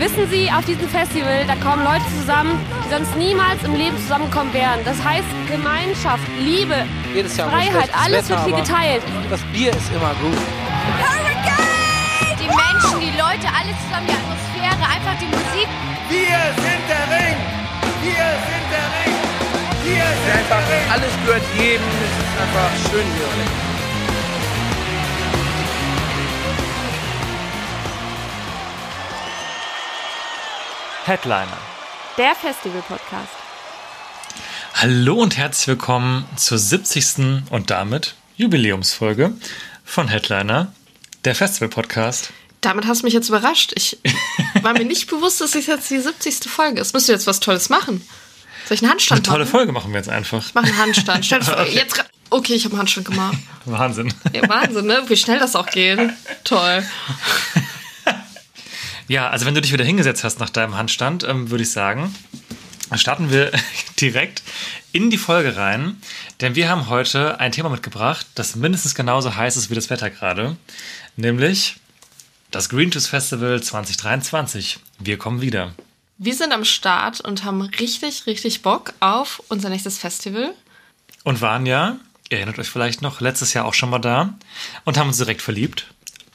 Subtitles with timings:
[0.00, 4.50] Wissen Sie, auf diesem Festival, da kommen Leute zusammen, die sonst niemals im Leben zusammenkommen
[4.54, 4.80] wären.
[4.86, 9.02] Das heißt Gemeinschaft, Liebe, Jedes Jahr Freiheit, alles Wetter, wird hier geteilt.
[9.28, 10.40] Das Bier ist immer gut.
[12.40, 15.68] Die Menschen, die Leute, alles zusammen, die Atmosphäre, einfach die Musik.
[16.08, 17.36] Wir sind der Ring!
[18.00, 19.14] Wir sind der Ring!
[19.84, 20.92] Wir sind Einfach der Ring!
[20.96, 21.84] alles gehört jedem.
[22.00, 23.69] Es ist einfach schön hier.
[31.10, 31.58] Headliner.
[32.18, 33.32] Der Festival-Podcast.
[34.74, 37.50] Hallo und herzlich willkommen zur 70.
[37.50, 39.32] und damit Jubiläumsfolge
[39.84, 40.72] von Headliner,
[41.24, 42.30] der Festival-Podcast.
[42.60, 43.72] Damit hast du mich jetzt überrascht.
[43.74, 43.98] Ich
[44.62, 46.48] war mir nicht bewusst, dass es jetzt die 70.
[46.48, 46.94] Folge ist.
[46.94, 48.06] Müsst ihr jetzt was Tolles machen?
[48.68, 49.50] Soll ich einen Handstand Eine tolle machen?
[49.50, 50.46] Folge machen wir jetzt einfach.
[50.46, 51.26] Ich mache einen Handstand.
[51.26, 51.74] Stell vor, Okay.
[51.74, 53.36] jetzt Okay, ich habe einen Handstand gemacht.
[53.64, 54.14] Wahnsinn.
[54.32, 55.02] Ja, Wahnsinn, ne?
[55.08, 55.98] Wie schnell das auch geht.
[56.44, 56.84] Toll.
[59.10, 62.14] Ja, also wenn du dich wieder hingesetzt hast nach deinem Handstand, ähm, würde ich sagen,
[62.94, 63.50] starten wir
[64.00, 64.44] direkt
[64.92, 66.00] in die Folge rein.
[66.40, 70.10] Denn wir haben heute ein Thema mitgebracht, das mindestens genauso heiß ist wie das Wetter
[70.10, 70.56] gerade.
[71.16, 71.74] Nämlich
[72.52, 74.78] das Green Juice Festival 2023.
[75.00, 75.74] Wir kommen wieder.
[76.18, 80.54] Wir sind am Start und haben richtig, richtig Bock auf unser nächstes Festival.
[81.24, 81.96] Und waren ja,
[82.28, 84.38] ihr erinnert euch vielleicht noch, letztes Jahr auch schon mal da
[84.84, 85.88] und haben uns direkt verliebt.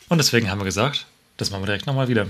[0.09, 1.06] Und deswegen haben wir gesagt,
[1.38, 2.28] das machen wir direkt nochmal wieder.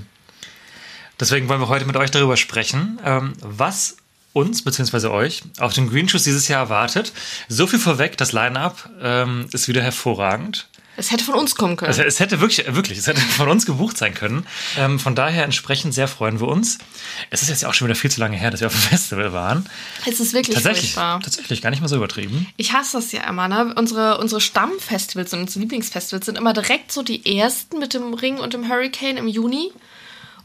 [1.19, 3.97] Deswegen wollen wir heute mit euch darüber sprechen, ähm, was
[4.33, 5.07] uns bzw.
[5.07, 7.13] euch auf den Green Shoes dieses Jahr erwartet.
[7.47, 10.67] So viel vorweg, das Line-Up ähm, ist wieder hervorragend.
[10.97, 11.89] Es hätte von uns kommen können.
[11.89, 14.45] Also es hätte wirklich, wirklich, es hätte von uns gebucht sein können.
[14.77, 16.77] Ähm, von daher entsprechend sehr freuen wir uns.
[17.29, 18.81] Es ist jetzt ja auch schon wieder viel zu lange her, dass wir auf dem
[18.89, 19.69] Festival waren.
[20.05, 21.19] es ist wirklich Tatsächlich, furchtbar.
[21.21, 22.47] tatsächlich, gar nicht mal so übertrieben.
[22.55, 23.73] Ich hasse das ja immer, ne?
[23.75, 28.37] Unsere, unsere Stammfestivals und unsere Lieblingsfestivals sind immer direkt so die ersten mit dem Ring
[28.37, 29.71] und dem Hurricane im Juni.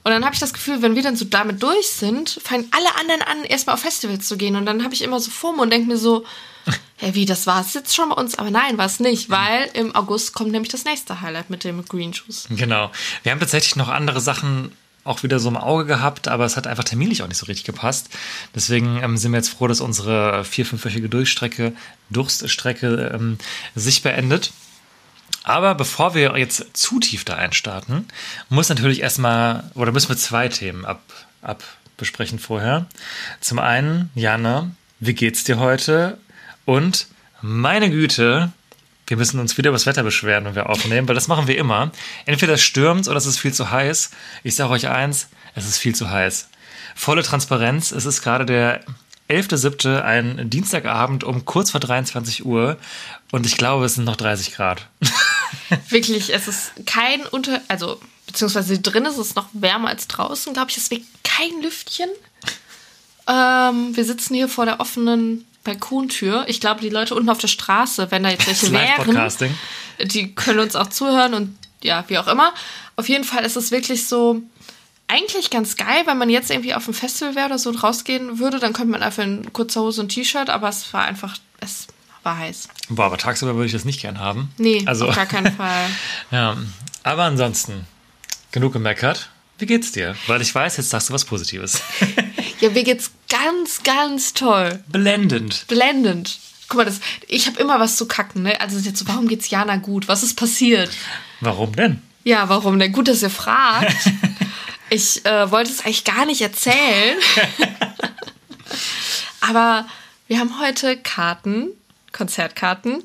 [0.02, 2.96] Und dann habe ich das Gefühl, wenn wir dann so damit durch sind, fangen alle
[2.98, 4.56] anderen an, erstmal auf Festivals zu gehen.
[4.56, 6.24] Und dann habe ich immer so FOMO und denke mir so,
[7.00, 8.38] ja, wie, das war es jetzt schon bei uns?
[8.38, 11.84] Aber nein, war es nicht, weil im August kommt nämlich das nächste Highlight mit dem
[11.84, 12.46] Green Juice.
[12.50, 12.90] Genau.
[13.22, 14.72] Wir haben tatsächlich noch andere Sachen
[15.04, 17.64] auch wieder so im Auge gehabt, aber es hat einfach terminlich auch nicht so richtig
[17.64, 18.10] gepasst.
[18.54, 21.72] Deswegen ähm, sind wir jetzt froh, dass unsere vier-, fünfwöchige Durchstrecke,
[22.10, 23.38] Durststrecke ähm,
[23.74, 24.52] sich beendet.
[25.42, 28.06] Aber bevor wir jetzt zu tief da einstarten,
[28.48, 31.02] muss natürlich erstmal, oder müssen wir zwei Themen ab,
[31.42, 31.62] ab
[31.96, 32.86] besprechen vorher.
[33.40, 36.18] Zum einen, Jana, wie geht's dir heute?
[36.64, 37.06] Und
[37.42, 38.52] meine Güte,
[39.06, 41.58] wir müssen uns wieder über das Wetter beschweren, wenn wir aufnehmen, weil das machen wir
[41.58, 41.92] immer.
[42.26, 44.10] Entweder es stürmt oder es ist viel zu heiß.
[44.42, 46.48] Ich sage euch eins, es ist viel zu heiß.
[46.94, 48.80] Volle Transparenz, es ist gerade der
[49.30, 52.76] 11.7., ein Dienstagabend um kurz vor 23 Uhr
[53.30, 54.86] und ich glaube, es sind noch 30 Grad.
[55.88, 57.60] Wirklich, es ist kein Unter...
[57.68, 60.76] Also, beziehungsweise drin ist es noch wärmer als draußen, glaube ich.
[60.76, 62.10] Es weht kein Lüftchen.
[63.28, 66.44] Ähm, wir sitzen hier vor der offenen Balkontür.
[66.48, 69.54] Ich glaube, die Leute unten auf der Straße, wenn da jetzt welche wären,
[70.02, 72.52] die können uns auch zuhören und ja, wie auch immer.
[72.96, 74.42] Auf jeden Fall ist es wirklich so
[75.10, 78.38] eigentlich ganz geil, wenn man jetzt irgendwie auf ein Festival wäre oder so und rausgehen
[78.38, 81.88] würde, dann könnte man einfach in kurzer Hose und T-Shirt, aber es war einfach, es
[82.22, 82.68] war heiß.
[82.88, 84.50] Boah, aber tagsüber würde ich das nicht gern haben.
[84.58, 85.86] Nee, also, auf gar keinen Fall.
[86.30, 86.56] Ja,
[87.02, 87.86] aber ansonsten,
[88.52, 89.30] genug gemeckert.
[89.58, 90.14] Wie geht's dir?
[90.26, 91.82] Weil ich weiß, jetzt sagst du was Positives.
[92.60, 94.84] Ja, mir geht's ganz, ganz toll.
[94.88, 95.64] Blendend.
[95.68, 96.38] Blendend.
[96.68, 98.60] Guck mal, das, ich habe immer was zu kacken, ne?
[98.60, 100.08] Also jetzt so, warum geht's Jana gut?
[100.08, 100.90] Was ist passiert?
[101.40, 102.02] Warum denn?
[102.22, 102.92] Ja, warum denn?
[102.92, 103.96] Gut, dass ihr fragt.
[104.90, 107.16] Ich äh, wollte es eigentlich gar nicht erzählen.
[109.40, 109.86] Aber
[110.26, 111.68] wir haben heute Karten,
[112.12, 113.04] Konzertkarten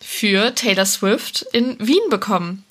[0.00, 2.64] für Taylor Swift in Wien bekommen.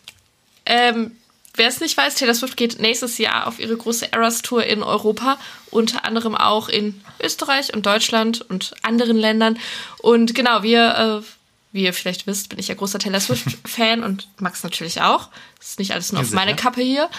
[0.66, 1.18] Ähm,
[1.56, 4.82] wer es nicht weiß, Taylor Swift geht nächstes Jahr auf ihre große Eras Tour in
[4.82, 5.38] Europa,
[5.70, 9.60] unter anderem auch in Österreich und Deutschland und anderen Ländern.
[10.00, 11.43] Und genau, wir, äh,
[11.74, 15.30] wie ihr vielleicht wisst, bin ich ja großer Taylor Swift-Fan und Max natürlich auch.
[15.58, 16.56] Das ist nicht alles nur auf meine.
[16.56, 17.10] Kappe hier.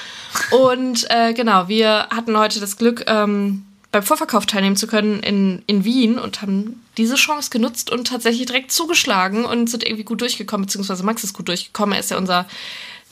[0.52, 5.62] Und äh, genau, wir hatten heute das Glück, ähm, beim Vorverkauf teilnehmen zu können in,
[5.66, 10.20] in Wien und haben diese Chance genutzt und tatsächlich direkt zugeschlagen und sind irgendwie gut
[10.20, 11.94] durchgekommen, beziehungsweise Max ist gut durchgekommen.
[11.94, 12.46] Er ist ja unser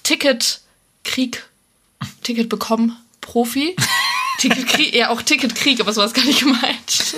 [0.04, 1.44] Ticket-Krieg,
[2.22, 3.76] Ticket bekommen Profi.
[4.38, 7.16] Ticketkrieg, ja auch Ticketkrieg, aber so war es gar nicht gemeint.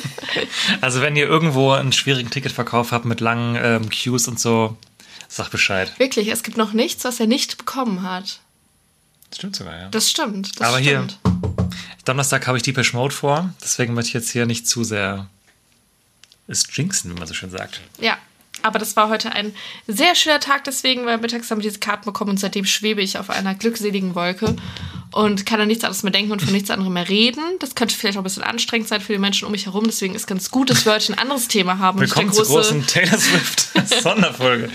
[0.81, 4.77] Also wenn ihr irgendwo einen schwierigen Ticketverkauf habt mit langen ähm, Queues und so,
[5.29, 5.93] sag Bescheid.
[5.99, 8.41] Wirklich, es gibt noch nichts, was er nicht bekommen hat.
[9.31, 9.89] Das stimmt sogar, ja.
[9.89, 10.61] Das stimmt.
[10.61, 11.19] Das Aber hier- stimmt.
[12.05, 15.27] Donnerstag habe ich Deepesh Mode vor, deswegen möchte ich jetzt hier nicht zu sehr
[16.47, 17.81] es jinxen, wie man so schön sagt.
[17.99, 18.19] Ja,
[18.61, 19.55] aber das war heute ein
[19.87, 23.17] sehr schöner Tag deswegen, weil mittags haben wir diese Karten bekommen und seitdem schwebe ich
[23.19, 24.55] auf einer glückseligen Wolke.
[25.15, 27.41] Und kann an nichts anderes mehr denken und von nichts anderem mehr reden.
[27.61, 29.85] Das könnte vielleicht auch ein bisschen anstrengend sein für die Menschen um mich herum.
[29.87, 32.01] Deswegen ist ganz gut, dass wir heute ein anderes Thema haben.
[32.01, 33.69] Willkommen der zur großen Taylor Swift
[34.03, 34.71] Sonderfolge.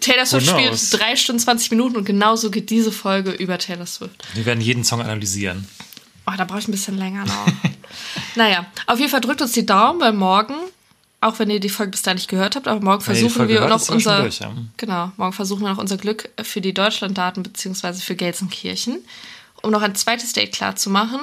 [0.00, 4.26] Taylor Swift spielt drei Stunden 20 Minuten und genauso geht diese Folge über Taylor Swift.
[4.34, 5.68] Wir werden jeden Song analysieren.
[6.26, 7.46] Oh, da brauche ich ein bisschen länger noch.
[8.34, 10.54] naja, auf jeden Fall drückt uns die Daumen, weil morgen,
[11.20, 13.66] auch wenn ihr die Folge bis dahin nicht gehört habt, aber morgen versuchen Folge wir
[13.66, 14.20] noch schon unser.
[14.20, 14.52] durch, ja.
[14.76, 19.04] Genau, morgen versuchen wir noch unser Glück für die Deutschlanddaten beziehungsweise für Gelsenkirchen,
[19.62, 21.20] um noch ein zweites Date klar zu machen,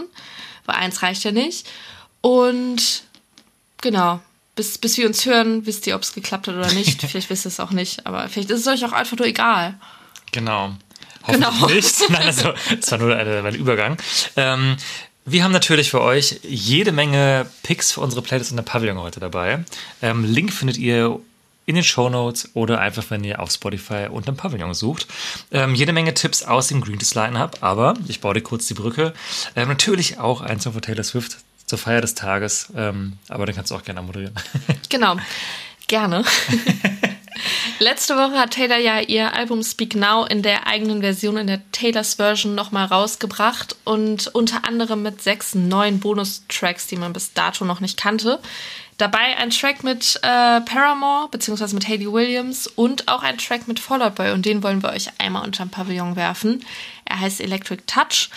[0.66, 1.68] weil eins reicht ja nicht.
[2.22, 3.04] Und
[3.82, 4.20] genau,
[4.56, 7.02] bis, bis wir uns hören, wisst ihr, ob es geklappt hat oder nicht.
[7.08, 9.76] vielleicht wisst ihr es auch nicht, aber vielleicht ist es euch auch einfach nur egal.
[10.32, 10.74] Genau.
[11.28, 11.68] Hoffentlich Genau.
[11.68, 12.10] nicht.
[12.10, 13.98] Nein, also, das war nur ein Übergang.
[14.36, 14.76] Ähm,
[15.25, 19.19] wir haben natürlich für euch jede Menge Picks für unsere Playlist in der Pavillon heute
[19.19, 19.63] dabei.
[20.01, 21.19] Ähm, Link findet ihr
[21.66, 25.07] in den Show Notes oder einfach, wenn ihr auf Spotify unter dem Pavillon sucht.
[25.51, 29.13] Ähm, jede Menge Tipps aus dem Greenest Line-Up, aber ich baue dir kurz die Brücke.
[29.56, 33.56] Ähm, natürlich auch ein Song von Taylor Swift zur Feier des Tages, ähm, aber den
[33.56, 34.36] kannst du auch gerne moderieren.
[34.89, 35.18] Genau,
[35.88, 36.24] gerne.
[37.80, 41.62] Letzte Woche hat Taylor ja ihr Album Speak Now in der eigenen Version, in der
[41.72, 47.66] Taylors Version nochmal rausgebracht und unter anderem mit sechs neuen Bonustracks, die man bis dato
[47.66, 48.40] noch nicht kannte.
[48.98, 53.80] Dabei ein Track mit äh, Paramore, beziehungsweise mit Hayley Williams und auch ein Track mit
[53.80, 56.64] Fall Out Boy und den wollen wir euch einmal unterm Pavillon werfen.
[57.04, 58.30] Er heißt Electric Touch.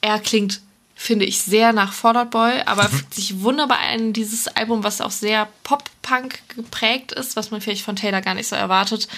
[0.00, 0.60] Er klingt
[1.00, 5.00] finde ich sehr nach Fall Out Boy, aber fügt sich wunderbar ein dieses Album, was
[5.00, 9.08] auch sehr Pop-Punk geprägt ist, was man vielleicht von Taylor gar nicht so erwartet.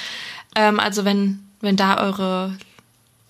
[0.54, 2.56] Ähm, also wenn, wenn da eure,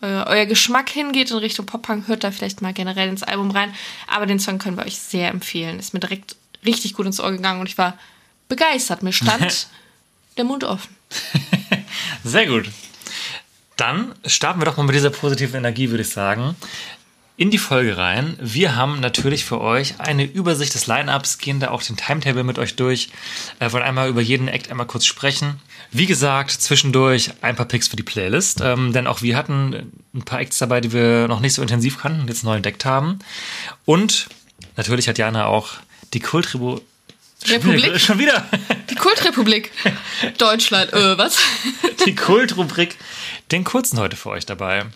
[0.02, 3.74] euer, euer Geschmack hingeht in Richtung Pop-Punk, hört da vielleicht mal generell ins Album rein.
[4.06, 5.78] Aber den Song können wir euch sehr empfehlen.
[5.78, 7.98] Ist mir direkt richtig gut ins Ohr gegangen und ich war
[8.50, 9.02] begeistert.
[9.02, 9.68] Mir stand
[10.36, 10.94] der Mund offen.
[12.22, 12.68] Sehr gut.
[13.78, 16.54] Dann starten wir doch mal mit dieser positiven Energie, würde ich sagen,
[17.36, 18.36] in die Folge rein.
[18.40, 22.58] Wir haben natürlich für euch eine Übersicht des Lineups, gehen da auch den Timetable mit
[22.58, 23.08] euch durch,
[23.58, 25.60] äh, wollen einmal über jeden Act einmal kurz sprechen.
[25.90, 30.22] Wie gesagt, zwischendurch ein paar Picks für die Playlist, ähm, denn auch wir hatten ein
[30.22, 33.18] paar Acts dabei, die wir noch nicht so intensiv kannten und jetzt neu entdeckt haben.
[33.84, 34.28] Und
[34.76, 35.74] natürlich hat Jana auch
[36.12, 36.80] die Kultribu
[37.48, 37.98] Republik?
[38.00, 38.46] Schon wieder.
[38.90, 39.72] Die Kultrepublik
[40.38, 40.92] Deutschland.
[40.92, 41.38] Äh, was?
[42.06, 42.96] Die Kultrubrik,
[43.50, 44.86] den kurzen heute für euch dabei.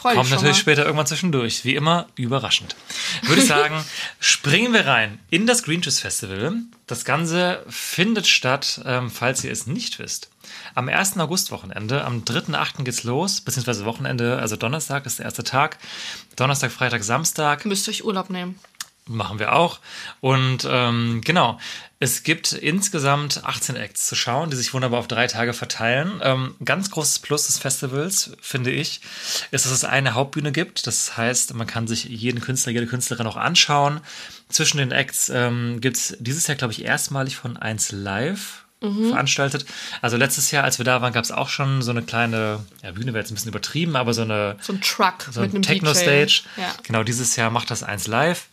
[0.00, 0.60] Freu Kommt natürlich mal.
[0.60, 1.62] später irgendwann zwischendurch.
[1.66, 2.74] Wie immer, überraschend.
[3.24, 3.84] Würde ich sagen,
[4.18, 6.54] springen wir rein in das Green Juice Festival.
[6.86, 10.30] Das Ganze findet statt, ähm, falls ihr es nicht wisst.
[10.74, 11.18] Am 1.
[11.18, 12.82] August-Wochenende, am 3.8.
[12.82, 15.76] geht's los, beziehungsweise Wochenende, also Donnerstag ist der erste Tag.
[16.34, 18.58] Donnerstag, Freitag, Samstag Müsst ihr euch Urlaub nehmen.
[19.10, 19.80] Machen wir auch.
[20.20, 21.58] Und ähm, genau,
[21.98, 26.20] es gibt insgesamt 18 Acts zu schauen, die sich wunderbar auf drei Tage verteilen.
[26.22, 29.00] Ähm, ganz großes Plus des Festivals, finde ich,
[29.50, 30.86] ist, dass es eine Hauptbühne gibt.
[30.86, 34.00] Das heißt, man kann sich jeden Künstler, jede Künstlerin auch anschauen.
[34.48, 39.66] Zwischen den Acts ähm, gibt es dieses Jahr, glaube ich, erstmalig von 1 Live veranstaltet.
[40.00, 42.92] Also letztes Jahr, als wir da waren, gab es auch schon so eine kleine, ja,
[42.92, 46.42] Bühne wäre jetzt ein bisschen übertrieben, aber so eine So ein Truck so ein Techno-Stage.
[46.56, 46.74] Ja.
[46.84, 48.46] Genau, dieses Jahr macht das eins live,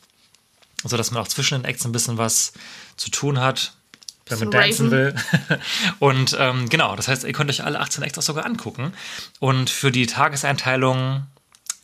[0.83, 2.53] so dass man auch zwischen den Acts ein bisschen was
[2.95, 3.73] zu tun hat,
[4.27, 5.15] wenn man dancen will.
[5.99, 8.93] Und ähm, genau, das heißt, ihr könnt euch alle 18 Acts auch sogar angucken.
[9.39, 11.25] Und für die Tageseinteilung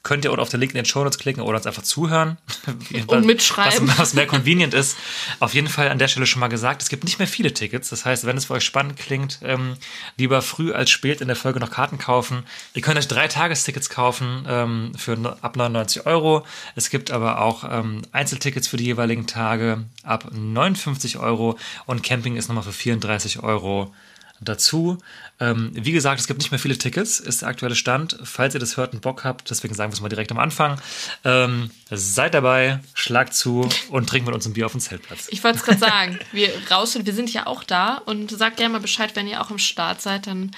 [0.03, 2.37] könnt ihr oder auf den Link in den Show Notes klicken oder uns einfach zuhören.
[3.07, 3.87] Und mitschreiben.
[3.87, 4.97] Was, was mehr convenient ist.
[5.39, 7.89] Auf jeden Fall an der Stelle schon mal gesagt, es gibt nicht mehr viele Tickets.
[7.89, 9.77] Das heißt, wenn es für euch spannend klingt, ähm,
[10.17, 12.43] lieber früh als spät in der Folge noch Karten kaufen.
[12.73, 16.45] Ihr könnt euch drei Tagestickets kaufen ähm, für ab 99 Euro.
[16.75, 22.35] Es gibt aber auch ähm, Einzeltickets für die jeweiligen Tage ab 59 Euro und Camping
[22.35, 23.93] ist nochmal für 34 Euro
[24.41, 24.97] dazu.
[25.43, 28.17] Ähm, wie gesagt, es gibt nicht mehr viele Tickets, ist der aktuelle Stand.
[28.23, 30.79] Falls ihr das hört und Bock habt, deswegen sagen wir es mal direkt am Anfang,
[31.25, 35.27] ähm, seid dabei, schlagt zu und trinkt mit uns ein Bier auf dem Zeltplatz.
[35.31, 36.19] Ich wollte es gerade sagen.
[36.31, 39.41] Wir raus und wir sind ja auch da und sagt gerne mal Bescheid, wenn ihr
[39.41, 40.51] auch im Start seid, dann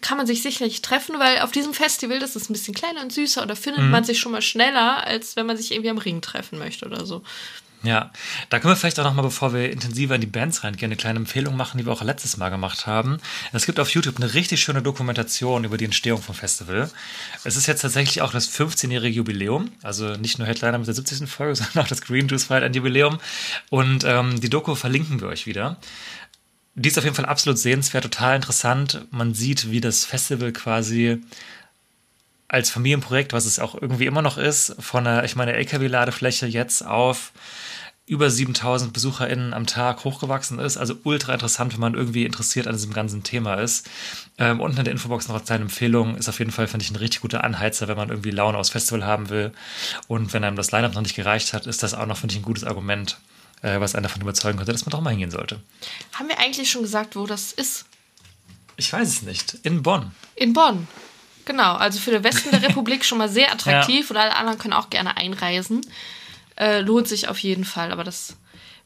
[0.00, 3.12] kann man sich sicherlich treffen, weil auf diesem Festival, das ist ein bisschen kleiner und
[3.12, 6.22] süßer da findet man sich schon mal schneller, als wenn man sich irgendwie am Ring
[6.22, 7.22] treffen möchte oder so.
[7.84, 8.10] Ja,
[8.48, 11.18] da können wir vielleicht auch nochmal, bevor wir intensiver in die Bands reingehen, eine kleine
[11.18, 13.18] Empfehlung machen, die wir auch letztes Mal gemacht haben.
[13.52, 16.90] Es gibt auf YouTube eine richtig schöne Dokumentation über die Entstehung vom Festival.
[17.44, 21.28] Es ist jetzt tatsächlich auch das 15-jährige Jubiläum, also nicht nur Headliner mit der 70.
[21.28, 23.18] Folge, sondern auch das Green Juice feiert ein Jubiläum.
[23.68, 25.76] Und ähm, die Doku verlinken wir euch wieder.
[26.76, 29.06] Die ist auf jeden Fall absolut sehenswert, total interessant.
[29.10, 31.20] Man sieht, wie das Festival quasi
[32.48, 36.86] als Familienprojekt, was es auch irgendwie immer noch ist, von einer, ich meine, LKW-Ladefläche jetzt
[36.86, 37.32] auf
[38.06, 40.76] über 7000 BesucherInnen am Tag hochgewachsen ist.
[40.76, 43.88] Also ultra interessant, wenn man irgendwie interessiert an diesem ganzen Thema ist.
[44.36, 46.16] Ähm, unten in der Infobox noch als kleine Empfehlung.
[46.16, 48.70] Ist auf jeden Fall, finde ich, ein richtig guter Anheizer, wenn man irgendwie Laune aufs
[48.70, 49.52] Festival haben will.
[50.06, 52.40] Und wenn einem das Line-Up noch nicht gereicht hat, ist das auch noch, finde ich,
[52.40, 53.16] ein gutes Argument,
[53.62, 55.60] äh, was einen davon überzeugen könnte, dass man doch mal hingehen sollte.
[56.12, 57.86] Haben wir eigentlich schon gesagt, wo das ist?
[58.76, 59.54] Ich weiß es nicht.
[59.62, 60.12] In Bonn.
[60.34, 60.88] In Bonn.
[61.46, 64.74] Genau, also für den Westen der Republik schon mal sehr attraktiv und alle anderen können
[64.74, 65.86] auch gerne einreisen.
[66.56, 68.36] Äh, lohnt sich auf jeden Fall, aber das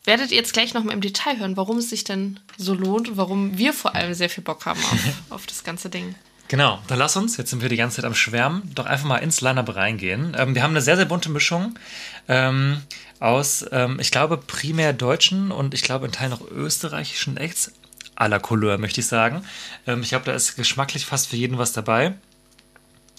[0.05, 3.17] werdet ihr jetzt gleich nochmal im Detail hören, warum es sich denn so lohnt und
[3.17, 6.15] warum wir vor allem sehr viel Bock haben auf, auf das ganze Ding.
[6.49, 9.19] Genau, dann lass uns, jetzt sind wir die ganze Zeit am Schwärmen, doch einfach mal
[9.19, 10.35] ins Line-Up reingehen.
[10.39, 11.79] Ähm, wir haben eine sehr, sehr bunte Mischung
[12.27, 12.81] ähm,
[13.21, 17.73] aus, ähm, ich glaube, primär deutschen und ich glaube in Teilen auch österreichischen Acts
[18.19, 19.45] la Couleur, möchte ich sagen.
[19.87, 22.15] Ähm, ich glaube, da ist geschmacklich fast für jeden was dabei.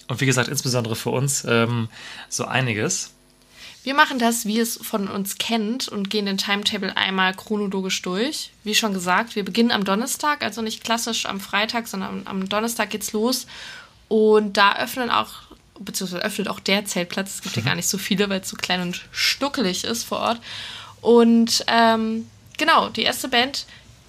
[0.08, 1.88] Und wie gesagt, insbesondere für uns ähm,
[2.28, 3.14] so einiges.
[3.82, 8.50] Wir machen das, wie es von uns kennt und gehen den Timetable einmal chronologisch durch.
[8.62, 12.90] Wie schon gesagt, wir beginnen am Donnerstag, also nicht klassisch am Freitag, sondern am Donnerstag
[12.90, 13.46] geht's los.
[14.08, 15.30] Und da öffnen auch,
[15.78, 17.36] beziehungsweise öffnet auch der Zeltplatz.
[17.36, 20.18] Es gibt ja gar nicht so viele, weil es so klein und stuckelig ist vor
[20.18, 20.40] Ort.
[21.00, 22.26] Und ähm,
[22.58, 23.64] genau, die erste Band,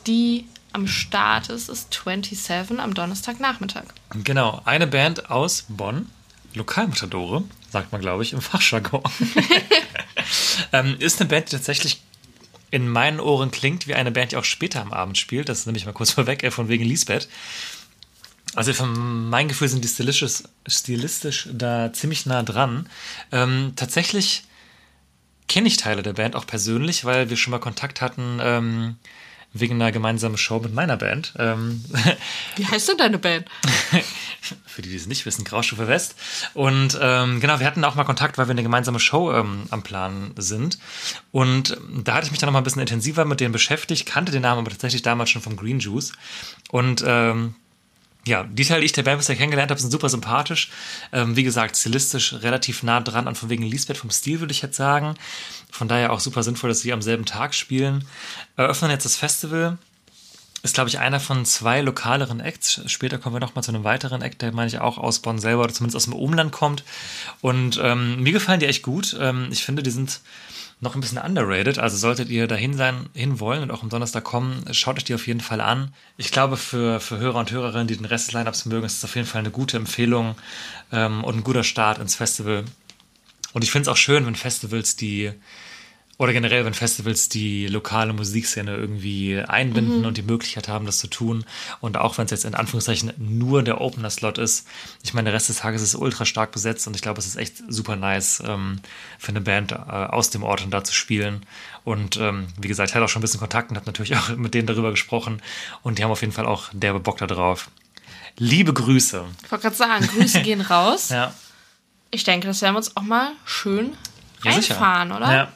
[0.06, 3.86] die am Start ist, ist 27 am Donnerstagnachmittag.
[4.16, 6.10] Genau, eine Band aus Bonn,
[6.54, 9.04] Lokalmatadore, sagt man, glaube ich, im Fachjargon.
[10.74, 12.02] ähm, ist eine Band, die tatsächlich
[12.70, 15.50] in meinen Ohren klingt wie eine Band, die auch später am Abend spielt.
[15.50, 17.28] Das nehme ich mal kurz vorweg, äh, von wegen Lisbeth.
[18.54, 22.90] Also von meinem Gefühl sind die stilistisch, stilistisch da ziemlich nah dran.
[23.32, 24.44] Ähm, tatsächlich
[25.48, 28.96] kenne ich Teile der Band auch persönlich, weil wir schon mal Kontakt hatten ähm,
[29.54, 31.34] wegen einer gemeinsamen Show mit meiner Band.
[31.38, 31.84] Ähm,
[32.56, 33.48] Wie heißt denn deine Band?
[34.66, 36.16] für die, die es nicht wissen, Graustufe West.
[36.54, 39.84] Und ähm, genau, wir hatten auch mal Kontakt, weil wir eine gemeinsame Show ähm, am
[39.84, 40.80] Plan sind.
[41.32, 44.32] Und da hatte ich mich dann noch mal ein bisschen intensiver mit denen beschäftigt, kannte
[44.32, 46.14] den Namen aber tatsächlich damals schon vom Green Juice.
[46.70, 47.56] Und ähm,
[48.26, 50.70] ja, die Teile, die ich der Band bisher kennengelernt habe, sind super sympathisch.
[51.12, 54.62] Ähm, wie gesagt, stilistisch relativ nah dran an von wegen Lisbeth vom Stil, würde ich
[54.62, 55.16] jetzt sagen.
[55.72, 58.06] Von daher auch super sinnvoll, dass sie am selben Tag spielen.
[58.58, 59.78] Eröffnen jetzt das Festival.
[60.64, 62.82] Ist, glaube ich, einer von zwei lokaleren Acts.
[62.86, 65.40] Später kommen wir noch mal zu einem weiteren Act, der, meine ich, auch aus Bonn
[65.40, 66.84] selber oder zumindest aus dem Umland kommt.
[67.42, 69.18] Und ähm, mir gefallen die echt gut.
[69.20, 70.22] Ähm, ich finde, die sind
[70.82, 71.78] noch ein bisschen underrated.
[71.80, 75.14] Also solltet ihr dahin sein, hin wollen und auch am Donnerstag kommen, schaut euch die
[75.14, 75.94] auf jeden Fall an.
[76.18, 79.06] Ich glaube, für, für Hörer und Hörerinnen, die den Rest des Lineups mögen, ist es
[79.06, 80.36] auf jeden Fall eine gute Empfehlung
[80.92, 82.66] ähm, und ein guter Start ins Festival.
[83.54, 85.32] Und ich finde es auch schön, wenn Festivals die
[86.22, 90.06] oder generell, wenn Festivals die lokale Musikszene irgendwie einbinden mhm.
[90.06, 91.46] und die Möglichkeit haben, das zu tun.
[91.80, 94.68] Und auch wenn es jetzt in Anführungszeichen nur der Opener-Slot ist.
[95.02, 97.38] Ich meine, der Rest des Tages ist ultra stark besetzt und ich glaube, es ist
[97.38, 98.82] echt super nice ähm,
[99.18, 101.44] für eine Band äh, aus dem Ort und da zu spielen.
[101.86, 104.30] Und ähm, wie gesagt, ich hatte auch schon ein bisschen Kontakt und habe natürlich auch
[104.38, 105.42] mit denen darüber gesprochen.
[105.82, 107.72] Und die haben auf jeden Fall auch derbe Bock da drauf.
[108.38, 109.26] Liebe Grüße.
[109.44, 111.10] Ich wollte gerade sagen, Grüße gehen raus.
[111.10, 111.34] Ja.
[112.12, 113.94] Ich denke, das werden wir uns auch mal schön
[114.44, 114.76] Ja, sicher.
[114.76, 115.34] reinfahren, oder?
[115.34, 115.52] Ja.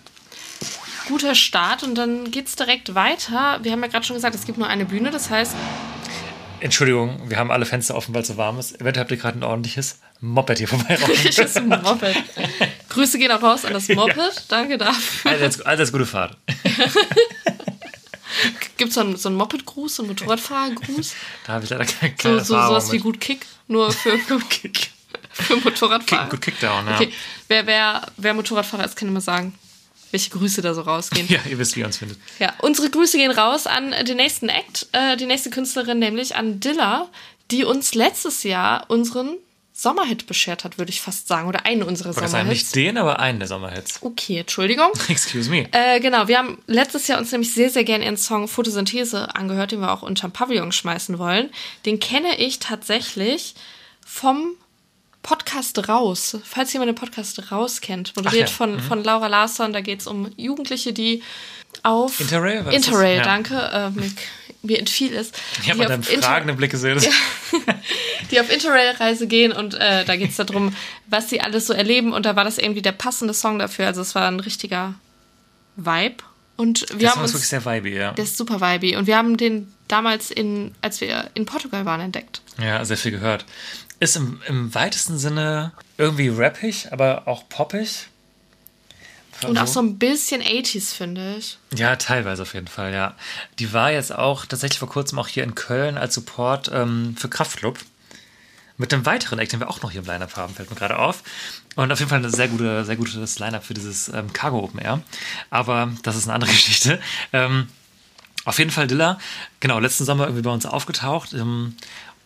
[1.07, 3.59] Guter Start und dann geht's direkt weiter.
[3.61, 5.55] Wir haben ja gerade schon gesagt, es gibt nur eine Bühne, das heißt,
[6.61, 8.79] Entschuldigung, wir haben alle Fenster offen, weil es so warm ist.
[8.81, 10.97] Eventuell habt ihr gerade ein ordentliches Moped hier vorbei.
[11.83, 12.15] Moped.
[12.89, 14.45] Grüße gehen auch raus an das Moped.
[14.47, 15.31] Danke dafür.
[15.31, 16.37] Alles, alles gute Fahrt.
[18.77, 21.13] Gibt es so einen, so einen Moped-Gruß, so einen Motorradfahrer-Gruß?
[21.45, 23.03] Da habe ich leider keine, So, keine so Erfahrung sowas wie mit.
[23.03, 24.91] gut Kick, nur für, für, Kick.
[25.31, 26.23] für Motorradfahrer.
[26.23, 26.95] Kick, gut Kickdown, ja.
[26.95, 27.11] Okay.
[27.47, 29.53] Wer, wer, wer Motorradfahrer ist, kann immer sagen,
[30.15, 31.27] welche Grüße da so rausgehen.
[31.35, 32.17] Ja, ihr wisst, wie ihr uns findet.
[32.39, 36.61] Ja, unsere Grüße gehen raus an den nächsten Act, äh, die nächste Künstlerin, nämlich an
[36.61, 37.09] Dilla,
[37.51, 39.35] die uns letztes Jahr unseren
[39.73, 41.49] Sommerhit beschert hat, würde ich fast sagen.
[41.49, 42.63] Oder einen unserer wollte sagen, Sommerhits.
[42.63, 44.01] nicht den, aber einen der Sommerhits.
[44.01, 44.89] Okay, Entschuldigung.
[45.09, 45.67] Excuse me.
[45.73, 49.73] Äh, genau, wir haben letztes Jahr uns nämlich sehr, sehr gern ihren Song Photosynthese angehört,
[49.73, 51.49] den wir auch unterm Pavillon schmeißen wollen.
[51.85, 53.55] Den kenne ich tatsächlich
[54.05, 54.55] vom
[55.25, 56.37] Podcast Raus.
[56.43, 60.07] Falls jemand den Podcast Raus kennt, moderiert ja, von, von Laura Larsson, da geht es
[60.07, 61.23] um Jugendliche, die
[61.81, 62.63] auf Interrail?
[62.71, 63.23] Interrail, Ja.
[63.23, 63.55] danke.
[63.55, 64.01] Äh,
[64.61, 65.31] mir, entfiel es.
[65.63, 66.99] Ich habe Inter- fragenden Blick gesehen.
[68.31, 70.75] die auf Interrail-Reise gehen und äh, da geht es darum,
[71.07, 73.87] was sie alles so erleben und da war das irgendwie der passende Song dafür.
[73.87, 74.93] Also es war ein richtiger
[75.75, 76.17] Vibe.
[76.57, 78.11] Und wir Das haben uns, wirklich sehr vibey, ja.
[78.13, 81.99] der ist super vibey und wir haben den damals in, als wir in Portugal waren,
[81.99, 82.41] entdeckt.
[82.57, 83.43] Ja, sehr viel gehört.
[83.99, 88.07] Ist im, im weitesten Sinne irgendwie rappig, aber auch poppig.
[89.43, 91.57] Und auch so ein bisschen 80s, finde ich.
[91.75, 93.15] Ja, teilweise auf jeden Fall, ja.
[93.59, 97.27] Die war jetzt auch tatsächlich vor kurzem auch hier in Köln als Support ähm, für
[97.27, 97.77] Kraftclub.
[98.77, 100.99] mit einem weiteren Act, den wir auch noch hier im Line-Up haben, fällt mir gerade
[100.99, 101.23] auf.
[101.75, 104.79] Und auf jeden Fall ein sehr, gute, sehr gutes Line-Up für dieses ähm, Cargo Open
[104.79, 105.01] Air.
[105.49, 107.01] Aber das ist eine andere Geschichte.
[107.33, 107.67] Ähm,
[108.45, 109.19] auf jeden Fall Dilla,
[109.59, 111.33] genau, letzten Sommer irgendwie bei uns aufgetaucht.
[111.33, 111.75] Ähm,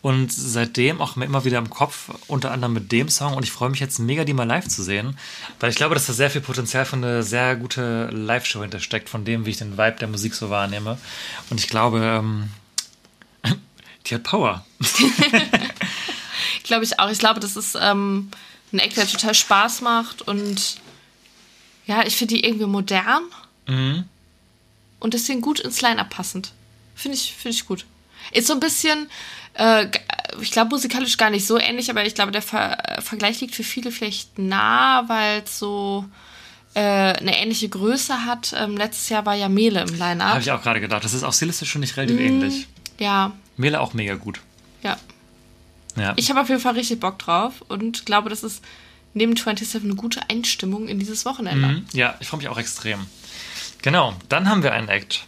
[0.02, 3.34] und seitdem auch immer wieder im Kopf, unter anderem mit dem Song.
[3.34, 5.18] Und ich freue mich jetzt mega, die mal live zu sehen,
[5.58, 9.24] weil ich glaube, dass da sehr viel Potenzial für eine sehr gute Live-Show hintersteckt, von
[9.24, 10.98] dem, wie ich den Vibe der Musik so wahrnehme.
[11.50, 12.50] Und ich glaube, ähm,
[14.06, 14.64] die hat Power.
[16.62, 17.10] Glaube ich auch.
[17.10, 18.30] Ich glaube, das ist ähm,
[18.72, 20.76] ein Act, der total Spaß macht und
[21.86, 23.24] ja, ich finde die irgendwie modern
[25.00, 26.52] und deswegen gut ins Line-Up passend.
[26.94, 27.86] Finde ich, finde ich gut.
[28.32, 29.08] Ist so ein bisschen,
[29.54, 29.86] äh,
[30.40, 33.54] ich glaube musikalisch gar nicht so ähnlich, aber ich glaube, der Ver äh, Vergleich liegt
[33.54, 36.04] für viele vielleicht nah, weil es so
[36.74, 38.54] äh, eine ähnliche Größe hat.
[38.56, 40.30] Ähm, letztes Jahr war ja Mele im Line-Up.
[40.30, 41.04] Habe ich auch gerade gedacht.
[41.04, 42.68] Das ist auch stilistisch schon nicht relativ ähnlich.
[42.98, 44.40] Ja, Mele auch mega gut.
[44.82, 44.96] ja.
[45.96, 46.12] Ja.
[46.16, 48.62] Ich habe auf jeden Fall richtig Bock drauf und glaube, das ist
[49.12, 51.66] neben 27 eine gute Einstimmung in dieses Wochenende.
[51.66, 51.86] Mhm.
[51.92, 53.06] Ja, ich freue mich auch extrem.
[53.82, 55.26] Genau, dann haben wir einen Act.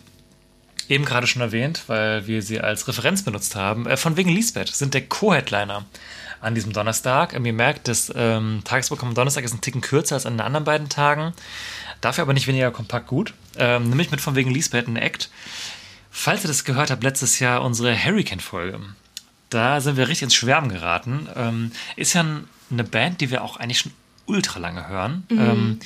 [0.93, 3.87] Eben gerade schon erwähnt, weil wir sie als Referenz benutzt haben.
[3.87, 5.87] Äh, von wegen Lisbeth sind der Co-Headliner
[6.41, 7.33] an diesem Donnerstag.
[7.35, 10.41] Ähm, ihr merkt, das ähm, Tagesprogramm am Donnerstag ist ein Ticken kürzer als an den
[10.43, 11.33] anderen beiden Tagen.
[12.03, 13.33] Dafür aber nicht weniger kompakt gut.
[13.57, 15.31] Ähm, nämlich mit von wegen Lisbeth ein Act.
[16.11, 18.79] Falls ihr das gehört habt, letztes Jahr unsere Hurricane-Folge.
[19.49, 21.27] Da sind wir richtig ins Schwärmen geraten.
[21.37, 23.93] Ähm, ist ja ein- eine Band, die wir auch eigentlich schon
[24.27, 25.27] ultra lange hören.
[25.31, 25.79] Ähm,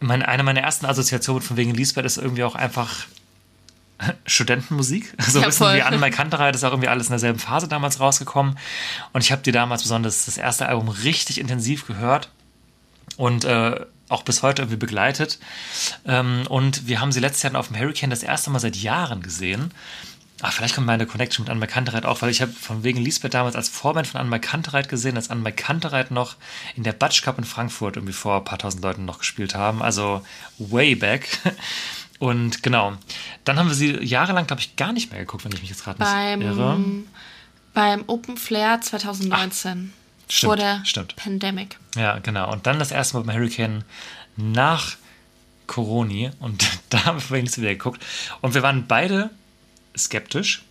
[0.00, 3.06] meine, eine meiner ersten Assoziationen von wegen Lisbeth ist irgendwie auch einfach
[4.26, 5.14] Studentenmusik.
[5.28, 5.76] So ein Ja, bisschen voll.
[5.76, 8.58] wie Anne Kanterei, das ist auch irgendwie alles in derselben Phase damals rausgekommen.
[9.12, 12.30] Und ich habe die damals besonders das erste Album richtig intensiv gehört
[13.16, 15.38] und äh, auch bis heute irgendwie begleitet.
[16.06, 19.22] Ähm, und wir haben sie letztes Jahr auf dem Hurricane das erste Mal seit Jahren
[19.22, 19.72] gesehen.
[20.40, 23.34] Ah, vielleicht kommt meine Connection mit Anne Kantereit auch, weil ich habe von wegen Lisbeth
[23.34, 26.36] damals als Vorband von Anne Kantereit gesehen, als Anne Kantereit noch
[26.76, 29.82] in der Batsch Cup in Frankfurt irgendwie vor ein paar tausend Leuten noch gespielt haben.
[29.82, 30.24] Also
[30.58, 31.28] way back.
[32.18, 32.94] Und genau,
[33.44, 35.84] dann haben wir sie jahrelang, glaube ich, gar nicht mehr geguckt, wenn ich mich jetzt
[35.84, 36.78] gerade nicht irre.
[37.74, 39.92] Beim, Open Flair 2019.
[40.28, 41.14] stimmt, vor der stimmt.
[41.14, 41.78] Pandemic.
[41.96, 42.50] Ja, genau.
[42.52, 43.84] Und dann das erste Mal beim Hurricane
[44.36, 44.96] nach
[45.68, 46.30] Coroni.
[46.40, 48.04] Und da haben wir vorhin nichts wieder geguckt.
[48.40, 49.30] Und wir waren beide
[49.96, 50.64] skeptisch.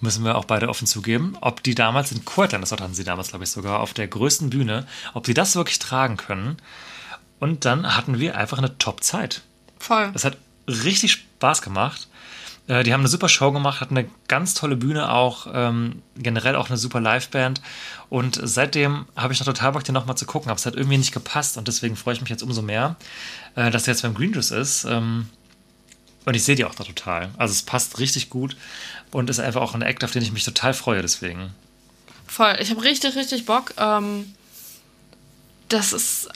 [0.00, 1.36] Müssen wir auch beide offen zugeben.
[1.40, 4.50] Ob die damals in Kurtland, das hatten sie damals, glaube ich, sogar auf der größten
[4.50, 6.56] Bühne, ob sie das wirklich tragen können.
[7.38, 9.42] Und dann hatten wir einfach eine Top-Zeit.
[9.80, 10.12] Voll.
[10.14, 10.36] Es hat
[10.68, 12.06] richtig Spaß gemacht.
[12.68, 16.54] Äh, Die haben eine super Show gemacht, hatten eine ganz tolle Bühne auch, ähm, generell
[16.54, 17.60] auch eine super Liveband.
[18.08, 20.98] Und seitdem habe ich noch total Bock, den nochmal zu gucken, aber es hat irgendwie
[20.98, 22.94] nicht gepasst und deswegen freue ich mich jetzt umso mehr,
[23.56, 24.84] äh, dass er jetzt beim Green Juice ist.
[24.84, 25.28] Ähm,
[26.26, 27.30] und ich sehe die auch da total.
[27.38, 28.56] Also es passt richtig gut
[29.10, 31.54] und ist einfach auch ein Act, auf den ich mich total freue deswegen.
[32.26, 32.56] Voll.
[32.60, 33.72] Ich habe richtig, richtig Bock.
[33.78, 34.34] Ähm,
[35.68, 36.28] das ist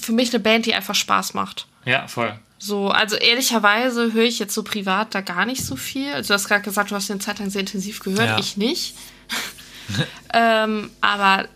[0.00, 1.66] für mich eine Band, die einfach Spaß macht.
[1.84, 2.38] Ja, voll.
[2.58, 6.12] So, also ehrlicherweise höre ich jetzt so privat da gar nicht so viel.
[6.12, 8.38] Also du hast gerade gesagt, du hast den Zeit lang sehr intensiv gehört, Ja.
[8.38, 8.94] ich nicht.
[10.34, 11.48] ähm, aber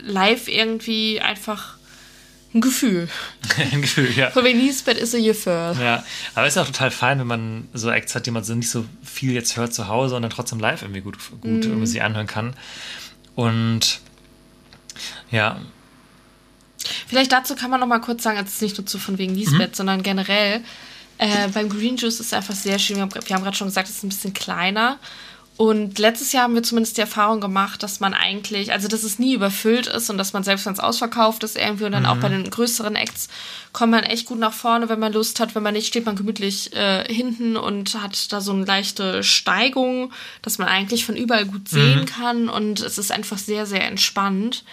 [0.00, 1.76] live irgendwie einfach
[2.54, 3.08] ein Gefühl.
[3.72, 4.30] ein Gefühl, ja.
[4.30, 5.74] Von wegen Lisbeth ist a Gefühl.
[5.80, 8.68] Ja, aber ist auch total fein, wenn man so Acts hat, die man so nicht
[8.68, 12.02] so viel jetzt hört zu Hause und dann trotzdem live irgendwie gut, gut irgendwie sie
[12.02, 12.54] anhören kann.
[13.34, 14.00] Und
[15.30, 15.62] ja,
[17.06, 19.18] Vielleicht dazu kann man noch mal kurz sagen, also es ist nicht nur zu von
[19.18, 20.62] wegen Lisbeth, sondern generell.
[21.18, 22.96] Äh, beim Green Juice ist es einfach sehr schön.
[22.96, 24.98] Wir haben, haben gerade schon gesagt, es ist ein bisschen kleiner.
[25.58, 29.18] Und letztes Jahr haben wir zumindest die Erfahrung gemacht, dass man eigentlich, also dass es
[29.18, 32.16] nie überfüllt ist und dass man selbst wenn es ausverkauft ist irgendwie und dann auch
[32.16, 33.28] bei den größeren Acts
[33.72, 35.54] kommt man echt gut nach vorne, wenn man Lust hat.
[35.54, 40.12] Wenn man nicht, steht man gemütlich äh, hinten und hat da so eine leichte Steigung,
[40.40, 44.64] dass man eigentlich von überall gut sehen kann und es ist einfach sehr, sehr entspannt.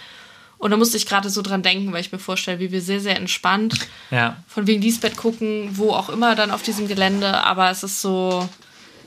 [0.60, 3.00] Und da musste ich gerade so dran denken, weil ich mir vorstelle, wie wir sehr,
[3.00, 7.72] sehr entspannt ja, von wegen Lisbeth gucken, wo auch immer dann auf diesem Gelände, aber
[7.72, 8.48] es ist so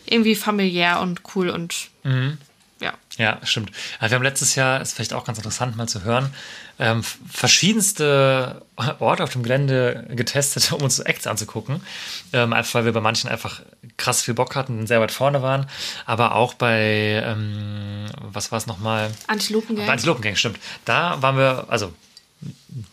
[0.07, 1.91] irgendwie familiär und cool und
[2.81, 2.95] ja.
[3.17, 3.71] ja, stimmt.
[4.01, 6.35] Also wir haben letztes Jahr, ist vielleicht auch ganz interessant mal zu hören,
[6.83, 8.63] ähm, verschiedenste
[8.99, 11.81] Orte auf dem Gelände getestet, um uns Acts anzugucken.
[12.33, 13.63] Ähm, einfach weil wir bei manchen einfach
[13.97, 15.67] krass viel Bock hatten und sehr weit vorne waren.
[16.07, 19.13] Aber auch bei, ähm, was war es nochmal?
[19.29, 19.87] Antilopengang.
[19.87, 20.59] Bei Antilopengang, stimmt.
[20.85, 21.93] Da waren wir, also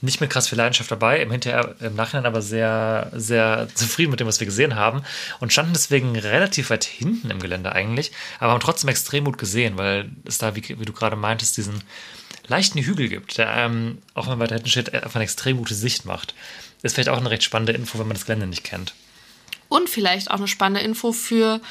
[0.02, 4.20] nicht mit krass viel Leidenschaft dabei, im, Hinterher, im Nachhinein aber sehr, sehr zufrieden mit
[4.20, 5.02] dem, was wir gesehen haben
[5.40, 9.78] und standen deswegen relativ weit hinten im Gelände eigentlich, aber haben trotzdem extrem gut gesehen,
[9.78, 11.82] weil es da, wie, wie du gerade meintest, diesen
[12.48, 15.76] leichten Hügel gibt, der ähm, auch wenn man weiter hinten steht, einfach eine extrem gute
[15.76, 16.34] Sicht macht.
[16.82, 18.94] Ist vielleicht auch eine recht spannende Info, wenn man das Gelände nicht kennt.
[19.68, 21.62] Und vielleicht auch eine spannende Info für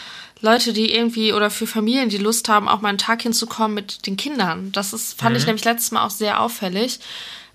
[0.40, 4.06] Leute, die irgendwie oder für Familien, die Lust haben, auch mal einen Tag hinzukommen mit
[4.06, 4.70] den Kindern.
[4.70, 7.00] Das ist, fand ich nämlich letztes Mal auch sehr auffällig,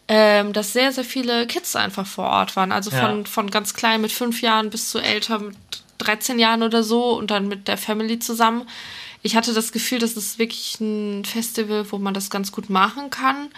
[0.09, 2.73] ähm, dass sehr, sehr viele Kids einfach vor Ort waren.
[2.73, 3.25] Also von, Ja.
[3.25, 5.55] von ganz klein mit fünf Jahren bis zu älter mit
[5.99, 8.67] 13 Jahren oder so und dann mit der Family zusammen.
[9.23, 13.09] Ich hatte das Gefühl, das ist wirklich ein Festival, wo man das ganz gut machen
[13.09, 13.49] kann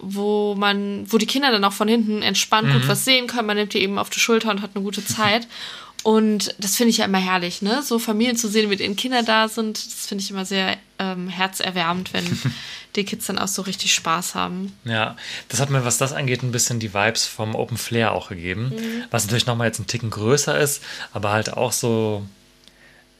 [0.00, 3.46] wo man, wo die Kinder dann auch von hinten entspannt gut was sehen können.
[3.46, 5.48] Man nimmt die eben auf die Schulter und hat eine gute Zeit.
[6.04, 7.82] Und das finde ich ja immer herrlich, ne?
[7.82, 11.28] So Familien zu sehen, mit ihren Kindern da sind, das finde ich immer sehr ähm,
[11.28, 12.24] herzerwärmend, wenn
[12.96, 14.72] die Kids dann auch so richtig Spaß haben.
[14.84, 15.16] Ja,
[15.48, 18.72] das hat mir, was das angeht, ein bisschen die Vibes vom Open Flair auch gegeben.
[19.10, 22.24] Was natürlich nochmal jetzt ein Ticken größer ist, aber halt auch so,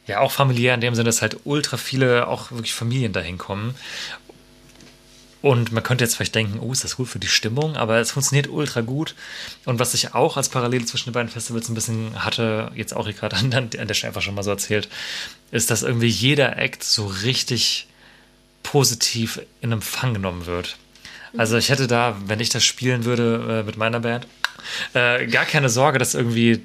[0.09, 3.75] ja, auch familiär in dem Sinne, dass halt ultra viele auch wirklich Familien dahin kommen.
[5.41, 8.11] Und man könnte jetzt vielleicht denken, oh, ist das gut für die Stimmung, aber es
[8.11, 9.15] funktioniert ultra gut.
[9.67, 13.07] Und was ich auch als Parallele zwischen den beiden Festivals ein bisschen hatte, jetzt auch
[13.07, 14.89] gerade an, an der Stelle einfach schon mal so erzählt,
[15.53, 17.87] ist, dass irgendwie jeder Act so richtig
[18.65, 20.77] positiv in Empfang genommen wird.
[21.37, 24.27] Also ich hätte da, wenn ich das spielen würde äh, mit meiner Band,
[24.95, 26.63] äh, gar keine Sorge, dass irgendwie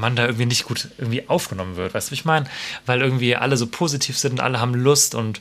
[0.00, 1.94] man da irgendwie nicht gut irgendwie aufgenommen wird.
[1.94, 2.46] Weißt du, ich meine?
[2.86, 5.40] Weil irgendwie alle so positiv sind und alle haben Lust und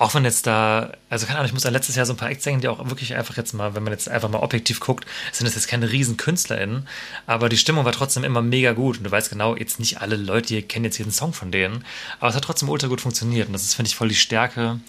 [0.00, 2.30] auch wenn jetzt da, also keine Ahnung, ich muss an letztes Jahr so ein paar
[2.30, 5.04] Acts singen, die auch wirklich einfach jetzt mal, wenn man jetzt einfach mal objektiv guckt,
[5.30, 6.88] sind das jetzt keine riesen KünstlerInnen,
[7.26, 10.16] aber die Stimmung war trotzdem immer mega gut und du weißt genau, jetzt nicht alle
[10.16, 11.84] Leute hier kennen jetzt jeden Song von denen,
[12.18, 14.80] aber es hat trotzdem ultra gut funktioniert und das ist, finde ich, voll die Stärke,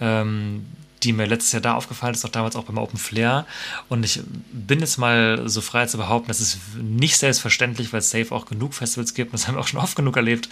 [0.00, 0.64] ähm,
[1.02, 3.46] die mir letztes Jahr da aufgefallen ist, auch damals auch beim Open Flair.
[3.88, 4.20] Und ich
[4.52, 8.46] bin jetzt mal so frei zu behaupten, das ist nicht selbstverständlich, weil es safe auch
[8.46, 10.48] genug Festivals gibt, und das haben wir auch schon oft genug erlebt,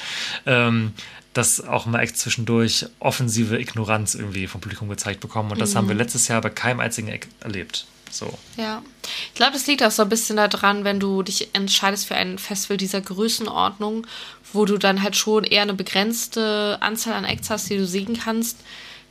[0.46, 0.92] ähm,
[1.32, 5.52] dass auch mal echt zwischendurch offensive Ignoranz irgendwie vom Publikum gezeigt bekommen.
[5.52, 7.86] Und das haben wir letztes Jahr bei keinem einzigen Act erlebt.
[8.10, 8.36] So.
[8.56, 8.82] Ja.
[9.28, 12.38] Ich glaube, das liegt auch so ein bisschen daran, wenn du dich entscheidest für ein
[12.38, 14.06] Festival dieser Größenordnung,
[14.52, 18.18] wo du dann halt schon eher eine begrenzte Anzahl an Acts hast, die du singen
[18.18, 18.58] kannst,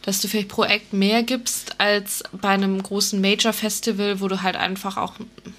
[0.04, 4.56] dass du vielleicht pro Act mehr gibst als bei einem großen Major-Festival, wo du halt
[4.56, 5.14] einfach auch,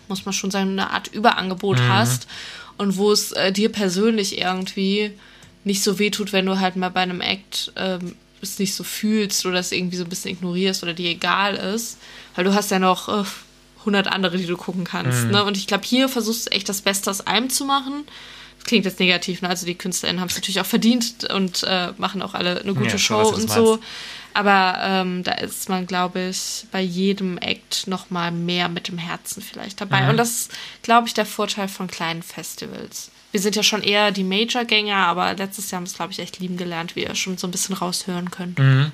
[0.09, 2.27] muss man schon sagen, eine Art Überangebot hast
[2.79, 5.13] und wo es äh, dir persönlich irgendwie
[5.65, 9.45] nicht so wehtut, wenn du halt mal bei einem Act ähm, es nicht so fühlst
[9.45, 11.99] oder es irgendwie so ein bisschen ignorierst oder dir egal ist,
[12.35, 13.25] weil du hast ja noch äh,
[13.81, 15.27] 100 andere, die du gucken kannst.
[15.27, 15.45] Ne?
[15.45, 18.05] Und ich glaube, hier versuchst du echt das Beste aus einem zu machen.
[18.57, 19.49] Das klingt jetzt negativ, ne?
[19.49, 22.91] also die KünstlerInnen haben es natürlich auch verdient und äh, machen auch alle eine gute
[22.91, 23.77] Ja, Show du und so.
[23.77, 23.85] meinst.
[24.35, 28.99] Aber ähm, da ist man, glaube ich, bei jedem Act noch mal mehr mit dem
[28.99, 30.03] Herzen vielleicht dabei.
[30.03, 30.11] Mhm.
[30.11, 33.11] Und das ist, glaube ich, der Vorteil von kleinen Festivals.
[33.33, 36.19] Wir sind ja schon eher die Major-Gänger, aber letztes Jahr haben wir es, glaube ich,
[36.19, 38.59] echt lieben gelernt, wie ihr schon so ein bisschen raushören könnt.
[38.59, 38.93] Mhm.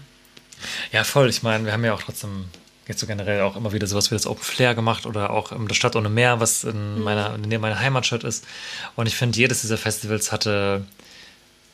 [0.93, 1.29] Ja, voll.
[1.29, 2.47] Ich meine, wir haben ja auch trotzdem
[2.89, 5.69] jetzt so generell auch immer wieder sowas wie das Open Flair gemacht oder auch ähm,
[5.69, 8.45] das Stadt ohne Meer, was in meiner, in der meiner Heimatstadt ist.
[8.95, 10.85] Und ich finde, jedes dieser Festivals hatte,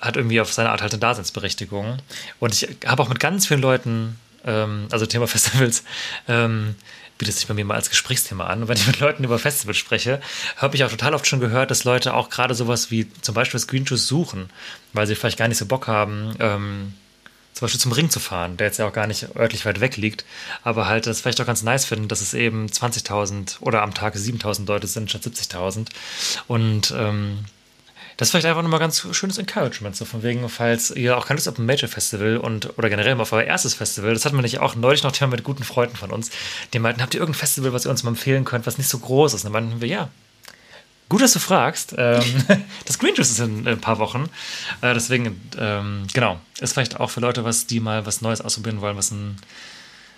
[0.03, 1.99] hat irgendwie auf seine Art halt eine Daseinsberechtigung.
[2.41, 5.85] Und ich habe auch mit ganz vielen Leuten, ähm, also Thema Festivals,
[6.29, 6.75] ähm,
[7.17, 8.63] bietet sich bei mir mal als Gesprächsthema an.
[8.63, 10.21] Und wenn ich mit Leuten über Festivals spreche,
[10.57, 13.59] habe ich auch total oft schon gehört, dass Leute auch gerade sowas wie zum Beispiel
[13.59, 14.51] das Green Juice suchen,
[14.93, 16.95] weil sie vielleicht gar nicht so Bock haben, ähm,
[17.53, 19.97] zum Beispiel zum Ring zu fahren, der jetzt ja auch gar nicht örtlich weit weg
[19.97, 20.25] liegt,
[20.65, 24.17] aber halt das vielleicht auch ganz nice finden, dass es eben 20.000 oder am Tag
[24.17, 25.89] 7.000 Leute sind statt 70.000
[26.49, 27.45] und ähm,
[28.23, 31.39] das ist vielleicht einfach nochmal ganz schönes Encouragement, so von wegen, falls ihr auch keine
[31.39, 34.37] Lust habt auf ein Major-Festival und oder generell mal auf euer erstes Festival, das hatten
[34.37, 36.31] wir nicht auch neulich noch Thema mit guten Freunden von uns,
[36.73, 39.01] die meinten, habt ihr irgendein Festival, was ihr uns mal empfehlen könnt, was nicht so
[39.01, 39.45] groß ist?
[39.45, 40.09] Und dann meinten wir, ja,
[41.09, 41.95] Gut, dass du fragst.
[41.99, 42.23] Ähm,
[42.87, 44.31] das Green Juice ist in ein paar Wochen.
[44.81, 48.81] Äh, deswegen, ähm, genau, ist vielleicht auch für Leute, was die mal was Neues ausprobieren
[48.81, 49.37] wollen, was ein,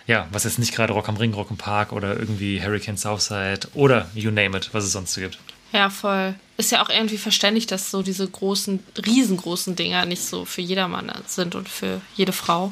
[0.07, 3.67] ja, was jetzt nicht gerade Rock am Ring, Rock im Park oder irgendwie Hurricane Southside
[3.73, 5.39] oder you name it, was es sonst so gibt.
[5.75, 6.37] Ja, voll.
[6.57, 11.11] Ist ja auch irgendwie verständlich, dass so diese großen, riesengroßen Dinger nicht so für jedermann
[11.27, 12.71] sind und für jede Frau.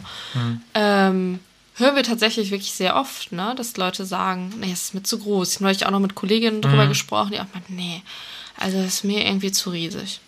[0.74, 1.40] Ähm,
[1.74, 5.18] hören wir tatsächlich wirklich sehr oft, ne, dass Leute sagen, nee, es ist mir zu
[5.18, 5.48] groß.
[5.50, 8.02] Ich habe neulich auch noch mit Kolleginnen drüber gesprochen, die auch meinten, nee,
[8.56, 10.20] also das ist mir irgendwie zu riesig.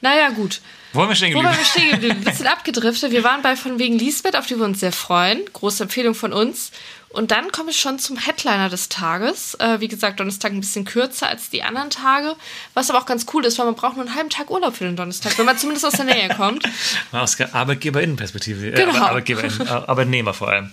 [0.00, 0.60] Naja, gut.
[0.92, 1.58] Wo haben wir stehen Wo geblieben?
[1.58, 2.16] wir stehen geblieben?
[2.18, 3.10] Ein bisschen abgedriftet.
[3.10, 5.40] Wir waren bei von wegen Lisbeth, auf die wir uns sehr freuen.
[5.52, 6.70] Große Empfehlung von uns.
[7.12, 9.54] Und dann komme ich schon zum Headliner des Tages.
[9.56, 12.34] Äh, wie gesagt, Donnerstag ein bisschen kürzer als die anderen Tage.
[12.72, 14.84] Was aber auch ganz cool ist, weil man braucht nur einen halben Tag Urlaub für
[14.84, 16.64] den Donnerstag, wenn man zumindest aus der Nähe kommt.
[17.12, 18.68] Aus Arbeitgeberinnenperspektive.
[18.68, 18.92] Äh, Genau.
[18.94, 20.72] Arbe- Arbeitgeberinnen, Ar- Arbeitnehmer vor allem.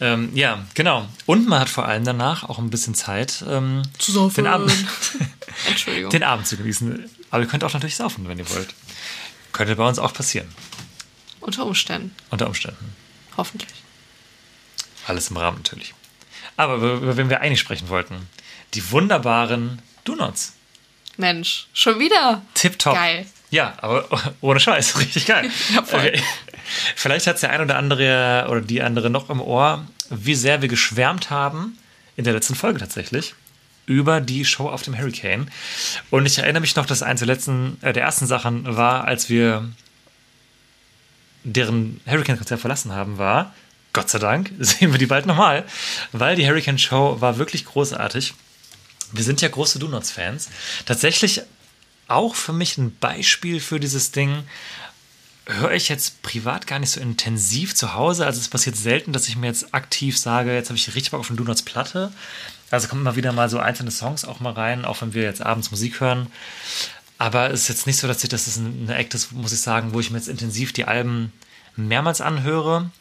[0.00, 1.06] Ähm, ja, genau.
[1.26, 4.44] Und man hat vor allem danach auch ein bisschen Zeit, ähm, Zu saufen.
[4.44, 4.72] den, Abend,
[5.68, 6.10] Entschuldigung.
[6.10, 7.08] den Abend zu genießen.
[7.30, 8.74] Aber ihr könnt auch natürlich saufen, wenn ihr wollt.
[9.52, 10.48] Könnte bei uns auch passieren.
[11.40, 12.14] Unter Umständen.
[12.30, 12.94] Unter Umständen.
[13.36, 13.70] Hoffentlich.
[15.08, 15.94] Alles im Rahmen natürlich.
[16.56, 18.28] Aber über wen wir eigentlich sprechen wollten.
[18.74, 20.54] Die wunderbaren Donuts.
[21.16, 22.42] Mensch, schon wieder.
[22.54, 22.94] Tipptopp.
[22.94, 23.26] Geil.
[23.50, 24.06] Ja, aber
[24.42, 25.50] ohne Scheiß, richtig geil.
[25.74, 25.80] Ja.
[25.80, 26.22] Okay.
[26.94, 30.60] Vielleicht hat es der ein oder andere oder die andere noch im Ohr, wie sehr
[30.60, 31.78] wir geschwärmt haben,
[32.16, 33.34] in der letzten Folge tatsächlich,
[33.86, 35.50] über die Show auf dem Hurricane.
[36.10, 39.30] Und ich erinnere mich noch, dass eins der letzten, äh, der ersten Sachen war, als
[39.30, 39.70] wir
[41.44, 43.54] deren Hurricane-Konzert verlassen haben, war,
[43.98, 45.64] Gott sei Dank, sehen wir die bald nochmal,
[46.12, 48.32] weil die Hurricane-Show war wirklich großartig.
[49.10, 50.50] Wir sind ja große Donuts-Fans.
[50.86, 51.42] Tatsächlich
[52.06, 54.44] auch für mich ein Beispiel für dieses Ding.
[55.46, 58.24] Höre ich jetzt privat gar nicht so intensiv zu Hause.
[58.24, 61.18] Also es passiert selten, dass ich mir jetzt aktiv sage, jetzt habe ich richtig Bock
[61.20, 62.12] auf eine Donuts Platte.
[62.70, 65.42] Also kommen immer wieder mal so einzelne Songs auch mal rein, auch wenn wir jetzt
[65.42, 66.28] abends Musik hören.
[67.18, 69.60] Aber es ist jetzt nicht so, dass ich, dass es eine Act ist, muss ich
[69.60, 71.32] sagen, wo ich mir jetzt intensiv die Alben
[71.74, 72.92] mehrmals anhöre.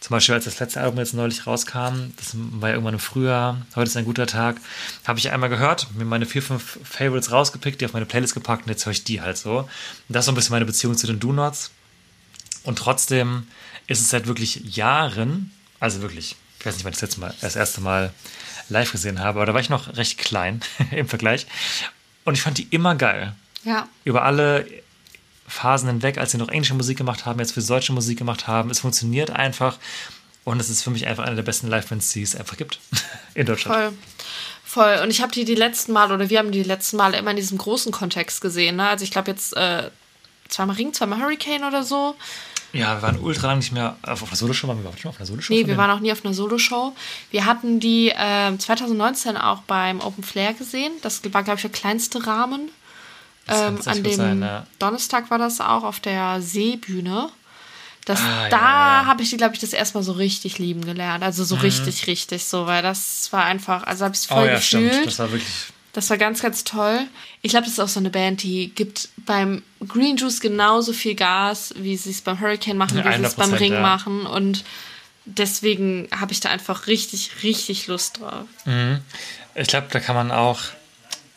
[0.00, 3.66] Zum Beispiel, als das letzte Album jetzt neulich rauskam, das war ja irgendwann im Frühjahr,
[3.74, 4.56] heute ist ein guter Tag,
[5.04, 8.66] habe ich einmal gehört, mir meine vier, fünf Favorites rausgepickt, die auf meine Playlist gepackt
[8.66, 9.58] und jetzt höre ich die halt so.
[9.58, 9.68] Und
[10.08, 11.72] das ist so ein bisschen meine Beziehung zu den Do-Nots.
[12.62, 13.48] Und trotzdem
[13.88, 17.34] ist es seit wirklich Jahren, also wirklich, ich weiß nicht, wann ich das letzte Mal,
[17.40, 18.12] das erste Mal
[18.68, 20.60] live gesehen habe, aber da war ich noch recht klein
[20.92, 21.46] im Vergleich.
[22.24, 23.34] Und ich fand die immer geil.
[23.64, 23.88] Ja.
[24.04, 24.66] Über alle
[25.48, 28.70] Phasen hinweg, als sie noch englische Musik gemacht haben, jetzt für deutsche Musik gemacht haben.
[28.70, 29.78] Es funktioniert einfach
[30.44, 32.78] und es ist für mich einfach eine der besten Live-Bands, die es einfach gibt
[33.34, 33.76] in Deutschland.
[33.76, 33.92] Voll.
[34.64, 35.00] Voll.
[35.02, 37.36] Und ich habe die die letzten Mal, oder wir haben die letzten Mal immer in
[37.36, 38.76] diesem großen Kontext gesehen.
[38.76, 38.86] Ne?
[38.86, 39.90] Also ich glaube jetzt äh,
[40.48, 42.14] zweimal Ring, zweimal Hurricane oder so.
[42.74, 44.68] Ja, wir waren ultra lang nicht mehr auf, auf einer Soloshow.
[44.68, 45.52] Waren wir überhaupt schon auf einer Soloshow?
[45.52, 45.78] Nee, wir denen?
[45.78, 46.94] waren auch nie auf einer Soloshow.
[47.30, 50.92] Wir hatten die äh, 2019 auch beim Open Flair gesehen.
[51.02, 52.70] Das war, glaube ich, der kleinste Rahmen.
[53.48, 54.66] Ähm, an dem sein, ja.
[54.78, 57.28] Donnerstag war das auch auf der Seebühne.
[58.04, 59.06] Das, Ah, da ja, ja.
[59.06, 61.22] habe ich die, glaube ich, das erstmal so richtig lieben gelernt.
[61.22, 64.34] Also so richtig, richtig so, weil das war einfach, also habe ich es Mhm.
[64.36, 64.92] Oh voll ja, gefühlt.
[64.92, 65.06] stimmt.
[65.06, 65.52] Das war wirklich.
[65.92, 67.00] Das war ganz, ganz toll.
[67.42, 71.14] Ich glaube, das ist auch so eine Band, die gibt beim Green Juice genauso viel
[71.14, 74.24] Gas, wie sie es beim Hurricane machen, wie sie es beim 100%, Ring machen.
[74.26, 74.64] Und
[75.24, 78.44] deswegen habe ich da einfach richtig, richtig Lust drauf.
[79.54, 80.60] Ich glaube, da kann man auch.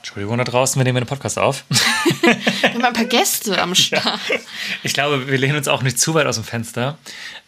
[0.02, 1.64] Entschuldigung da draußen, wir nehmen den Podcast auf.
[1.70, 4.20] Wir haben ein paar Gäste am Start.
[4.82, 6.98] Ich glaube, wir lehnen uns auch nicht zu weit aus dem Fenster,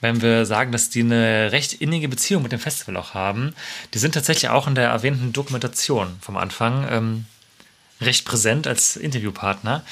[0.01, 3.55] wenn wir sagen, dass die eine recht innige Beziehung mit dem Festival auch haben.
[3.95, 7.25] Die sind tatsächlich auch in der erwähnten Dokumentation vom Anfang ähm,
[8.01, 9.83] recht präsent als Interviewpartner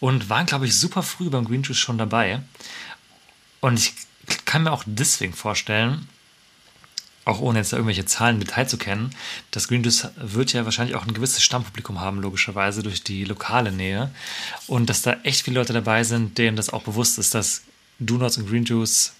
[0.00, 2.40] und waren, glaube ich, super früh beim Green Juice schon dabei.
[3.60, 3.92] Und ich
[4.46, 6.08] kann mir auch deswegen vorstellen,
[7.26, 9.10] auch ohne jetzt irgendwelche Zahlen im Detail zu kennen,
[9.50, 13.72] das Green Juice wird ja wahrscheinlich auch ein gewisses Stammpublikum haben, logischerweise durch die lokale
[13.72, 14.10] Nähe.
[14.68, 17.62] Und dass da echt viele Leute dabei sind, denen das auch bewusst ist, dass
[17.98, 19.12] Do Nots und Green Juice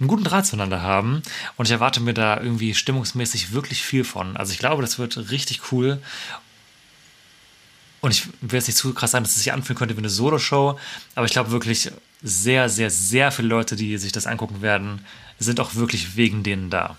[0.00, 1.22] einen guten Draht zueinander haben.
[1.56, 4.38] Und ich erwarte mir da irgendwie stimmungsmäßig wirklich viel von.
[4.38, 6.02] Also ich glaube, das wird richtig cool.
[8.00, 10.08] Und ich will jetzt nicht zu krass sagen, dass es sich anfühlen könnte wie eine
[10.08, 10.78] Solo-Show,
[11.14, 11.90] aber ich glaube wirklich,
[12.22, 15.04] sehr, sehr, sehr viele Leute, die sich das angucken werden,
[15.38, 16.96] sind auch wirklich wegen denen da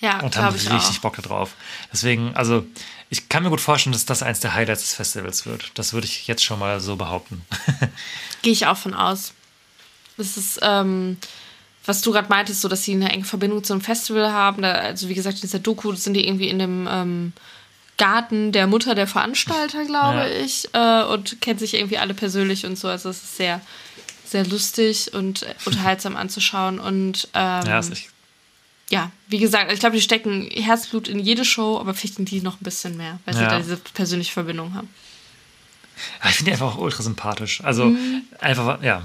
[0.00, 1.00] Ja, und haben ich richtig auch.
[1.02, 1.54] Bock darauf.
[1.92, 2.64] Deswegen, also
[3.08, 5.70] ich kann mir gut vorstellen, dass das eins der Highlights des Festivals wird.
[5.74, 7.42] Das würde ich jetzt schon mal so behaupten.
[8.42, 9.32] Gehe ich auch von aus.
[10.18, 11.16] Das ist, ähm,
[11.86, 14.62] was du gerade meintest, so dass sie eine enge Verbindung zum Festival haben.
[14.62, 17.32] Da, also wie gesagt, in dieser Doku sind die irgendwie in dem ähm,
[17.98, 20.26] Garten der Mutter der Veranstalter, glaube Ja.
[20.44, 22.88] ich, äh, und kennt sich irgendwie alle persönlich und so.
[22.88, 23.60] Also es ist sehr,
[24.32, 26.78] sehr lustig und unterhaltsam anzuschauen.
[26.80, 28.08] Und ähm, ja, ist echt,
[28.90, 32.60] ja, wie gesagt, ich glaube, die stecken Herzblut in jede Show, aber in die noch
[32.60, 33.48] ein bisschen mehr, weil sie Ja.
[33.50, 34.88] da diese persönliche Verbindung haben.
[36.22, 37.62] Ja, ich finde die einfach auch ultra sympathisch.
[37.62, 38.22] Also Mhm.
[38.40, 39.02] einfach, ja.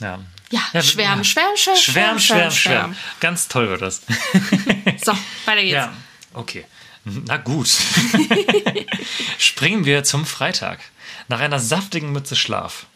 [0.00, 2.94] Ja, Ja, schwärmen, schwärmen, schwärmen, Schwärm, schwärmen, schwärm, schwärmen.
[2.94, 2.96] schwärm.
[3.20, 4.02] Ganz toll wird das.
[5.04, 5.12] So,
[5.44, 5.74] weiter geht's.
[5.74, 5.92] Ja,
[6.34, 6.64] okay.
[7.04, 7.68] Na gut.
[9.38, 10.78] Springen wir zum Freitag.
[11.28, 12.86] Nach einer saftigen Mütze Schlaf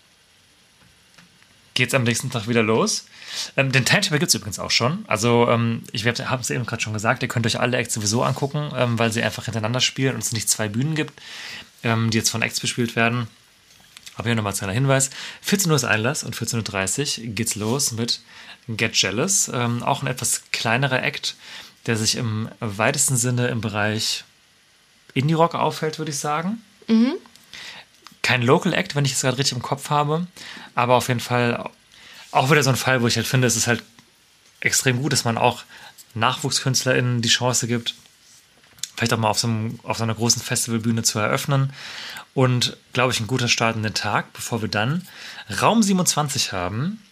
[1.74, 3.06] geht's am nächsten Tag wieder los.
[3.56, 5.04] Ähm, den Timetable gibt's übrigens auch schon.
[5.08, 8.22] Also, ähm, ich habe es eben gerade schon gesagt, ihr könnt euch alle Acts sowieso
[8.22, 11.20] angucken, ähm, weil sie einfach hintereinander spielen und es nicht zwei Bühnen gibt,
[11.82, 13.28] ähm, die jetzt von Acts bespielt werden.
[14.16, 17.92] Aber hier nochmal als kleiner Hinweis: 14 Uhr ist Einlass und 14.30 Uhr geht's los
[17.92, 18.20] mit
[18.68, 19.50] Get Jealous.
[19.52, 21.34] Ähm, auch ein etwas kleinerer Act,
[21.86, 24.24] der sich im weitesten Sinne im Bereich
[25.14, 26.62] Indie-Rock aufhält, würde ich sagen.
[28.22, 30.26] Kein Local Act, wenn ich es gerade richtig im Kopf habe,
[30.74, 31.70] aber auf jeden Fall
[32.30, 33.82] auch wieder so ein Fall, wo ich halt finde, es ist halt
[34.60, 35.64] extrem gut, dass man auch
[36.14, 37.94] NachwuchskünstlerInnen die Chance gibt,
[38.96, 41.72] vielleicht auch mal auf so, einem, auf so einer großen Festivalbühne zu eröffnen.
[42.34, 45.06] Und glaube ich, ein guter Start in den Tag, bevor wir dann
[45.60, 47.02] Raum 27 haben.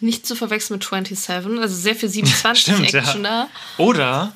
[0.00, 3.00] Nicht zu verwechseln mit 27, also sehr viel 27 Stimmt, ja.
[3.00, 3.48] Action da.
[3.78, 4.32] Oder.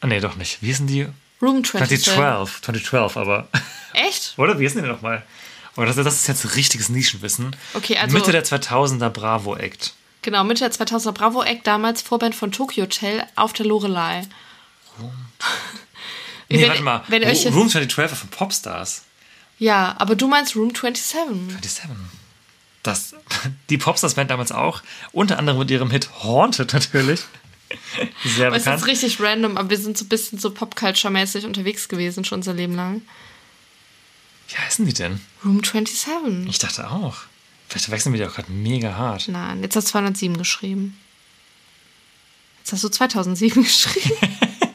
[0.00, 0.62] Ah, nee, doch nicht.
[0.62, 1.08] Wie hießen die?
[1.40, 2.04] Room 27.
[2.04, 3.48] 2012, 2012, aber.
[3.94, 4.34] Echt?
[4.36, 4.58] Oder?
[4.58, 5.22] Wie ist denn der nochmal?
[5.76, 7.54] Oh, das, das ist jetzt richtiges Nischenwissen.
[7.74, 9.94] Okay, also- Mitte der 2000er Bravo Act.
[10.22, 14.22] Genau, Mitte der 2000er Bravo Act, damals Vorband von Tokyo Hotel auf der Lorelei.
[16.50, 17.02] Nee, Wenn- warte mal.
[17.08, 19.02] wenn euch Room 2012 war von Popstars.
[19.58, 21.04] Ja, aber du meinst Room 27.
[21.60, 21.90] 27.
[22.82, 23.14] Das,
[23.68, 24.82] die Popstars-Band damals auch.
[25.12, 27.20] Unter anderem mit ihrem Hit Haunted natürlich.
[28.24, 28.82] Sehr Aber es bekannt.
[28.82, 32.54] ist richtig random, aber wir sind so ein bisschen so Popculture-mäßig unterwegs gewesen, schon unser
[32.54, 33.02] Leben lang.
[34.48, 35.20] Wie heißen die denn?
[35.44, 36.46] Room 27.
[36.48, 37.16] Ich dachte auch.
[37.68, 39.28] Vielleicht verwechseln wir die auch gerade mega hart.
[39.28, 40.98] Nein, jetzt hast du 207 geschrieben.
[42.60, 44.16] Jetzt hast du 2007 geschrieben.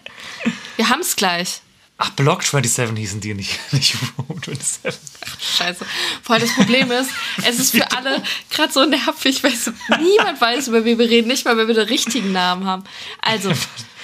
[0.77, 1.61] wir haben es gleich.
[2.05, 4.99] Ach, Block 27 hießen die nicht, nicht Room 27.
[5.39, 5.85] Scheiße.
[6.21, 7.11] Vor allem das Problem ist,
[7.47, 11.29] es ist für alle gerade so nervig, weil so niemand weiß, über wen wir reden,
[11.29, 12.83] nicht mal, wenn wir den richtigen Namen haben.
[13.21, 13.53] Also,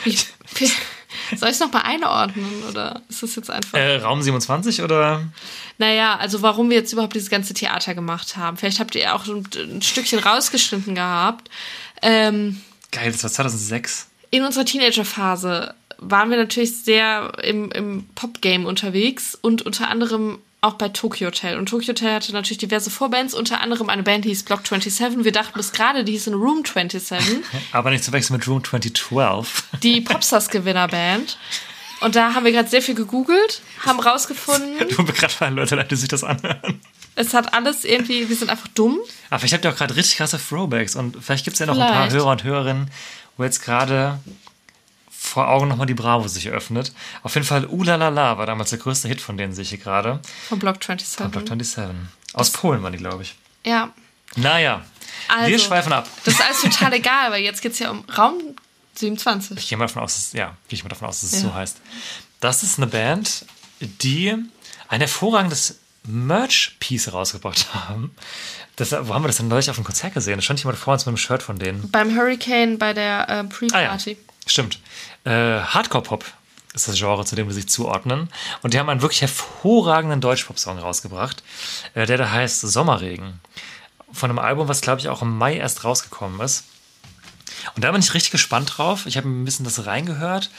[0.06, 0.18] wie,
[0.56, 0.72] wie,
[1.36, 3.78] soll ich es nochmal einordnen oder ist das jetzt einfach.
[3.78, 5.28] Äh, Raum 27 oder?
[5.78, 8.56] Naja, also warum wir jetzt überhaupt dieses ganze Theater gemacht haben.
[8.56, 11.50] Vielleicht habt ihr auch ein, ein Stückchen rausgeschnitten gehabt.
[12.02, 12.62] Ähm,
[12.94, 14.08] Geil, das war 2006.
[14.32, 20.74] in unserer Teenagerphase waren wir natürlich sehr im, im Pop-Game unterwegs und unter anderem auch
[20.74, 21.58] bei Tokyo Hotel.
[21.58, 25.24] Und Tokyo Hotel hatte natürlich diverse Vorbands, unter anderem eine Band, die hieß Block 27.
[25.24, 27.38] Wir dachten bis gerade, die hieß in Room 27,
[27.72, 29.64] Aber nicht zu wechseln mit Room 2012.
[29.84, 31.38] die Popstars-Gewinnerband.
[32.02, 35.90] Und da haben wir gerade sehr viel gegoogelt, haben rausgefunden, Du gerade mal Leute, Leute,
[35.90, 36.80] die sich das anhören.
[37.16, 39.00] es hat alles irgendwie, wir sind einfach dumm.
[39.30, 41.74] Aber vielleicht habt ihr auch gerade richtig krasse Throwbacks und vielleicht gibt es ja noch
[41.74, 42.16] ein paar Vielleicht.
[42.16, 42.92] Hörer und Hörerinnen,
[43.36, 44.20] wo jetzt gerade
[45.30, 46.92] vor Augen nochmal die Bravo sich öffnet.
[47.24, 50.20] Auf jeden Fall Ulalala war damals der größte Hit von denen, sehe ich hier gerade.
[50.48, 51.32] Von Block 27.
[51.32, 51.96] Block 27.
[52.34, 53.36] Aus Polen waren die, glaube ich.
[53.66, 53.92] Ja.
[54.36, 54.84] Naja,
[55.28, 56.08] Also, wir schweifen ab.
[56.26, 58.36] Das ist alles total egal, weil jetzt geht es ja um Raum
[58.96, 59.58] 27.
[59.58, 61.50] Ich gehe mal davon aus, dass, ja, gehe ich mal davon aus, dass es Ja.
[61.50, 61.78] so heißt.
[62.40, 63.46] Das ist eine Band,
[63.80, 64.36] die
[64.88, 68.12] ein hervorragendes Merch-Piece rausgebracht haben.
[68.76, 70.38] Das, wo haben wir das denn neulich auf dem Konzert gesehen?
[70.38, 71.90] Da stand jemand vor uns mit einem Shirt von denen.
[71.92, 74.18] Beim Hurricane bei der äh, Ah ja, Pre-Party.
[74.52, 74.80] Stimmt.
[75.24, 76.26] Äh, Hardcore-Pop
[76.74, 78.30] ist das Genre, zu dem wir sich zuordnen.
[78.62, 81.44] Und die haben einen wirklich hervorragenden Deutsch-Pop-Song rausgebracht,
[81.94, 83.40] äh, der da heißt Sommerregen.
[84.12, 86.66] Von einem Album, was, glaube ich, auch im Mai erst rausgekommen ist.
[87.76, 89.06] Und da bin ich richtig gespannt drauf.
[89.06, 90.50] Ich habe ein bisschen das reingehört.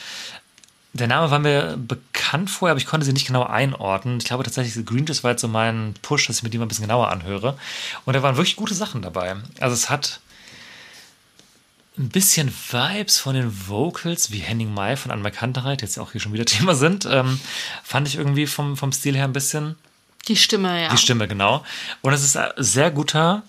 [0.93, 4.17] Der Name war mir bekannt vorher, aber ich konnte sie nicht genau einordnen.
[4.17, 6.65] Ich glaube tatsächlich, Green Juice war jetzt so mein Push, dass ich mir die mal
[6.65, 7.57] ein bisschen genauer anhöre.
[8.05, 9.37] Und da waren wirklich gute Sachen dabei.
[9.61, 10.19] Also es hat
[11.97, 16.11] ein bisschen Vibes von den Vocals, wie Henning Mai von Anne Kantereit, die jetzt auch
[16.13, 17.39] hier schon wieder Thema sind, ähm,
[17.83, 19.75] fand ich irgendwie vom, vom Stil her ein bisschen
[20.27, 20.89] Die Stimme, ja.
[20.89, 21.65] die Stimme, genau.
[22.01, 23.43] Und es ist ein sehr guter,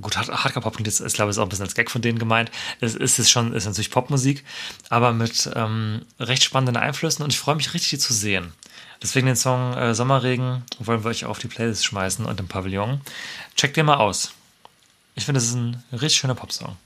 [0.00, 2.18] gut, Hard- Hardcore-Pop klingt jetzt, ich glaube, ist auch ein bisschen als Gag von denen
[2.18, 2.50] gemeint.
[2.80, 4.44] Es ist, ist schon, ist natürlich Popmusik,
[4.88, 8.52] aber mit ähm, recht spannenden Einflüssen und ich freue mich richtig, die zu sehen.
[9.02, 13.00] Deswegen den Song äh, Sommerregen wollen wir euch auf die Playlist schmeißen und im Pavillon.
[13.56, 14.30] Checkt den mal aus.
[15.16, 16.76] Ich finde, es ist ein richtig schöner Popsong.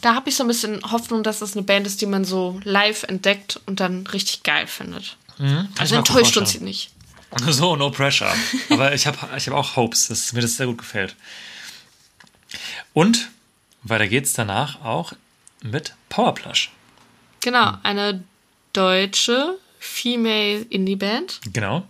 [0.00, 2.60] Da habe ich so ein bisschen Hoffnung, dass es eine Band ist, die man so
[2.64, 5.16] live entdeckt und dann richtig geil findet.
[5.38, 6.90] Ich Also enttäuscht uns sie nicht.
[7.48, 8.32] So, no pressure.
[8.70, 11.14] Aber ich habe ich hab auch Hopes, dass mir das sehr gut gefällt.
[12.92, 13.30] Und
[13.82, 15.12] weiter geht's danach auch
[15.62, 16.70] mit Powerplush.
[17.40, 18.22] Genau, eine
[18.72, 21.86] deutsche Female Indie-Band, Genau.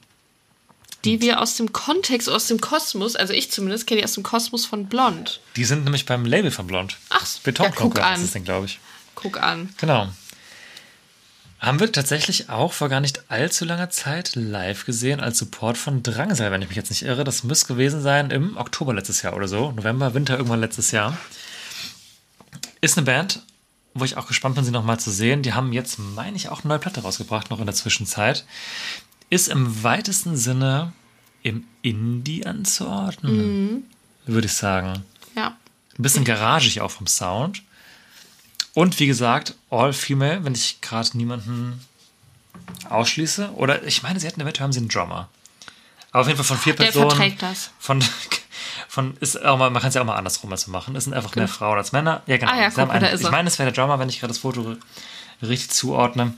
[1.05, 4.23] Die wir aus dem Kontext, aus dem Kosmos, also ich zumindest kenne die aus dem
[4.23, 5.41] Kosmos von Blond.
[5.57, 6.97] Die sind nämlich beim Label von Blond.
[7.09, 8.23] Ach, Beton ja, guck an.
[8.23, 8.81] ist das glaube ich.
[9.15, 9.71] Guck an.
[9.79, 10.09] Genau.
[11.59, 16.03] Haben wir tatsächlich auch vor gar nicht allzu langer Zeit live gesehen als Support von
[16.03, 17.23] Drangsal, wenn ich mich jetzt nicht irre.
[17.23, 19.71] Das müsste gewesen sein im Oktober letztes Jahr oder so.
[19.73, 21.19] November, Winter irgendwann letztes Jahr.
[22.81, 23.43] Ist eine Band,
[23.93, 25.43] wo ich auch gespannt bin, sie nochmal zu sehen.
[25.43, 28.47] Die haben jetzt, meine ich, auch eine neue Platte rausgebracht, noch in der Zwischenzeit.
[29.31, 30.93] Ist im weitesten Sinne
[31.43, 33.89] im Indie anzuordnen,
[34.27, 35.05] würde ich sagen.
[35.35, 35.57] Ja.
[35.99, 37.63] Ein bisschen garagig auch vom Sound.
[38.75, 41.81] Und wie gesagt, all female, wenn ich gerade niemanden
[42.89, 43.53] ausschließe.
[43.55, 45.29] Oder ich meine, sie hätten eventuell haben sie einen Drummer.
[46.13, 47.11] Aber auf jeden Fall von vier Der Personen.
[47.11, 47.71] verträgt das.
[47.79, 48.03] Von,
[48.89, 50.97] von ist auch mal, man kann es ja auch mal andersrum also machen.
[50.97, 52.23] Es sind einfach mehr Frauen als Männer.
[52.27, 52.53] Ja, genau.
[52.53, 54.77] Ah ja, guck einen, ich meine, es wäre der Drummer, wenn ich gerade das Foto
[55.43, 56.35] richtig zuordne.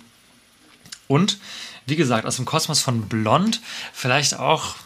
[1.08, 1.38] Und
[1.86, 3.60] wie gesagt, aus dem Kosmos von Blond,
[3.92, 4.76] vielleicht auch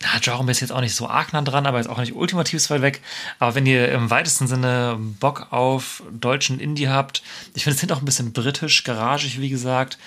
[0.00, 2.70] na, Genre ist jetzt auch nicht so arg nah dran, aber ist auch nicht ultimativ
[2.70, 3.02] weit weg.
[3.40, 7.22] Aber wenn ihr im weitesten Sinne Bock auf deutschen Indie habt,
[7.54, 9.98] ich finde, es sind auch ein bisschen britisch, garagig, wie gesagt,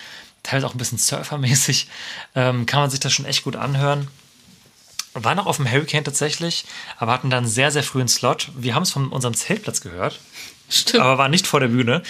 [0.43, 1.89] teilweise auch ein bisschen surfermäßig,
[2.36, 4.07] ähm, kann man sich das schon echt gut anhören.
[5.14, 6.66] Waren noch auf dem Hurricane tatsächlich,
[6.97, 8.49] aber hatten dann sehr, sehr früh einen Slot.
[8.55, 10.20] Wir haben es von unserem Zeltplatz gehört.
[10.70, 11.03] Stimmt.
[11.03, 12.01] Aber war nicht vor der Bühne.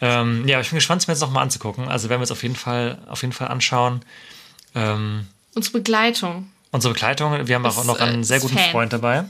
[0.00, 1.86] Ähm, ja, ich bin gespannt, es mir jetzt nochmal anzugucken.
[1.88, 4.00] Also werden wir es auf jeden Fall, auf jeden Fall anschauen.
[4.74, 6.50] Ähm, Unsere Begleitung.
[6.70, 8.70] unsere Begleitung, wir haben auch noch einen äh, sehr guten Fan.
[8.70, 9.24] Freund dabei.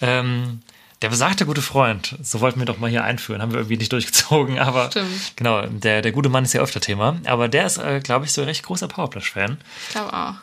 [0.00, 0.62] Ähm,
[1.02, 3.92] der besagte gute Freund, so wollten wir doch mal hier einführen, haben wir irgendwie nicht
[3.92, 5.32] durchgezogen, aber Stimmt.
[5.36, 8.32] genau, der, der gute Mann ist ja öfter Thema, aber der ist, äh, glaube ich,
[8.32, 9.58] so ein recht großer Powerplush-Fan.
[9.86, 10.34] Ich glaube auch.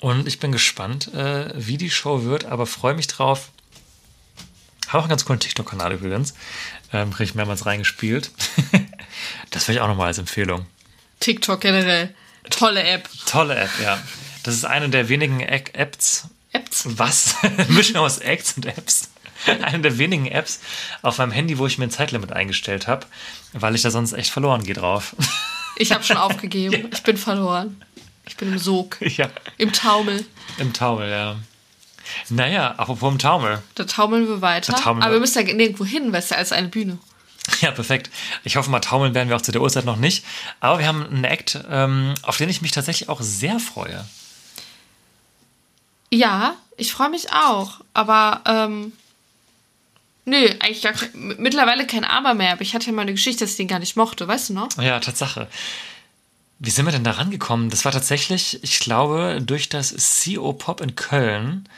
[0.00, 3.50] Und ich bin gespannt, äh, wie die Show wird, aber freue mich drauf.
[4.88, 6.34] Habe auch einen ganz coolen TikTok-Kanal übrigens.
[6.92, 8.30] Ähm, Kriege ich mehrmals reingespielt.
[9.50, 10.66] das will ich auch nochmal als Empfehlung.
[11.20, 12.14] TikTok generell.
[12.48, 13.08] Tolle App.
[13.26, 13.98] Tolle App, ja.
[14.44, 16.28] Das ist eine der wenigen App- Apps.
[16.52, 16.84] Apps.
[16.86, 17.34] Was?
[17.68, 19.10] Mischung aus Acts und Apps.
[19.46, 20.60] Eine der wenigen Apps
[21.02, 23.06] auf meinem Handy, wo ich mir ein Zeitlimit eingestellt habe,
[23.52, 25.14] weil ich da sonst echt verloren gehe drauf.
[25.76, 26.88] Ich habe schon aufgegeben.
[26.92, 27.80] Ich bin verloren.
[28.28, 28.96] Ich bin im Sog.
[29.00, 30.24] ja, Im Taumel.
[30.58, 31.36] im Taumel, ja.
[32.30, 33.62] Naja, apropos im Taumel.
[33.74, 34.72] Da taumeln wir weiter.
[34.72, 36.98] Da taumeln Aber wir- müssen ja nirgendwo hin, weil es ja alles eine Bühne.
[37.60, 38.10] Ja, perfekt.
[38.44, 40.24] Ich hoffe mal, taumeln werden wir auch zu der Uhrzeit noch nicht.
[40.60, 44.04] Aber wir haben einen Act, ähm, auf den ich mich tatsächlich auch sehr freue.
[46.10, 47.80] Ja, ich freue mich auch.
[47.94, 48.92] Aber, ähm,
[50.24, 52.52] nö, eigentlich gar mittlerweile kein Aber mehr.
[52.52, 54.26] Aber ich hatte ja mal eine Geschichte, dass ich den gar nicht mochte.
[54.28, 54.68] Weißt du noch?
[54.80, 55.48] Ja, Tatsache.
[56.58, 57.70] Wie sind wir denn da rangekommen?
[57.70, 59.94] Das war tatsächlich, ich glaube, durch das
[60.24, 61.68] CO Pop in Köln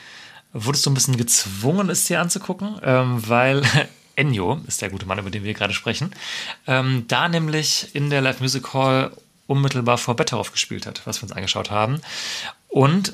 [0.53, 3.63] wurdest du ein bisschen gezwungen, es dir anzugucken, ähm, weil
[4.15, 6.11] Enyo ist der gute Mann, über den wir gerade sprechen,
[6.67, 9.11] ähm, da nämlich in der Live Music Hall
[9.47, 12.01] unmittelbar vor Betteroff gespielt hat, was wir uns angeschaut haben.
[12.67, 13.13] Und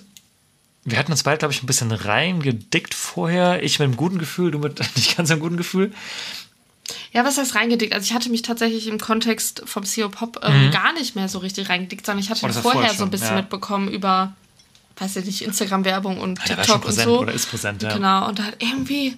[0.84, 3.62] wir hatten uns beide, glaube ich, ein bisschen reingedickt vorher.
[3.62, 5.92] Ich mit einem guten Gefühl, du mit nicht ganz einem guten Gefühl.
[7.14, 7.94] Ja, was heißt reingedickt?
[7.94, 11.40] Also ich hatte mich tatsächlich im Kontext vom CO Pop ähm, gar nicht mehr so
[11.40, 13.36] richtig reingedickt, sondern ich hatte Oh, vorher vorher so ein schon, bisschen ja.
[13.38, 14.34] mitbekommen über,
[14.98, 17.20] weiß ich nicht, Instagram-Werbung und war schon TikTok und so.
[17.22, 17.94] oder ist präsent, ja.
[17.94, 19.16] Genau, und da hat irgendwie,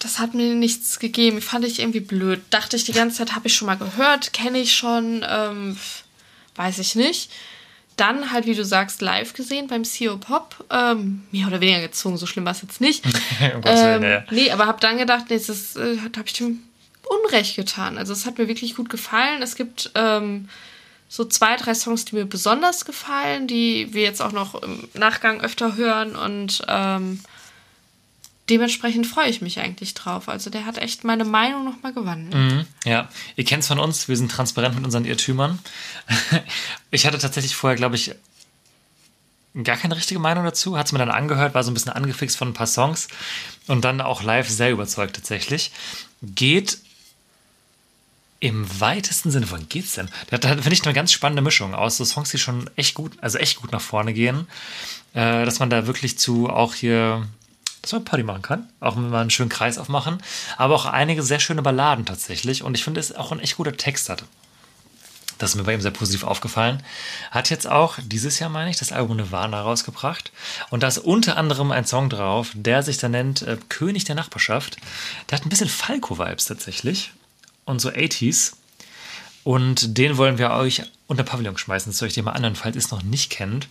[0.00, 1.40] das hat mir nichts gegeben.
[1.40, 2.40] Fand ich irgendwie blöd.
[2.50, 5.76] Dachte ich die ganze Zeit, habe ich schon mal gehört, kenne ich schon, ähm,
[6.56, 7.30] weiß ich nicht.
[7.96, 10.64] Dann halt, wie du sagst, live gesehen beim CO Pop.
[10.70, 13.04] Ähm, mehr oder weniger gezwungen, so schlimm war es jetzt nicht.
[13.54, 14.24] Um Ähm, ja.
[14.30, 16.62] Nee, aber habe dann gedacht, nee, das äh, habe ich dem
[17.10, 17.98] Unrecht getan.
[17.98, 19.42] Also es hat mir wirklich gut gefallen.
[19.42, 20.48] Es gibt ähm,
[21.08, 25.40] so zwei, drei Songs, die mir besonders gefallen, die wir jetzt auch noch im Nachgang
[25.40, 27.20] öfter hören und ähm,
[28.48, 30.28] dementsprechend freue ich mich eigentlich drauf.
[30.28, 32.34] Also der hat echt meine Meinung nochmal gewandelt.
[32.34, 35.58] Mhm, ja, ihr kennt es von uns, wir sind transparent mit unseren Irrtümern.
[36.92, 38.12] Ich hatte tatsächlich vorher, glaube ich,
[39.62, 42.36] gar keine richtige Meinung dazu, hat es mir dann angehört, war so ein bisschen angefixt
[42.36, 43.06] von ein paar Songs
[43.68, 45.70] und dann auch live sehr überzeugt tatsächlich.
[46.22, 46.78] Geht
[48.40, 50.08] im weitesten Sinne, wohin geht's denn?
[50.30, 53.38] Da finde ich eine ganz spannende Mischung aus so Songs, die schon echt gut, also
[53.38, 54.46] echt gut nach vorne gehen,
[55.12, 57.26] äh, dass man da wirklich zu auch hier,
[57.82, 60.22] dass man Party machen kann, auch wenn man einen schönen Kreis aufmachen,
[60.56, 63.76] aber auch einige sehr schöne Balladen tatsächlich und ich finde, es auch ein echt guter
[63.76, 64.24] Text hat.
[65.36, 66.82] Das ist mir bei ihm sehr positiv aufgefallen.
[67.30, 70.32] Hat jetzt auch dieses Jahr, meine ich, das Album Nirvana rausgebracht.
[70.68, 74.16] Und da ist unter anderem ein Song drauf, der sich da nennt äh, König der
[74.16, 74.76] Nachbarschaft.
[75.30, 77.12] Der hat ein bisschen Falco-Vibes tatsächlich.
[77.70, 78.52] Und so 80s.
[79.42, 81.90] Und den wollen wir euch unter Pavillon schmeißen.
[81.90, 83.68] Das soll ich dir mal an, falls ihr es noch nicht kennt.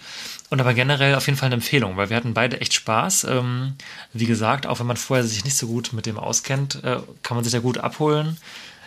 [0.49, 3.25] Und aber generell auf jeden Fall eine Empfehlung, weil wir hatten beide echt Spaß.
[3.25, 3.75] Ähm,
[4.11, 7.35] wie gesagt, auch wenn man vorher sich nicht so gut mit dem auskennt, äh, kann
[7.35, 8.37] man sich da gut abholen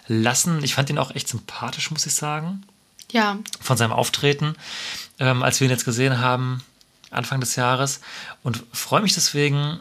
[0.07, 0.63] lassen.
[0.65, 2.65] Ich fand ihn auch echt sympathisch, muss ich sagen
[3.13, 4.57] Ja, von seinem Auftreten,
[5.19, 6.63] ähm, als wir ihn jetzt gesehen haben,
[7.11, 8.01] Anfang des Jahres.
[8.43, 9.81] Und freue mich deswegen,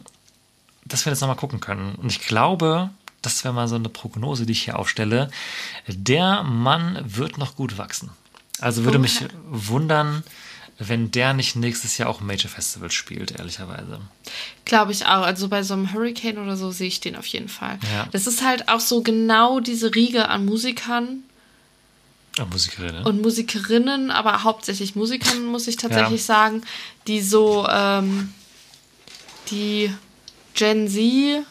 [0.85, 1.95] dass wir jetzt nochmal gucken können.
[1.95, 2.89] Und ich glaube,
[3.21, 5.29] das wäre mal so eine Prognose, die ich hier aufstelle.
[5.87, 8.09] Der Mann wird noch gut wachsen.
[8.59, 10.23] Also würde mich wundern,
[10.77, 13.99] wenn der nicht nächstes Jahr auch ein Major Festival spielt, ehrlicherweise.
[14.65, 15.21] glaube ich auch.
[15.23, 17.77] Also bei so einem Hurricane oder so sehe ich den auf jeden Fall.
[17.93, 18.07] Ja.
[18.11, 21.23] Das ist halt auch so genau diese Riege an Musikern,
[22.39, 23.03] Oh, Musikerin, ne?
[23.03, 26.61] und Musikerinnen, aber hauptsächlich Musikerinnen, muss ich tatsächlich sagen,
[27.07, 28.33] die so, ähm,
[29.49, 29.93] die
[30.53, 31.43] Gen Z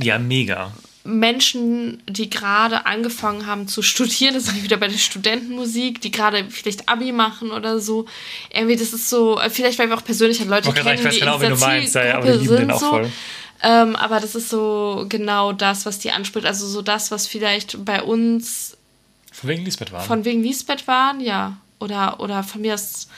[0.00, 0.72] Ja, mega.
[1.06, 6.10] Menschen, die gerade angefangen haben zu studieren, das ist wie wieder bei der Studentenmusik, die
[6.10, 8.06] gerade vielleicht Abi machen oder so.
[8.52, 11.04] Irgendwie, das ist so, äh, vielleicht weil wir auch persönlich halt Leute wollte kennen, ich
[11.04, 11.94] weiß die genau, in wen du dieser meinst.
[11.94, 12.90] Ja, aber den sind auch so.
[12.90, 13.10] voll.
[13.62, 16.46] Ähm, aber das ist so genau das, was die anspricht.
[16.46, 18.76] Also so das, was vielleicht bei uns
[19.32, 20.02] Von wegen Lisbeth war.
[20.02, 21.56] von wegen Lisbeth waren, ja.
[21.78, 23.08] Oder, oder von mir ist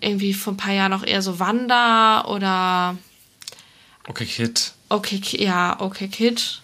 [0.00, 2.96] irgendwie vor ein paar Jahren auch eher so Wanda oder
[4.08, 4.72] Okay, Kid.
[4.88, 6.60] Okay, ja, okay, Kid.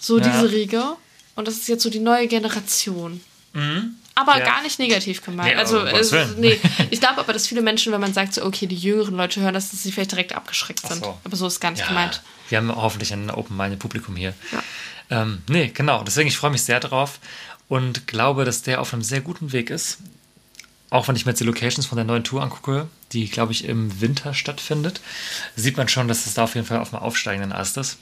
[0.00, 0.24] So Ja.
[0.24, 0.82] diese Riege.
[1.34, 3.20] Und das ist jetzt so die neue Generation.
[4.16, 4.44] aber Ja.
[4.44, 5.48] gar nicht negativ gemeint.
[5.48, 6.58] Nee, also, es, nee,
[6.90, 9.54] ich glaube aber, dass viele Menschen, wenn man sagt, so, okay, die jüngeren Leute hören
[9.54, 11.02] das, dass sie vielleicht direkt abgeschreckt sind.
[11.04, 11.18] so.
[11.24, 12.22] Aber so ist gar nicht Ja, gemeint.
[12.48, 14.32] wir haben hoffentlich ein open-minded Publikum hier.
[15.10, 16.02] Ähm, nee, genau.
[16.04, 17.18] Deswegen, ich freue mich sehr drauf
[17.68, 19.98] und glaube, dass der auf einem sehr guten Weg ist.
[20.90, 23.64] Auch wenn ich mir jetzt die Locations von der neuen Tour angucke, die, glaube ich,
[23.64, 25.00] im Winter stattfindet,
[25.56, 27.98] sieht man schon, dass es da auf jeden Fall auf einem aufsteigenden Ast ist.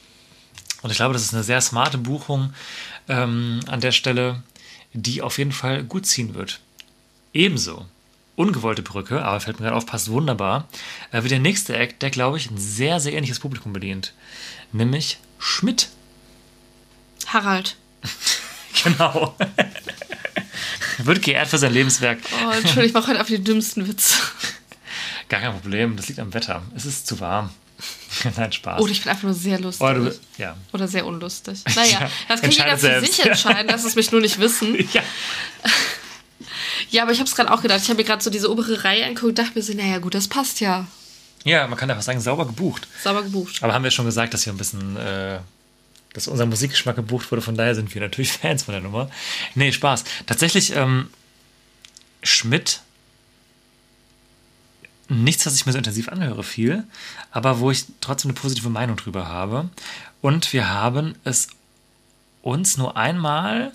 [0.82, 2.52] Und ich glaube, das ist eine sehr smarte Buchung
[3.08, 4.42] ähm, an der Stelle,
[4.92, 6.60] die auf jeden Fall gut ziehen wird.
[7.32, 7.86] Ebenso
[8.34, 10.66] ungewollte Brücke, aber fällt mir gerade auf, passt wunderbar,
[11.12, 14.14] äh, wie der nächste Act, der, glaube ich, ein sehr, sehr ähnliches Publikum bedient.
[14.72, 15.88] Nämlich Schmidt.
[17.26, 17.76] Harald.
[18.84, 19.36] Genau.
[20.98, 22.18] Wird geehrt für sein Lebenswerk.
[22.32, 24.14] Oh, Entschuldigung, ich mache heute auf die dümmsten Witze.
[25.33, 26.61] Gar kein Problem, das liegt am Wetter.
[26.76, 27.49] Es ist zu warm.
[28.37, 28.83] Nein, Spaß.
[28.83, 29.80] Oder ich bin einfach nur sehr lustig.
[29.89, 30.55] Du, ja.
[30.74, 31.62] Oder sehr unlustig.
[31.74, 33.14] Naja, Ja, das kann jeder für selbst.
[33.14, 34.76] sich entscheiden, lass es mich nur nicht wissen.
[34.93, 35.01] ja.
[36.91, 37.80] Ja, aber ich habe es gerade auch gedacht.
[37.83, 40.14] Ich habe mir gerade so diese obere Reihe angeguckt und dachte mir so, naja gut,
[40.14, 40.87] das passt ja.
[41.45, 42.87] Ja, man kann einfach sagen, sauber gebucht.
[43.03, 43.62] Sauber gebucht.
[43.62, 45.39] Aber haben wir schon gesagt, dass wir ein bisschen, äh,
[46.12, 49.09] dass unser Musikgeschmack gebucht wurde, von daher sind wir natürlich Fans von der Nummer.
[49.55, 50.05] Nee, Spaß.
[50.26, 51.09] Tatsächlich, ähm,
[52.22, 52.83] Schmidt,
[55.12, 56.84] nichts, was ich mir so intensiv anhöre, viel,
[57.30, 59.68] aber wo ich trotzdem eine positive Meinung drüber habe.
[60.20, 61.48] Und wir haben es
[62.42, 63.72] uns nur einmal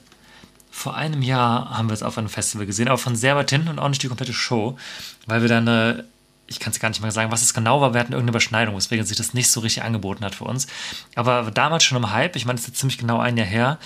[0.70, 3.70] vor einem Jahr haben wir es auf einem Festival gesehen, aber von sehr weit hinten
[3.70, 4.78] und auch nicht die komplette Show,
[5.26, 6.04] weil wir dann
[6.48, 8.76] ich kann es gar nicht mal sagen, was es genau war, wir hatten irgendeine Überschneidung,
[8.76, 10.68] weswegen sich das nicht so richtig angeboten hat für uns.
[11.16, 13.80] Aber damals schon im Hype, ich meine, es ist jetzt ziemlich genau ein Jahr her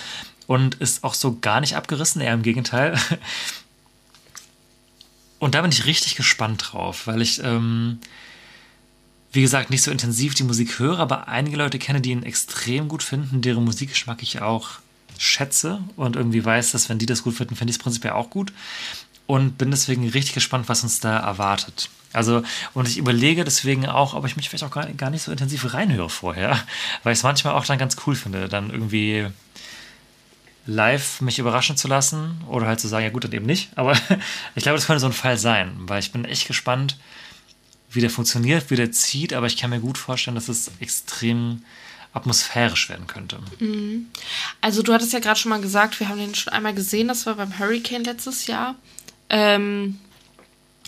[0.46, 2.96] und ist auch so gar nicht abgerissen, eher im Gegenteil.
[5.42, 7.98] Und da bin ich richtig gespannt drauf, weil ich, ähm,
[9.32, 12.86] wie gesagt, nicht so intensiv die Musik höre, aber einige Leute kenne, die ihn extrem
[12.86, 14.70] gut finden, deren Musikgeschmack ich auch
[15.18, 18.30] schätze und irgendwie weiß, dass wenn die das gut finden, finde ich es prinzipiell auch
[18.30, 18.52] gut.
[19.26, 21.90] Und bin deswegen richtig gespannt, was uns da erwartet.
[22.12, 25.32] Also, und ich überlege deswegen auch, ob ich mich vielleicht auch gar, gar nicht so
[25.32, 26.50] intensiv reinhöre vorher,
[27.02, 29.26] weil ich es manchmal auch dann ganz cool finde, dann irgendwie
[30.66, 33.70] live mich überraschen zu lassen oder halt zu sagen, ja gut, dann eben nicht.
[33.76, 33.92] Aber
[34.54, 36.96] ich glaube, das könnte so ein Fall sein, weil ich bin echt gespannt,
[37.90, 41.62] wie der funktioniert, wie der zieht, aber ich kann mir gut vorstellen, dass es extrem
[42.14, 43.38] atmosphärisch werden könnte.
[44.60, 47.26] Also du hattest ja gerade schon mal gesagt, wir haben den schon einmal gesehen, das
[47.26, 48.76] war beim Hurricane letztes Jahr.
[49.30, 49.98] Ähm,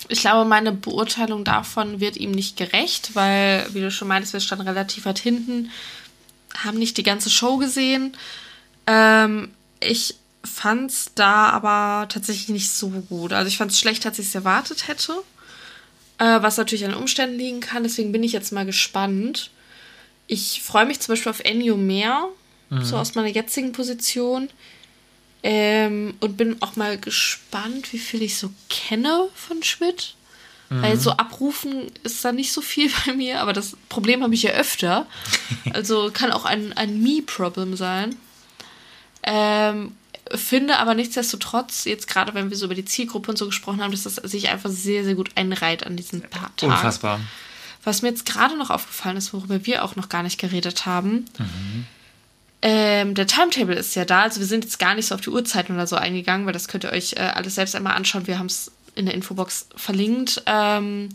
[0.08, 4.40] ich glaube, meine Beurteilung davon wird ihm nicht gerecht, weil, wie du schon meintest, wir
[4.40, 5.70] standen relativ weit hinten,
[6.62, 8.16] haben nicht die ganze Show gesehen.
[8.86, 9.50] Ähm,
[9.84, 13.32] ich fand's da aber tatsächlich nicht so gut.
[13.32, 15.14] Also ich fand's schlechter, als ich es erwartet hätte.
[16.18, 17.82] Äh, was natürlich an den Umständen liegen kann.
[17.82, 19.50] Deswegen bin ich jetzt mal gespannt.
[20.26, 22.28] Ich freue mich zum Beispiel auf Ennio mehr,
[22.82, 24.48] so aus meiner jetzigen Position.
[25.42, 30.14] Ähm, und bin auch mal gespannt, wie viel ich so kenne von Schmidt.
[30.70, 34.42] Weil so abrufen ist da nicht so viel bei mir, aber das Problem habe ich
[34.42, 35.06] ja öfter.
[35.72, 38.16] Also kann auch ein, ein Me-Problem sein.
[39.24, 39.96] Ähm,
[40.34, 43.90] finde aber nichtsdestotrotz, jetzt gerade wenn wir so über die Zielgruppe und so gesprochen haben,
[43.90, 46.72] dass das sich einfach sehr, sehr gut einreiht an diesen paar Tagen.
[46.72, 47.20] Unfassbar.
[47.84, 51.26] Was mir jetzt gerade noch aufgefallen ist, worüber wir auch noch gar nicht geredet haben,
[52.62, 54.22] ähm, der Timetable ist ja da.
[54.22, 56.66] Also wir sind jetzt gar nicht so auf die Uhrzeiten oder so eingegangen, weil das
[56.66, 58.26] könnt ihr euch äh, alles selbst einmal anschauen.
[58.26, 60.42] Wir haben es in der Infobox verlinkt.
[60.46, 61.10] Ähm,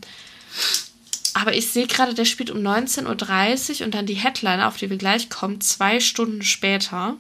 [1.34, 4.92] aber ich sehe gerade, der spielt um 19.30 Uhr und dann die Headliner, auf die
[4.92, 7.16] wir gleich kommen, zwei Stunden später.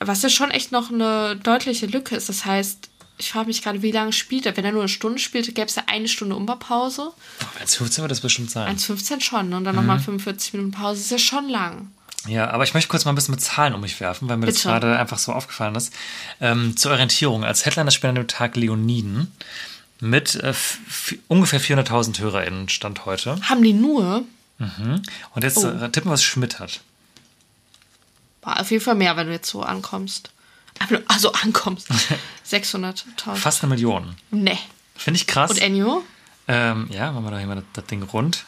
[0.00, 2.28] Was ja schon echt noch eine deutliche Lücke ist.
[2.28, 2.88] Das heißt,
[3.18, 4.56] ich frage mich gerade, wie lange spielt er?
[4.56, 7.12] Wenn er nur eine Stunde spielte, gäbe es ja eine Stunde Umbaupause.
[7.60, 8.74] Als 15 wird das bestimmt sein.
[8.76, 9.56] 1,15 schon, ne?
[9.58, 11.00] Und dann nochmal 45 Minuten Pause.
[11.00, 11.90] ist ja schon lang.
[12.26, 14.46] Ja, aber ich möchte kurz mal ein bisschen mit Zahlen um mich werfen, weil mir
[14.46, 14.68] das Bitte.
[14.68, 15.92] gerade einfach so aufgefallen ist.
[16.40, 19.30] Ähm, zur Orientierung, als Headliner spielen an dem Tag Leoniden
[20.00, 20.54] mit äh,
[21.28, 23.36] ungefähr 400.000 HörerInnen Stand heute.
[23.48, 24.24] Haben die nur?
[25.34, 25.68] Und jetzt Oh.
[25.68, 26.80] äh, tippen, was Schmidt hat.
[28.42, 30.30] War auf jeden Fall mehr, wenn du jetzt so ankommst.
[31.08, 31.88] Also ankommst.
[32.50, 33.34] 600.000.
[33.34, 34.16] Fast eine Million.
[34.30, 34.58] Nee.
[34.96, 35.50] Finde ich krass.
[35.50, 36.02] Und Ennio?
[36.48, 38.44] Ähm, ja, machen wir hier mal das, das Ding rund.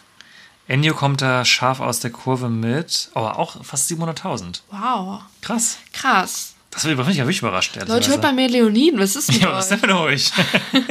[0.69, 4.61] Ennio kommt da scharf aus der Kurve mit, aber auch fast 700.000.
[4.71, 5.23] Wow.
[5.41, 5.79] Krass.
[5.93, 6.55] Krass.
[6.71, 7.77] Das bin ich wirklich überrascht.
[7.87, 8.99] Leute, hört bei mir Leoniden.
[8.99, 10.33] Was ist mit Ja, was ist denn mit euch?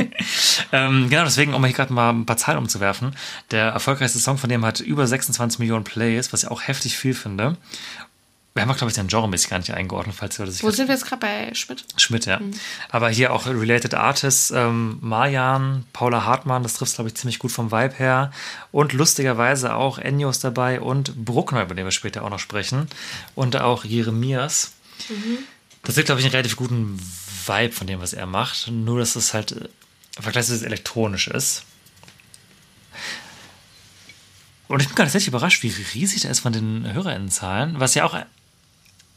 [0.71, 3.15] ähm, genau, deswegen, um hier gerade mal ein paar Zahlen umzuwerfen.
[3.49, 7.15] Der erfolgreichste Song von dem hat über 26 Millionen Plays, was ich auch heftig viel
[7.15, 7.57] finde.
[8.53, 10.89] Wir haben auch, glaube ich, den Genre-mäßig gar nicht eingeordnet, falls ihr das Wo sind
[10.89, 11.85] wir jetzt gerade bei Schmidt?
[11.95, 12.39] Schmidt, ja.
[12.39, 12.51] Mhm.
[12.89, 17.51] Aber hier auch Related Artists, ähm, Marjan, Paula Hartmann, das trifft glaube ich, ziemlich gut
[17.51, 18.31] vom Vibe her.
[18.73, 22.87] Und lustigerweise auch Ennio ist dabei und Bruckner, über den wir später auch noch sprechen.
[23.35, 24.73] Und auch Jeremias.
[25.07, 25.37] Mhm.
[25.83, 26.99] Das gibt, glaube ich, einen relativ guten
[27.45, 28.69] Vibe von dem, was er macht.
[28.69, 29.69] Nur, dass es halt äh,
[30.19, 31.63] vergleichsweise elektronisch ist.
[34.67, 38.17] Und ich bin tatsächlich überrascht, wie riesig der ist von den HörerInnenzahlen, was ja auch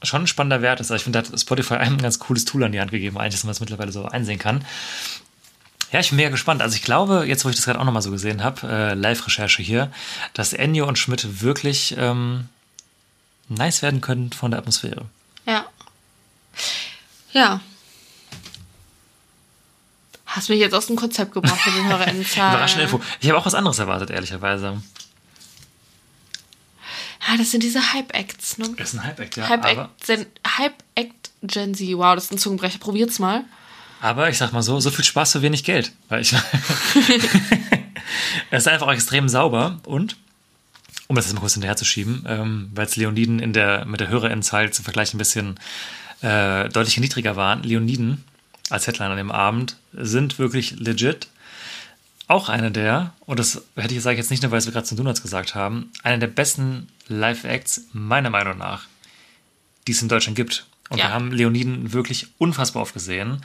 [0.05, 0.91] schon ein spannender Wert ist.
[0.91, 3.19] Also ich finde, da hat Spotify einem ein ganz cooles Tool an die Hand gegeben,
[3.19, 4.65] eigentlich, dass man es mittlerweile so einsehen kann.
[5.93, 6.61] Ja, ich bin mega gespannt.
[6.61, 9.63] Also ich glaube, jetzt wo ich das gerade auch nochmal so gesehen habe, äh, Live-Recherche
[9.63, 9.93] hier,
[10.33, 12.49] dass Ennio und Schmidt wirklich ähm,
[13.49, 15.07] nice werden können von der Atmosphäre.
[15.47, 15.67] Ja.
[17.33, 17.61] Ja.
[20.27, 22.55] Hast mich jetzt aus dem Konzept gebracht mit den HörerInnenzahlen.
[22.55, 23.01] Überraschende Info.
[23.21, 24.83] Ich habe auch was anderes erwartet, ehrlicherweise.
[27.27, 28.69] Ah, das sind diese Hype-Acts, ne?
[28.77, 29.49] Das ist ein Hype-Act, ja.
[29.49, 30.27] Hype-Act Gen,
[30.59, 30.75] Hype
[31.43, 31.89] Gen Z.
[31.97, 32.79] Wow, das ist ein Zungenbrecher.
[32.79, 33.45] Probiert's mal.
[34.01, 35.93] aber ich sag mal so, so viel Spaß für wenig Geld.
[36.09, 36.35] Weil ich
[38.51, 40.17] es ist einfach extrem sauber und,
[41.09, 44.73] um das jetzt mal kurz hinterherzuschieben, ähm, weil es Leoniden in der, mit der Hörerinnenzahl
[44.73, 45.59] zum Vergleich ein bisschen
[46.23, 47.63] äh, deutlich niedriger waren.
[47.63, 48.25] Leoniden
[48.71, 51.29] als Headline an dem Abend sind wirklich legit.
[52.27, 54.73] Auch eine der, und das hätte ich sage ich jetzt nicht nur, weil es wir
[54.73, 58.85] gerade zu Donuts gesagt haben, eine der besten Live-Acts, meiner Meinung nach,
[59.87, 60.67] die es in Deutschland gibt.
[60.89, 61.05] Und Ja.
[61.07, 63.43] wir haben Leoniden wirklich unfassbar oft gesehen.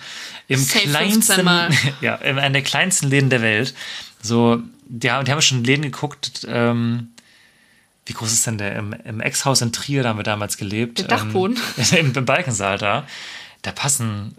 [0.48, 3.74] Im Safe 15 kleinsten, ja, in einer der kleinsten Läden der Welt.
[4.22, 7.10] So, die haben, die haben schon Läden geguckt, ähm,
[8.06, 8.76] wie groß ist denn der?
[8.76, 11.00] Im, im Ex-Haus in Trier, da haben wir damals gelebt.
[11.00, 11.58] Der Dachboden.
[11.78, 13.06] Ähm, im, Im Balkensaal da.
[13.62, 14.36] Da passen,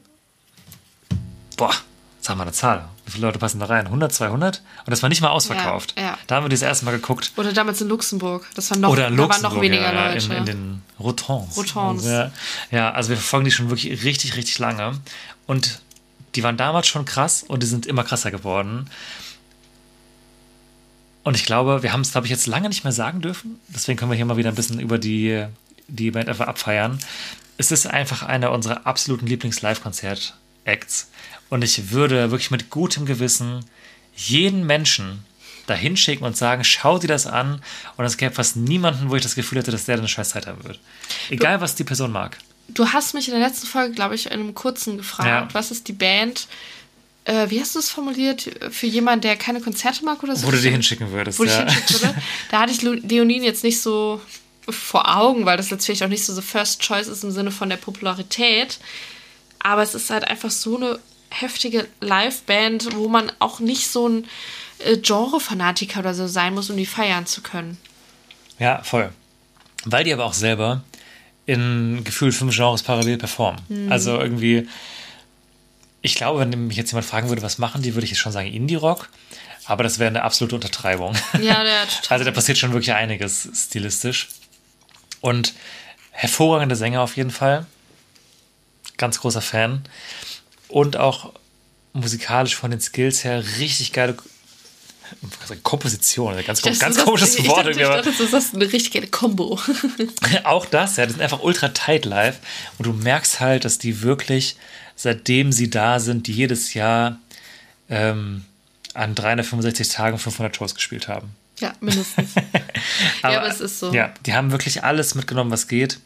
[1.57, 1.75] boah,
[2.21, 2.89] sag mal eine Zahl.
[3.11, 3.87] Wie viele Leute passen da rein?
[3.87, 4.63] 100, 200?
[4.87, 5.95] Und das war nicht mal ausverkauft.
[5.97, 6.19] Ja, ja.
[6.29, 7.33] Da haben wir das erste Mal geguckt.
[7.37, 8.47] Oder damals in Luxemburg.
[8.55, 10.27] Das war noch, Oder in da Luxemburg, waren noch weniger ja, Leute.
[10.27, 11.57] In, in den Rotons.
[11.57, 12.05] Rotons.
[12.05, 12.31] Ja,
[12.71, 14.93] ja, also wir verfolgen die schon wirklich richtig, richtig lange.
[15.49, 15.81] Und
[16.37, 18.89] die waren damals schon krass und die sind immer krasser geworden.
[21.25, 23.59] Und ich glaube, wir haben es, glaube ich, jetzt lange nicht mehr sagen dürfen.
[23.67, 25.47] Deswegen können wir hier mal wieder ein bisschen über die,
[25.89, 27.01] die Band einfach abfeiern.
[27.59, 31.09] Es ist einfach einer unserer absoluten Lieblings-Live-Konzert-Acts.
[31.51, 33.65] Und ich würde wirklich mit gutem Gewissen
[34.17, 35.25] jeden Menschen
[35.67, 37.63] dahin schicken und sagen, schau dir das an.
[37.97, 40.47] Und es gäbe fast niemanden, wo ich das Gefühl hätte, dass der eine scheiß Zeit
[40.47, 40.81] haben wird.
[41.29, 42.39] Egal, was die Person mag.
[42.69, 45.55] Du hast mich in der letzten Folge, glaube ich, in einem kurzen gefragt, Ja.
[45.55, 46.47] was ist die Band,
[47.25, 50.47] äh, wie hast du es formuliert, für jemanden, der keine Konzerte mag oder so?
[50.47, 51.39] Wo du die hinschicken würdest.
[51.39, 51.69] Wo ich ja.
[51.69, 52.23] hinschicken würde.
[52.51, 54.21] Da hatte ich Leonin jetzt nicht so
[54.69, 57.51] vor Augen, weil das jetzt vielleicht auch nicht so the first choice ist im Sinne
[57.51, 58.79] von der Popularität.
[59.59, 60.99] Aber es ist halt einfach so eine
[61.31, 64.27] heftige Liveband, wo man auch nicht so ein
[64.81, 67.79] äh, Genre-Fanatiker oder so sein muss, um die feiern zu können.
[68.59, 69.11] Ja, voll.
[69.85, 70.83] Weil die aber auch selber
[71.47, 73.61] in gefühlt fünf Genres parallel performen.
[73.69, 73.91] Mhm.
[73.91, 74.69] Also irgendwie,
[76.03, 78.33] ich glaube, wenn mich jetzt jemand fragen würde, was machen die, würde ich jetzt schon
[78.33, 79.09] sagen Indie-Rock.
[79.67, 81.15] Aber das wäre eine absolute Untertreibung.
[81.41, 82.01] Ja, der total.
[82.11, 84.29] Also da passiert schon wirklich einiges stilistisch.
[85.21, 85.55] Und
[86.11, 87.67] hervorragende Sänger auf jeden Fall.
[88.97, 89.85] Ganz großer Fan.
[90.71, 91.33] Und auch
[91.93, 94.17] musikalisch von den Skills her richtig geile
[95.63, 96.35] Komposition.
[96.47, 97.59] Ganz, Das- ganz das- komisches ich Wort.
[97.59, 99.59] dachte, irgendwie, aber- Ich dachte, das ist eine richtig geile Kombo.
[100.45, 102.39] auch das, ja, die sind einfach ultra tight live.
[102.79, 104.57] Und du merkst halt, dass die wirklich,
[104.95, 107.19] seitdem sie da sind, die jedes Jahr
[107.89, 108.45] ähm,
[108.95, 111.35] an 365 Tagen 500 Shows gespielt haben.
[111.59, 112.31] ja, mindestens.
[113.23, 113.93] aber es ist so.
[113.93, 115.99] Ja, die haben wirklich alles mitgenommen, was geht.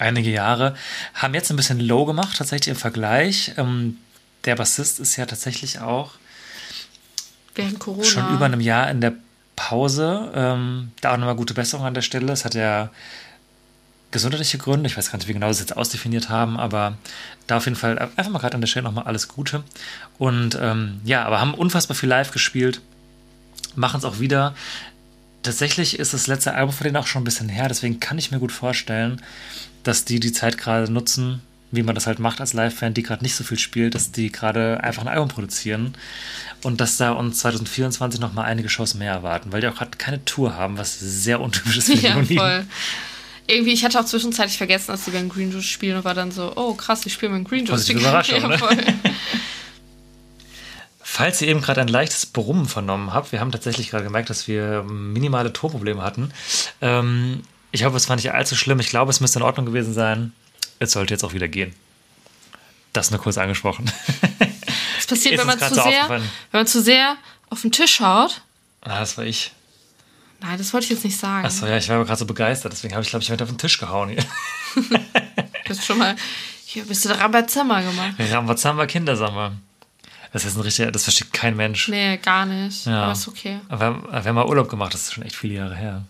[0.00, 0.74] Einige Jahre.
[1.12, 3.52] Haben jetzt ein bisschen low gemacht, tatsächlich im Vergleich.
[3.58, 3.98] Ähm,
[4.46, 6.12] der Bassist ist ja tatsächlich auch
[7.54, 8.04] Während Corona.
[8.04, 9.12] schon über einem Jahr in der
[9.56, 10.32] Pause.
[10.34, 12.32] Ähm, da auch nochmal gute Besserung an der Stelle.
[12.32, 12.88] Es hat ja
[14.10, 14.88] gesundheitliche Gründe.
[14.88, 16.96] Ich weiß gar nicht, wie genau sie es jetzt ausdefiniert haben, aber
[17.46, 19.64] da auf jeden Fall einfach mal gerade an der Stelle nochmal alles Gute.
[20.16, 22.80] Und ähm, ja, aber haben unfassbar viel live gespielt.
[23.76, 24.54] Machen es auch wieder.
[25.42, 28.30] Tatsächlich ist das letzte Album von denen auch schon ein bisschen her, deswegen kann ich
[28.30, 29.22] mir gut vorstellen,
[29.82, 33.22] dass die die Zeit gerade nutzen, wie man das halt macht als Live-Fan, die gerade
[33.22, 35.94] nicht so viel spielt, dass die gerade einfach ein Album produzieren
[36.62, 39.96] und dass da uns 2024 noch mal einige Shows mehr erwarten, weil die auch gerade
[39.96, 42.38] keine Tour haben, was sehr untypisch ist für die Ja, Leoniden.
[42.38, 42.64] voll.
[43.46, 46.30] Irgendwie, ich hatte auch zwischenzeitlich vergessen, dass die beim Green Juice spielen und war dann
[46.30, 47.70] so, oh krass, ich spiele beim Green Juice.
[47.80, 48.58] Positive Überraschung, ja, ne?
[48.58, 48.76] voll.
[51.02, 54.46] Falls ihr eben gerade ein leichtes Brummen vernommen habt, wir haben tatsächlich gerade gemerkt, dass
[54.46, 56.30] wir minimale Tonprobleme hatten.
[56.80, 57.42] Ähm,
[57.72, 58.80] ich hoffe, es war nicht allzu schlimm.
[58.80, 60.32] Ich glaube, es müsste in Ordnung gewesen sein.
[60.78, 61.74] Es sollte jetzt auch wieder gehen.
[62.92, 63.90] Das nur kurz angesprochen.
[64.96, 67.16] Das passiert, wenn man, zu so sehr, wenn man zu sehr
[67.48, 68.42] auf den Tisch haut.
[68.82, 69.50] ah, das war ich.
[70.40, 71.46] Nein, das wollte ich jetzt nicht sagen.
[71.46, 72.72] Achso, ja, ich war gerade so begeistert.
[72.72, 74.10] Deswegen habe ich, glaube ich, heute auf den Tisch gehauen.
[74.10, 74.24] Hier.
[74.74, 74.98] Du
[75.68, 76.16] bist schon mal,
[76.64, 78.14] hier bist du da Rambazamba gemacht.
[78.18, 79.52] Wazamba Kindersommer.
[80.32, 81.88] Das ist ein richtiger, das versteht kein Mensch.
[81.88, 82.86] Nee, gar nicht.
[82.86, 83.04] Ja.
[83.04, 83.58] Aber ist okay.
[83.68, 86.04] Aber wir haben, wir haben mal Urlaub gemacht, das ist schon echt viele Jahre her.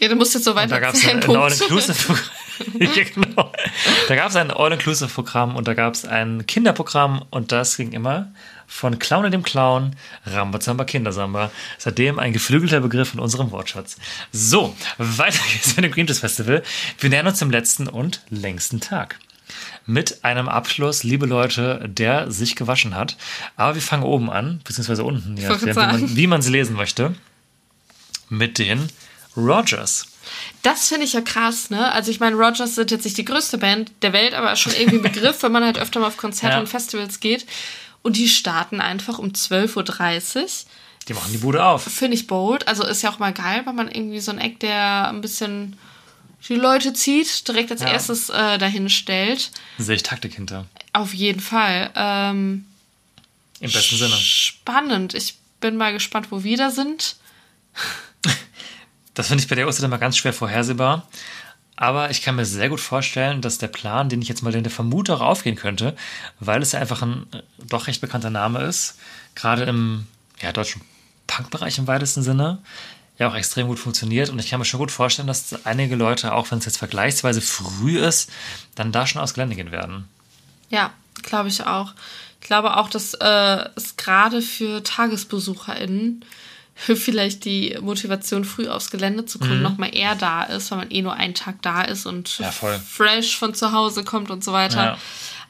[0.00, 1.40] Ja, du musst jetzt so Und weiter da gab es ein Punkt.
[1.40, 2.18] All-Inclusive.
[2.78, 3.52] ja, genau.
[4.08, 8.32] Da gab es ein All-Inclusive-Programm und da gab es ein Kinderprogramm und das ging immer
[8.68, 9.96] von Clown dem Clown,
[10.26, 11.50] Rambazamba Kindersamba.
[11.78, 13.96] Seitdem ein geflügelter Begriff in unserem Wortschatz.
[14.30, 16.62] So, weiter geht's mit dem Green Juice Festival.
[17.00, 19.18] Wir nähern uns dem letzten und längsten Tag.
[19.86, 23.16] Mit einem Abschluss, liebe Leute, der sich gewaschen hat.
[23.56, 26.14] Aber wir fangen oben an, beziehungsweise unten, sagen.
[26.14, 27.14] wie man sie lesen möchte.
[28.28, 28.90] Mit den
[29.38, 30.06] Rogers.
[30.62, 31.90] Das finde ich ja krass, ne?
[31.92, 34.96] Also ich meine, Rogers sind jetzt nicht die größte Band der Welt, aber schon irgendwie
[34.98, 36.60] ein Begriff, wenn man halt öfter mal auf Konzerte Ja.
[36.60, 37.46] und Festivals geht.
[38.02, 40.46] Und die starten einfach um 12.30 Uhr.
[41.08, 41.84] Die machen die Bude auf.
[41.84, 42.68] Finde ich bold.
[42.68, 45.78] Also ist ja auch mal geil, weil man irgendwie so ein Eck, der ein bisschen
[46.48, 47.88] die Leute zieht, direkt als Ja.
[47.92, 49.50] erstes äh, dahin stellt.
[49.78, 50.66] Sehe ich Taktik hinter.
[50.92, 51.90] Auf jeden Fall.
[51.96, 52.66] Ähm,
[53.60, 54.14] Im besten Sinne.
[54.16, 55.14] Spannend.
[55.14, 57.16] Ich bin mal gespannt, wo wir da sind.
[59.18, 61.08] Das finde ich bei der Uhrzeit immer ganz schwer vorhersehbar.
[61.74, 64.62] Aber ich kann mir sehr gut vorstellen, dass der Plan, den ich jetzt mal in
[64.62, 65.96] der Vermutung aufgehen könnte,
[66.38, 68.96] weil es ja einfach ein äh, doch recht bekannter Name ist,
[69.34, 70.06] gerade im
[70.40, 70.82] ja, deutschen
[71.26, 72.58] Punk-Bereich im weitesten Sinne,
[73.18, 74.30] ja auch extrem gut funktioniert.
[74.30, 77.40] Und ich kann mir schon gut vorstellen, dass einige Leute, auch wenn es jetzt vergleichsweise
[77.40, 78.30] früh ist,
[78.76, 80.08] dann da schon aus Gelände gehen werden.
[80.70, 80.92] Ja,
[81.24, 81.92] glaube ich auch.
[82.40, 86.24] Ich glaube auch, dass äh, es gerade für TagesbesucherInnen
[86.94, 90.90] vielleicht die Motivation, früh aufs Gelände zu kommen, noch mal eher da ist, weil man
[90.90, 92.44] eh nur einen Tag da ist und Mhm.
[92.44, 94.84] Ja, fresh von zu Hause kommt und so weiter.
[94.84, 94.98] Ja.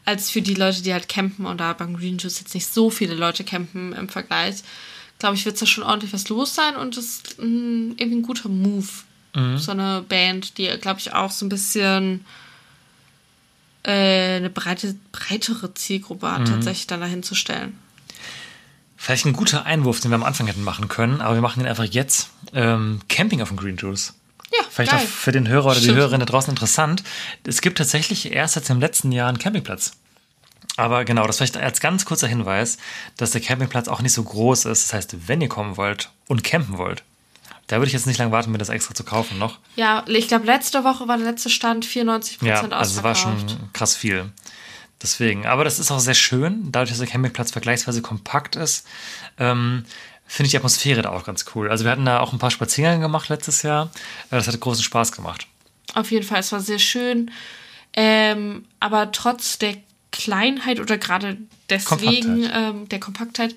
[0.05, 2.89] Als für die Leute, die halt campen und da beim Green Juice jetzt nicht so
[2.89, 4.62] viele Leute campen im Vergleich.
[5.18, 8.22] Glaube ich, wird da schon ordentlich was los sein und das ist mm, irgendwie ein
[8.22, 8.87] guter Move.
[9.35, 9.59] Mhm.
[9.59, 12.24] So eine Band, die, glaube ich, auch so ein bisschen
[13.85, 16.31] äh, eine breite, breitere Zielgruppe Mhm.
[16.33, 17.79] hat, tatsächlich dann dahin zu stellen.
[19.01, 21.68] Vielleicht ein guter Einwurf, den wir am Anfang hätten machen können, aber wir machen den
[21.68, 22.30] einfach jetzt.
[22.53, 24.14] Ähm, Camping auf dem Green Juice.
[24.53, 25.01] Ja, Vielleicht geil.
[25.01, 25.99] auch für den Hörer oder die Stimmt.
[25.99, 27.05] Hörerin da draußen interessant.
[27.46, 29.92] Es gibt tatsächlich erst jetzt im letzten Jahr einen Campingplatz.
[30.76, 32.78] Aber genau, das vielleicht als ganz kurzer Hinweis,
[33.16, 34.84] dass der Campingplatz auch nicht so groß ist.
[34.86, 37.03] Das heißt, wenn ihr kommen wollt und campen wollt,
[37.66, 39.59] da würde ich jetzt nicht lange warten, mir das extra zu kaufen noch.
[39.76, 42.72] Ja, ich glaube, letzte Woche war der letzte Stand 94% Ja, ausverkauft.
[42.72, 44.30] also war schon krass viel.
[45.03, 48.86] Deswegen, aber das ist auch sehr schön, dadurch, dass der Campingplatz vergleichsweise kompakt ist,
[49.38, 49.84] ähm,
[50.26, 51.70] finde ich die Atmosphäre da auch ganz cool.
[51.70, 53.90] Also wir hatten da auch ein paar Spaziergänge gemacht letztes Jahr.
[54.30, 55.46] Äh, Das hat großen Spaß gemacht.
[55.94, 57.30] Auf jeden Fall, es war sehr schön.
[57.94, 59.76] Ähm, aber trotz der
[60.11, 61.38] Kleinheit oder gerade
[61.70, 62.74] deswegen Kompaktheit.
[62.74, 63.55] ähm, der Kompaktheit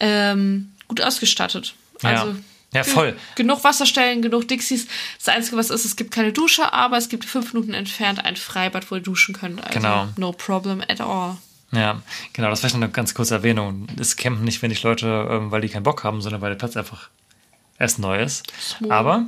[0.00, 1.74] ähm, gut ausgestattet.
[2.02, 2.36] Also Ja,
[2.84, 3.16] voll.
[3.34, 4.86] Genug Wasserstellen, genug Dixies.
[5.18, 8.36] Das Einzige, was ist, es gibt keine Dusche, aber es gibt fünf Minuten entfernt ein
[8.36, 9.62] Freibad, wo ihr duschen könnt.
[9.62, 10.08] Also Genau.
[10.16, 11.36] no problem at all.
[11.72, 12.00] Ja,
[12.32, 13.86] genau, das war vielleicht noch eine ganz kurze Erwähnung.
[13.98, 16.76] Es campen nicht wenig Leute, ähm, weil die keinen Bock haben, sondern weil der Platz
[16.76, 17.08] einfach
[17.78, 18.44] erst neu ist.
[18.88, 19.24] Aber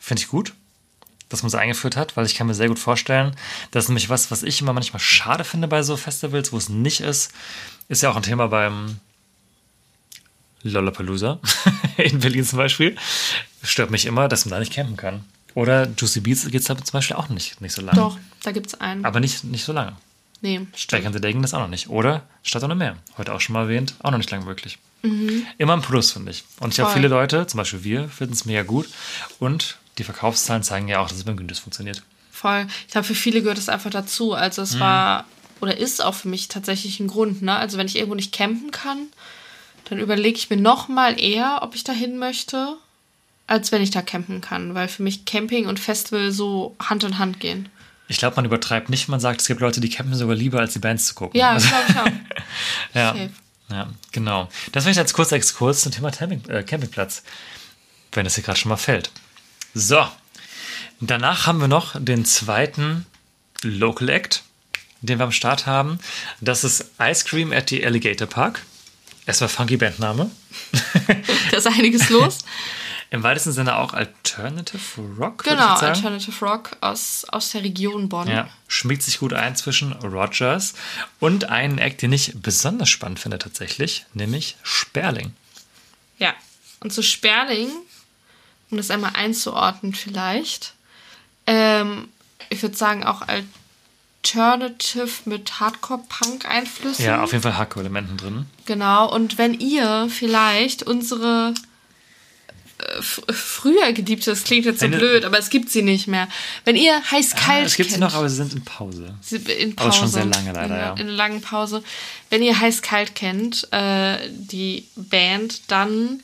[0.00, 0.54] finde ich gut,
[1.28, 3.36] dass man es eingeführt hat, weil ich kann mir sehr gut vorstellen,
[3.70, 6.70] das ist nämlich was, was ich immer manchmal schade finde bei so Festivals, wo es
[6.70, 7.32] nicht ist.
[7.88, 8.98] Ist ja auch ein Thema beim
[10.62, 11.38] Lollapalooza
[11.96, 12.96] in Berlin zum Beispiel.
[13.62, 15.24] Stört mich immer, dass man da nicht campen kann.
[15.54, 17.98] Oder Juicy Beats geht es da zum Beispiel auch nicht, nicht so lange.
[17.98, 19.04] Doch, da gibt's einen.
[19.04, 19.96] Aber nicht, nicht so lange.
[20.40, 21.02] nee, stimmt.
[21.04, 21.88] Ganze Denken das auch noch nicht.
[21.88, 22.96] Oder Stadt ohne Meer.
[23.16, 23.94] Heute auch schon mal erwähnt.
[24.00, 24.78] Auch noch nicht lang wirklich.
[25.02, 25.46] Mhm.
[25.58, 26.44] Immer ein Plus, finde ich.
[26.60, 28.88] Und ich glaube, viele Leute, zum Beispiel wir, finden es mega gut.
[29.38, 32.02] Und die Verkaufszahlen zeigen ja auch, dass es beim Gündes funktioniert.
[32.30, 32.66] Voll.
[32.86, 34.34] Ich glaube, für viele gehört es einfach dazu.
[34.34, 34.66] Also Mhm.
[34.68, 35.24] es war
[35.60, 37.42] oder ist auch für mich tatsächlich ein Grund.
[37.42, 37.56] Ne?
[37.56, 39.08] Also wenn ich irgendwo nicht campen kann,
[39.88, 42.76] dann überlege ich mir noch mal eher, ob ich da hin möchte,
[43.46, 44.74] als wenn ich da campen kann.
[44.74, 47.68] Weil für mich Camping und Festival so Hand in Hand gehen.
[48.08, 49.08] Ich glaube, man übertreibt nicht.
[49.08, 51.38] Man sagt, es gibt Leute, die campen sogar lieber, als die Bands zu gucken.
[51.38, 52.06] Ja, Also, glaube ich auch.
[52.94, 53.16] ja,
[53.70, 54.48] ja, genau.
[54.72, 57.22] Das vielleicht als kurzer Exkurs zum Thema Camping, äh, Campingplatz.
[58.12, 59.10] Wenn es hier gerade schon mal fällt.
[59.74, 60.06] So.
[61.00, 63.06] Danach haben wir noch den zweiten
[63.62, 64.42] Local Act,
[65.02, 65.98] den wir am Start haben.
[66.40, 68.62] Das ist Ice Cream at the Alligator Park.
[69.28, 70.30] Erstmal funky Bandname.
[71.50, 72.38] Da ist einiges los.
[73.10, 75.44] Im weitesten Sinne auch Alternative Rock.
[75.44, 75.74] genau.
[75.74, 78.28] Alternative Rock aus, aus der Region Bonn.
[78.28, 80.74] Ja, schmiegt sich gut ein zwischen Rogers
[81.20, 85.34] und einen Act, den ich besonders spannend finde tatsächlich, nämlich Sperling.
[86.18, 86.34] Ja.
[86.80, 87.68] Und zu Sperling,
[88.70, 90.74] um das einmal einzuordnen vielleicht,
[91.46, 92.08] ähm,
[92.48, 93.22] ich würde sagen auch
[94.24, 97.04] Alternative mit Hardcore-Punk-Einflüssen.
[97.04, 98.46] Ja, auf jeden Fall Hardcore-Elementen drin.
[98.66, 101.54] Genau, und wenn ihr vielleicht unsere
[102.78, 106.08] äh, f- früher geliebte, das klingt jetzt so Wenn blöd, aber es gibt sie nicht
[106.08, 106.28] mehr.
[106.64, 109.14] Wenn ihr heiß-kalt Ah, es gibt sie noch, aber sie sind in Pause.
[109.22, 109.88] Sie- in Pause.
[109.88, 110.92] Aber schon sehr lange leider, in, ja.
[110.94, 111.82] In einer langen Pause.
[112.28, 116.20] Wenn ihr heiß-kalt kennt, äh, die Band, dann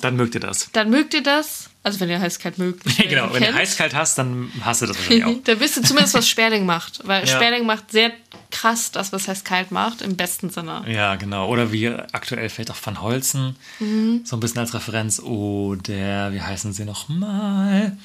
[0.00, 0.68] Dann mögt ihr das.
[0.72, 1.70] dann mögt ihr das.
[1.84, 2.82] Also wenn ihr heiß-kalt mögt.
[3.08, 5.34] genau, wenn du heiß-kalt hast, dann hast du das wahrscheinlich auch.
[5.44, 7.00] Dann wisst ihr zumindest, was Sperling macht.
[7.06, 7.36] Weil Ja.
[7.36, 8.10] Sperling macht sehr
[8.50, 10.82] krass das, was heiß-kalt macht, im besten Sinne.
[10.88, 11.46] Ja, genau.
[11.48, 14.22] Oder wie aktuell vielleicht auch Van Holzen, Mhm.
[14.24, 15.20] so ein bisschen als Referenz.
[15.20, 17.96] Oder wie heißen sie nochmal?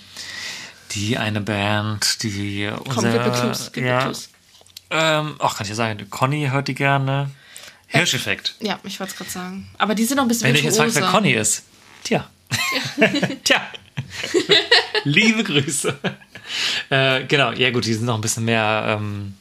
[0.92, 3.12] Die eine Band, die Komm, unser,
[3.74, 4.30] gib mir ja, Clues.
[4.90, 7.30] ähm, auch kann ich ja sagen, Conny hört die gerne.
[7.88, 8.56] Hirscheffekt.
[8.60, 9.70] Ja, ich wollte es gerade sagen.
[9.78, 11.08] Aber die sind noch ein bisschen Wenn du dich jetzt fragst, wer.
[11.08, 11.64] Conny ist.
[12.04, 12.28] Tja.
[13.44, 13.62] Tja.
[15.04, 15.98] Liebe Grüße.
[16.90, 19.36] Äh, genau, ja gut, die sind noch ein bisschen mehr ähm,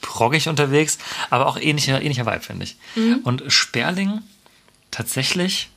[0.00, 0.98] proggig unterwegs,
[1.30, 2.76] aber auch ähnlicher, ähnlicher Vibe, finde ich.
[2.96, 3.20] Mhm.
[3.24, 4.22] Und Sperling
[4.90, 5.68] tatsächlich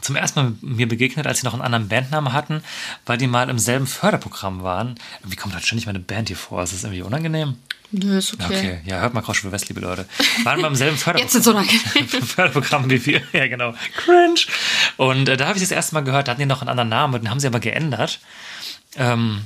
[0.00, 2.62] zum ersten Mal mir begegnet, als sie noch einen anderen Bandnamen hatten,
[3.06, 4.96] weil die mal im selben Förderprogramm waren.
[5.22, 6.62] Wie kommt halt ständig meine Band hier vor?
[6.62, 7.56] Ist das irgendwie unangenehm?
[7.94, 8.44] Nö, ist okay.
[8.44, 10.06] Okay, ja, hört mal Crouch West, liebe Leute.
[10.44, 11.44] Waren wir im selben Jetzt sind Förderprogramm.
[11.44, 12.26] so unangenehm.
[12.26, 13.22] Förderprogramm wie wir.
[13.32, 13.74] Ja, genau.
[13.96, 14.40] Cringe.
[14.96, 16.88] Und äh, da habe ich das erste Mal gehört, da hatten die noch einen anderen
[16.88, 18.20] Namen, den haben sie aber geändert.
[18.96, 19.42] Ähm,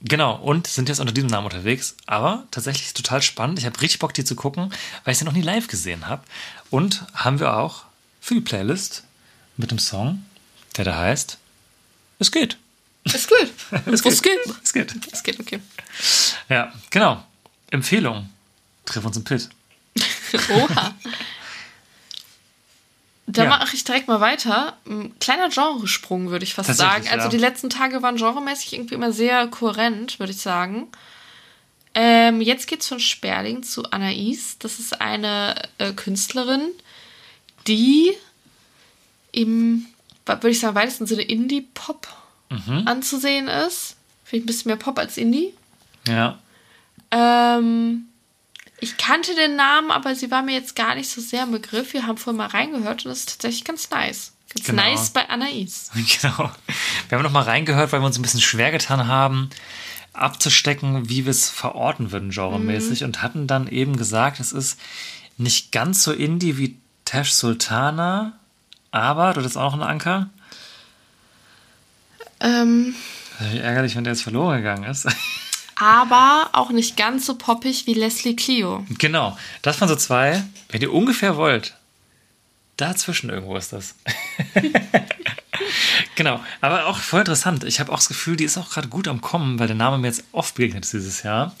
[0.00, 1.96] genau, und sind jetzt unter diesem Namen unterwegs.
[2.06, 3.60] Aber tatsächlich ist total spannend.
[3.60, 4.72] Ich habe richtig Bock, die zu gucken,
[5.04, 6.22] weil ich sie noch nie live gesehen habe.
[6.70, 7.84] Und haben wir auch
[8.20, 9.04] für die Playlist
[9.56, 10.24] mit einem Song,
[10.76, 11.38] der da heißt
[12.18, 12.58] Es geht.
[13.04, 13.52] Ist gut.
[13.86, 14.38] Es Was geht?
[14.62, 14.94] Es geht.
[15.12, 15.60] Es geht, okay.
[16.48, 17.22] Ja, genau.
[17.70, 18.30] Empfehlung.
[18.86, 19.48] Treff uns im Pit.
[20.50, 20.94] Oha.
[23.26, 23.48] Da Ja.
[23.48, 24.76] mache ich direkt mal weiter.
[24.86, 27.08] Ein kleiner Genresprung, würde ich fast sagen.
[27.08, 27.28] Also ja.
[27.28, 30.88] die letzten Tage waren genremäßig irgendwie immer sehr kohärent, würde ich sagen.
[31.94, 34.56] Ähm, jetzt geht's von Sperling zu Anais.
[34.58, 36.70] Das ist eine äh, Künstlerin,
[37.66, 38.12] die
[39.32, 39.86] im,
[40.26, 42.06] würde ich sagen, weitesten Sinne Indie-Pop
[42.50, 42.82] Mhm.
[42.86, 43.96] anzusehen ist.
[44.24, 45.52] Vielleicht ein bisschen mehr Pop als Indie.
[46.08, 46.38] Ja.
[47.10, 48.04] Ähm,
[48.80, 51.92] ich kannte den Namen, aber sie war mir jetzt gar nicht so sehr im Begriff.
[51.92, 54.32] Wir haben vorhin mal reingehört und das ist tatsächlich ganz nice.
[54.54, 54.82] Ganz Genau.
[54.82, 55.90] nice bei Anais.
[56.22, 56.50] Genau.
[57.08, 59.50] Wir haben noch mal reingehört, weil wir uns ein bisschen schwer getan haben,
[60.12, 63.06] abzustecken, wie wir es verorten würden, genremäßig, Mhm.
[63.06, 64.78] und hatten dann eben gesagt, es ist
[65.38, 68.32] nicht ganz so indie wie Tash Sultana,
[68.92, 70.30] aber, du hattest auch noch einen Anker.
[72.44, 72.94] Ähm,
[73.40, 75.06] Wie ärgerlich, wenn der jetzt verloren gegangen ist.
[75.76, 78.86] aber auch nicht ganz so poppig wie Leslie Clio.
[78.98, 80.44] genau, das waren so zwei.
[80.68, 81.74] Wenn ihr ungefähr wollt,
[82.76, 83.94] dazwischen irgendwo ist das.
[86.14, 87.64] genau, aber auch voll interessant.
[87.64, 89.98] Ich habe auch das Gefühl, die ist auch gerade gut am Kommen, weil der Name
[89.98, 91.54] mir jetzt oft begegnet ist dieses Jahr.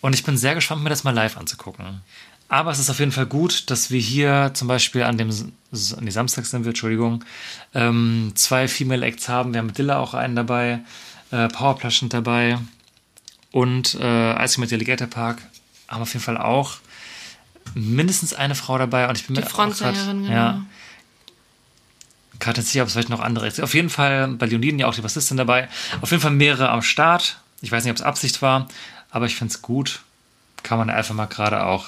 [0.00, 2.02] Und ich bin sehr gespannt, mir das mal live anzugucken.
[2.48, 5.96] Aber es ist auf jeden Fall gut, dass wir hier zum Beispiel an dem S-
[6.00, 7.24] nee, Samstag sind wir, Entschuldigung,
[7.74, 9.52] ähm, zwei Female Acts haben.
[9.52, 10.80] Wir haben mit Dilla auch einen dabei,
[11.30, 12.58] äh, Powerplush sind dabei
[13.50, 15.38] und äh, Ice Cream Alligator Park
[15.88, 16.76] haben auf jeden Fall auch
[17.74, 19.08] mindestens eine Frau dabei.
[19.08, 20.32] Und ich bin Die mir auch Frontsängerin, genau.
[20.34, 20.64] Ja,
[22.40, 23.60] gerade nicht sicher, ob es vielleicht noch andere ist.
[23.60, 25.68] Auf jeden Fall bei Leoniden ja auch die Bassistin dabei.
[26.02, 27.38] Auf jeden Fall mehrere am Start.
[27.62, 28.68] Ich weiß nicht, ob es Absicht war,
[29.10, 30.02] aber ich finde es gut.
[30.62, 31.86] Kann man einfach mal gerade auch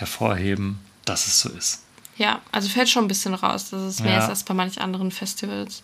[0.00, 1.82] hervorheben, dass es so ist.
[2.16, 4.18] Ja, also fällt schon ein bisschen raus, dass es mehr Ja.
[4.24, 5.82] ist als bei manch anderen Festivals.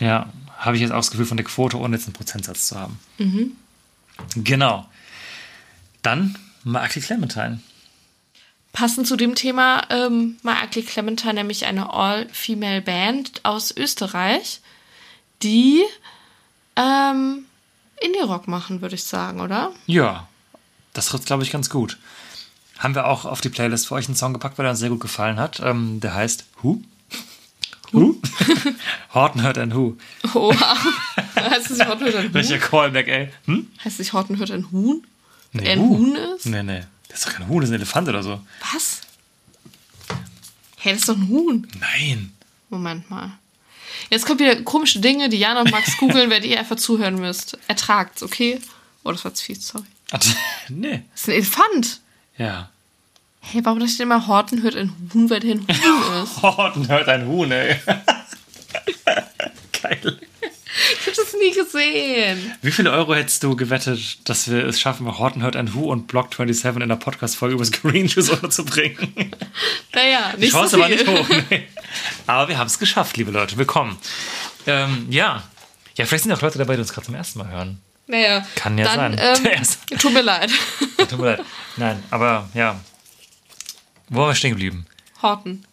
[0.00, 0.28] Ja,
[0.58, 2.98] habe ich jetzt auch das Gefühl von der Quote, ohne jetzt einen Prozentsatz zu haben.
[4.36, 4.86] Genau.
[6.02, 7.60] Dann Marky Clementine.
[8.72, 14.60] Passend zu dem Thema ähm, Ugly Clementine, nämlich eine All-Female Band aus Österreich,
[15.42, 15.82] die
[16.76, 17.44] ähm,
[18.00, 19.72] Indie-Rock machen, würde ich sagen, oder?
[19.86, 20.26] Ja,
[20.92, 21.98] das trifft, glaube ich, ganz gut.
[22.84, 24.90] Haben wir auch auf die Playlist für euch einen Song gepackt, weil er uns sehr
[24.90, 25.58] gut gefallen hat.
[25.64, 26.82] Ähm, der heißt Who?
[27.92, 28.16] Who?
[29.14, 29.96] Horton Hurt and Who.
[30.34, 30.76] Oha.
[31.34, 32.34] heißt es nicht Horton hört ein Huhn?
[32.34, 33.30] Welcher Callback, ey?
[33.46, 33.68] Hm?
[33.78, 35.02] Heißt es nicht Horton hört ein Huhn?
[35.52, 35.96] Nee, Der ein Who.
[35.98, 36.46] Huhn ist?
[36.46, 36.82] Nee, nee.
[37.08, 38.40] Das ist doch kein Huhn, das ist ein Elefant oder so.
[38.72, 39.00] Was?
[40.76, 41.66] Hey, das ist doch ein Huhn.
[41.80, 42.32] Nein.
[42.68, 43.30] Moment mal.
[44.10, 47.56] Jetzt kommt wieder komische Dinge, die Jana und Max googeln, werdet ihr einfach zuhören müsst.
[47.68, 48.60] Ertragt's, okay?
[49.04, 49.84] Oh, das war zu viel, sorry.
[50.68, 51.02] Nee.
[51.12, 52.00] Das ist ein Elefant.
[52.36, 52.68] Ja.
[53.52, 56.42] Hey, warum dachte ich immer, Horton hört ein Huhn, weil der ein Huhn ist?
[56.42, 57.76] Horton hört ein Huhn, ey.
[59.82, 60.18] Geil.
[61.00, 62.52] Ich hab das nie gesehen.
[62.62, 66.08] Wie viele Euro hättest du gewettet, dass wir es schaffen, Horton hört ein Who und
[66.08, 69.12] Block 27 in der Podcast-Folge übers Green Juice unterzubringen?
[69.94, 70.82] Naja, nicht Ich so schaue viel.
[70.82, 71.28] aber nicht hoch.
[71.48, 71.68] Nee.
[72.26, 73.56] Aber wir haben es geschafft, liebe Leute.
[73.56, 73.96] Willkommen.
[74.66, 75.44] Ähm, ja.
[75.96, 77.80] Ja, vielleicht sind auch Leute dabei, die uns gerade zum ersten Mal hören.
[78.08, 79.44] Naja, Kann ja dann, sein.
[79.92, 80.50] Ähm, tut mir leid.
[81.08, 81.40] Tut mir leid.
[81.76, 82.80] Nein, aber ja.
[84.08, 84.86] Wo waren wir stehen geblieben?
[85.22, 85.64] Horton.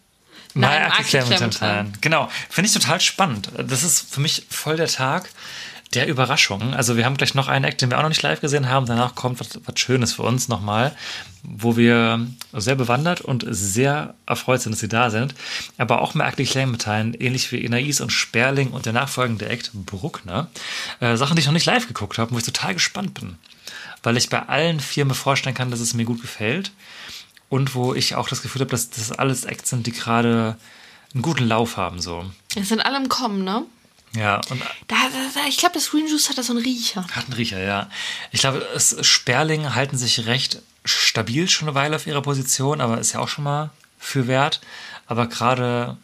[0.53, 1.49] My Nein, Ugly Ugly Clementine.
[1.49, 1.93] Clementine.
[2.01, 2.29] Genau.
[2.49, 3.49] Finde ich total spannend.
[3.57, 5.29] Das ist für mich voll der Tag.
[5.93, 6.73] der Überraschung.
[6.73, 8.85] Also wir haben gleich noch einen Act, den wir auch noch nicht live gesehen haben.
[8.85, 10.95] Danach kommt was, was Schönes für uns nochmal,
[11.43, 15.35] wo wir sehr bewandert und sehr erfreut sind, dass sie da sind.
[15.77, 20.47] Aber auch merklich mitteilen, ähnlich wie Enais und Sperling und der nachfolgende Act Bruckner.
[21.01, 23.37] Äh, Sachen, die ich noch nicht live geguckt habe, wo ich total gespannt bin.
[24.01, 26.71] Weil ich bei allen vier mir vorstellen kann, dass es mir gut gefällt.
[27.51, 30.55] Und wo ich auch das Gefühl habe, dass das alles Acts sind, die gerade
[31.13, 31.99] einen guten Lauf haben.
[32.01, 32.25] So.
[32.55, 33.63] Es sind alle im Kommen, ne?
[34.15, 37.05] Ja, und Da, da, da, ich glaube, das Green Juice hat da so einen Riecher.
[37.11, 37.89] Hat einen Riecher, ja.
[38.31, 42.99] Ich glaube, es, Sperling halten sich recht stabil schon eine Weile auf ihrer Position, aber
[42.99, 44.61] ist ja auch schon mal für wert.
[45.05, 45.97] Aber gerade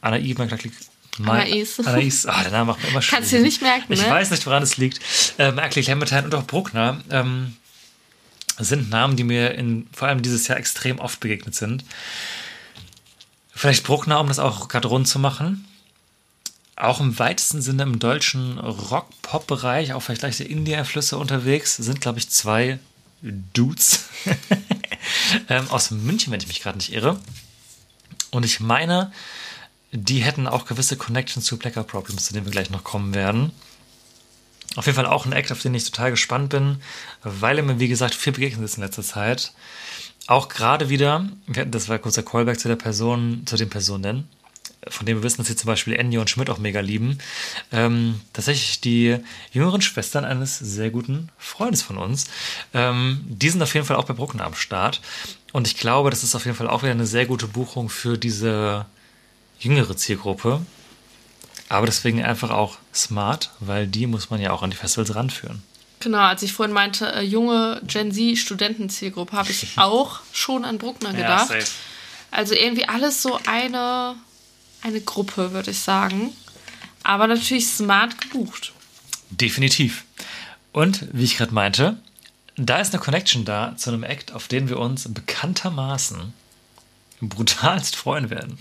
[0.00, 1.80] Anais, Anais.
[1.86, 3.10] Anais, ah, der Name macht mir immer Schwierigkeiten.
[3.10, 4.10] Kannst du nicht merken, Ich ne?
[4.10, 5.00] weiß nicht, woran es liegt.
[5.38, 7.56] Äh, Merkley, Clementine und auch Bruckner ähm,
[8.58, 11.84] sind Namen, die mir in, vor allem dieses Jahr extrem oft begegnet sind.
[13.54, 15.66] Vielleicht Bruckner, um das auch gerade rund zu machen.
[16.76, 22.30] Auch im weitesten Sinne im deutschen Rock-Pop-Bereich, auch vielleicht leichte Indie-Einflüsse unterwegs, sind, glaube ich,
[22.30, 22.78] zwei
[23.20, 24.04] Dudes
[25.48, 27.18] ähm, aus München, wenn ich mich gerade nicht irre.
[28.30, 29.12] Und ich meine,
[29.90, 33.52] die hätten auch gewisse Connections zu Blacker Problems, zu denen wir gleich noch kommen werden.
[34.76, 36.80] Auf jeden Fall auch ein Act, auf den ich total gespannt bin,
[37.22, 39.52] weil er mir, wie gesagt, viel begegnet ist in letzter Zeit.
[40.26, 44.28] Auch gerade wieder, das war kurzer Callback zu der Person, zu den Personen,
[44.86, 47.18] von denen wir wissen, dass sie zum Beispiel Enya und Schmidt auch mega lieben.
[47.72, 49.16] Ähm, tatsächlich die
[49.52, 52.26] jüngeren Schwestern eines sehr guten Freundes von uns.
[52.74, 55.00] Ähm, die sind auf jeden Fall auch bei Bruckner am Start.
[55.52, 58.18] Und ich glaube, das ist auf jeden Fall auch wieder eine sehr gute Buchung für
[58.18, 58.84] diese
[59.58, 60.60] jüngere Zielgruppe.
[61.68, 65.62] Aber deswegen einfach auch smart, weil die muss man ja auch an die Festivals ranführen.
[66.00, 71.12] Genau, als ich vorhin meinte, äh, junge Gen Z-Studentenzielgruppe, habe ich auch schon an Bruckner
[71.12, 71.52] gedacht.
[72.30, 74.14] Also irgendwie alles so eine,
[74.82, 76.32] eine Gruppe, würde ich sagen.
[77.02, 78.72] Aber natürlich smart gebucht.
[79.30, 80.04] Definitiv.
[80.72, 81.96] Und wie ich gerade meinte,
[82.56, 86.32] da ist eine Connection da zu einem Act, auf den wir uns bekanntermaßen
[87.20, 88.58] brutalst freuen werden.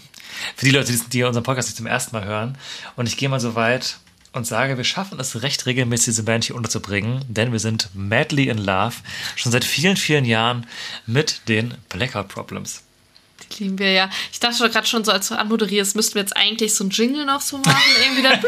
[0.55, 2.57] Für die Leute, die- unseren Podcast nicht zum ersten Mal hören.
[2.95, 3.97] Und ich gehe mal so weit
[4.33, 8.49] und sage, wir schaffen es recht regelmäßig, diese Band hier unterzubringen, denn wir sind madly
[8.49, 8.95] in love,
[9.35, 10.67] schon seit vielen, vielen Jahren
[11.05, 12.83] mit den Blackout Problems.
[13.57, 14.09] Die lieben wir ja.
[14.31, 17.25] Ich dachte gerade schon so, als du anmoderierst, müssten wir jetzt eigentlich so einen Jingle
[17.25, 17.77] noch so machen.
[18.03, 18.39] Irgendwie dann.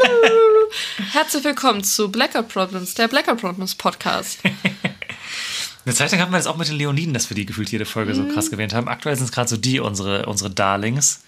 [1.11, 4.39] Herzlich willkommen zu Blackout Problems, der Blackout Problems Podcast.
[5.85, 7.85] Eine Zeit lang hatten wir das auch mit den Leoniden, dass wir die gefühlt jede
[7.85, 8.87] Folge so krass gewähnt haben.
[8.87, 11.21] Aktuell sind es gerade so die, unsere, unsere Darlings.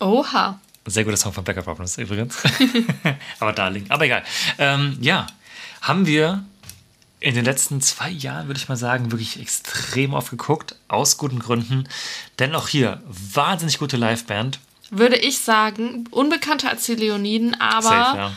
[0.00, 0.58] Oha.
[0.86, 2.36] Sehr guter Song von Blacker Problems übrigens.
[3.38, 3.86] Aber Darling.
[3.90, 4.24] Aber egal.
[4.58, 5.26] Ähm, ja,
[5.82, 6.44] haben wir
[7.20, 10.74] in den letzten zwei Jahren, würde ich mal sagen, wirklich extrem oft geguckt.
[10.88, 11.86] Aus guten Gründen.
[12.38, 14.58] Denn auch hier, wahnsinnig gute Liveband.
[14.90, 18.32] Würde ich sagen, unbekannter als die Leoniden, aber Safe, ja.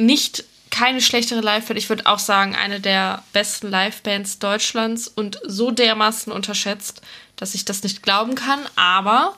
[0.00, 1.78] nicht keine schlechtere Liveband.
[1.78, 7.02] Ich würde auch sagen, eine der besten Livebands Deutschlands und so dermaßen unterschätzt,
[7.36, 8.60] dass ich das nicht glauben kann.
[8.76, 9.36] Aber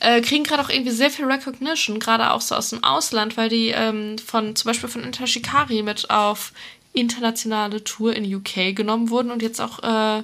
[0.00, 3.48] äh, kriegen gerade auch irgendwie sehr viel Recognition, gerade auch so aus dem Ausland, weil
[3.48, 6.52] die ähm, von zum Beispiel von Inter Shikari mit auf
[6.92, 10.22] internationale Tour in UK genommen wurden und jetzt auch äh,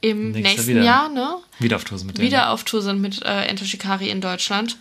[0.00, 0.82] im Nächstes Jahr nächsten wieder.
[0.82, 1.36] Jahr, ne?
[1.58, 2.26] Wieder auf Tour sind mit denen.
[2.26, 4.76] wieder auf Tour sind mit äh, Enter Shikari in Deutschland.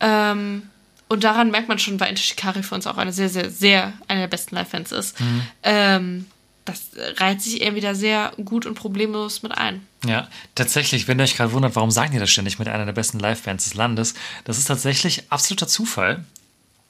[0.00, 0.62] Ähm,
[1.08, 3.92] und daran merkt man schon, weil Enter Shikari für uns auch eine sehr, sehr, sehr,
[4.08, 5.20] eine der besten Live-Fans ist.
[5.20, 5.42] Mhm.
[5.62, 6.26] Ähm,
[6.70, 9.86] das reiht sich irgendwie da sehr gut und problemlos mit ein.
[10.04, 12.92] Ja, tatsächlich, wenn ihr euch gerade wundert, warum sagen die das ständig mit einer der
[12.92, 14.14] besten Livebands des Landes,
[14.44, 16.24] das ist tatsächlich absoluter Zufall,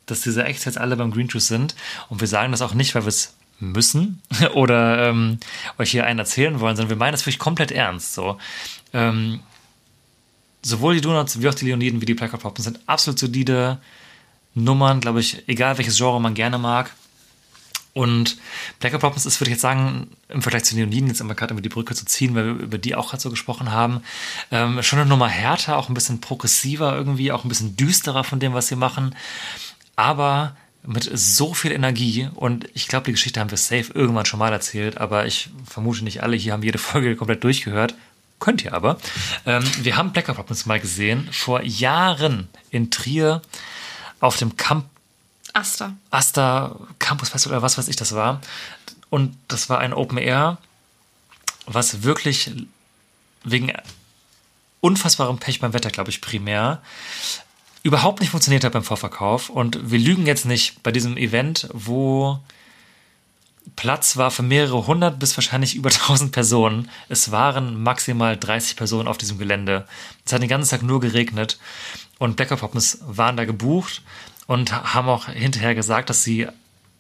[0.07, 1.75] dass diese Acts jetzt alle beim Green Juice sind.
[2.09, 4.23] Und wir sagen das auch nicht, weil wir es müssen
[4.55, 5.39] oder ähm,
[5.79, 8.15] euch hier einen erzählen wollen, sondern wir meinen das wirklich komplett ernst.
[8.15, 8.39] So.
[8.93, 9.41] Ähm,
[10.63, 13.79] sowohl die Donuts wie auch die Leoniden wie die Placard Poppen sind absolut solide
[14.55, 16.93] Nummern, glaube ich, egal welches Genre man gerne mag.
[17.93, 18.37] Und
[18.79, 21.63] Black Problems ist, würde ich jetzt sagen, im Vergleich zu Leoniden, jetzt immer gerade über
[21.63, 24.03] die Brücke zu ziehen, weil wir über die auch gerade so gesprochen haben,
[24.51, 28.39] ähm, schon eine Nummer härter, auch ein bisschen progressiver irgendwie, auch ein bisschen düsterer von
[28.39, 29.15] dem, was sie machen.
[29.97, 34.39] Aber mit so viel Energie und ich glaube, die Geschichte haben wir safe irgendwann schon
[34.39, 37.95] mal erzählt, aber ich vermute nicht alle hier haben jede Folge komplett durchgehört.
[38.39, 38.99] Könnt ihr aber.
[39.45, 43.43] Ähm, wir haben Black Problems mal gesehen, vor Jahren in Trier
[44.21, 44.87] auf dem Camp
[45.55, 45.95] Asta.
[46.11, 48.41] Asta Campus Festival oder was weiß ich das war.
[49.09, 50.59] Und das war ein Open Air,
[51.67, 52.51] was wirklich
[53.45, 53.73] wegen
[54.81, 56.83] unfassbarem Pech beim Wetter, glaube ich, primär,
[57.83, 59.49] überhaupt nicht funktioniert hat beim Vorverkauf.
[59.49, 62.41] Und wir lügen jetzt nicht bei diesem Event, wo
[63.77, 66.91] Platz war für mehrere hundert bis wahrscheinlich über tausend Personen.
[67.09, 69.87] Es waren maximal 30 Personen auf diesem Gelände.
[70.25, 71.59] Es hat den ganzen Tag nur geregnet
[72.19, 74.03] und Black Poppens waren da gebucht
[74.51, 76.49] und haben auch hinterher gesagt, dass sie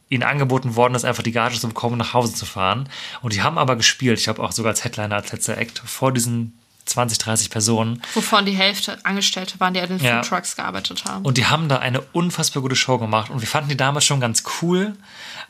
[0.08, 2.88] ihnen angeboten worden ist, einfach die Gage zu bekommen und nach Hause zu fahren.
[3.22, 6.12] Und die haben aber gespielt, ich habe auch sogar als Headliner, als letzter Act, vor
[6.12, 8.02] diesen 20, 30 Personen.
[8.14, 10.22] Wovon die Hälfte Angestellte waren, die an den Ja.
[10.22, 11.24] Food Trucks gearbeitet haben.
[11.24, 13.30] Und die haben da eine unfassbar gute Show gemacht.
[13.30, 14.92] Und wir fanden die damals schon ganz cool.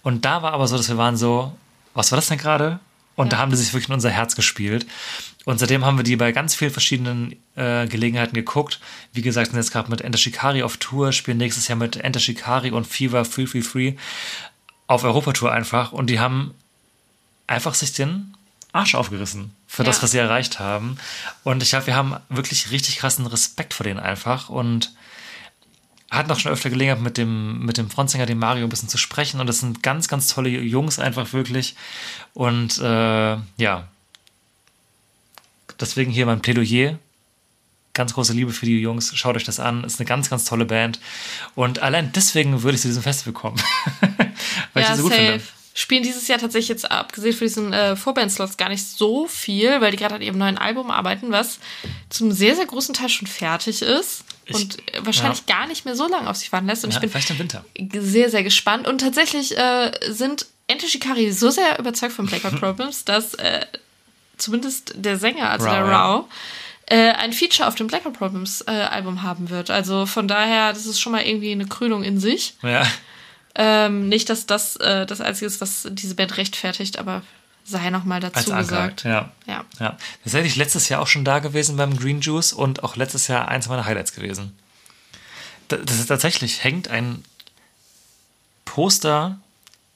[0.01, 1.53] Und da war aber so, dass wir waren so,
[1.93, 2.81] was war das denn gerade?
[3.15, 4.87] Und da haben die sich wirklich in unser Herz gespielt.
[5.47, 8.79] Und seitdem haben wir die bei ganz vielen verschiedenen äh, Gelegenheiten geguckt.
[9.13, 12.21] Wie gesagt, sind jetzt gerade mit Enter Shikari auf Tour, spielen nächstes Jahr mit Enter
[12.21, 13.95] Shikari und Fever Free Free Free
[14.87, 15.93] auf Europatour einfach.
[15.93, 16.55] Und die haben
[17.47, 18.37] einfach sich den
[18.73, 20.03] Arsch aufgerissen für das, Ja.
[20.03, 20.99] was sie erreicht haben.
[21.43, 24.49] Und ich glaube, wir haben wirklich richtig krassen Respekt vor denen einfach.
[24.51, 24.93] Und
[26.11, 28.99] hatten auch schon öfter Gelegenheit, mit dem, mit dem Frontsänger, dem Mario, ein bisschen zu
[28.99, 29.41] sprechen.
[29.41, 31.77] Und das sind ganz, ganz tolle Jungs einfach wirklich.
[32.35, 33.89] Und äh, ja,
[35.81, 36.99] deswegen hier mein Plädoyer.
[37.93, 39.13] Ganz große Liebe für die Jungs.
[39.17, 39.83] Schaut euch das an.
[39.83, 41.01] Ist eine ganz, ganz tolle Band.
[41.57, 43.61] Und allein deswegen würde ich zu diesem Festival kommen.
[44.73, 45.25] Weil ich ja, die so gut safe.
[45.25, 45.45] finde.
[45.73, 49.93] Spielen dieses Jahr tatsächlich jetzt abgesehen von diesen äh, Vorband-Slots gar nicht so viel, weil
[49.93, 51.61] die gerade an ihrem neuen Album arbeiten, was
[52.09, 55.95] zum sehr, sehr großen Teil schon fertig ist Ich- und äh, wahrscheinlich gar nicht mehr
[55.95, 56.85] so lange auf sich warten lässt.
[56.85, 57.65] Und Ja, ich bin vielleicht im Winter.
[58.01, 58.89] sehr, sehr gespannt.
[58.89, 63.65] Und tatsächlich äh, sind Ente Shikari so sehr überzeugt von Blackout Problems, dass äh,
[64.41, 65.91] zumindest der Sänger, also Rao, der ja.
[65.91, 66.29] Rao,
[66.87, 69.71] äh, ein Feature auf dem Blackout Problems äh, Album haben wird.
[69.71, 72.55] Also von daher, das ist schon mal irgendwie eine Krönung in sich.
[72.63, 72.87] Ja.
[73.55, 77.23] Ähm, nicht, dass das äh, das Einzige ist, was diese Band rechtfertigt, aber
[77.65, 79.05] sei noch mal Als dazu gesagt.
[79.05, 79.31] Ja.
[79.47, 79.65] Ja.
[79.79, 79.97] Ja.
[80.25, 83.69] Tatsächlich letztes Jahr auch schon da gewesen beim Green Juice und auch letztes Jahr eins
[83.69, 84.57] meiner Highlights gewesen.
[85.69, 87.23] Da- Das ist tatsächlich, hängt ein
[88.65, 89.39] Poster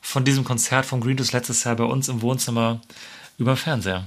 [0.00, 2.80] von diesem Konzert vom Green Juice letztes Jahr bei uns im Wohnzimmer
[3.38, 4.04] über dem Fernseher.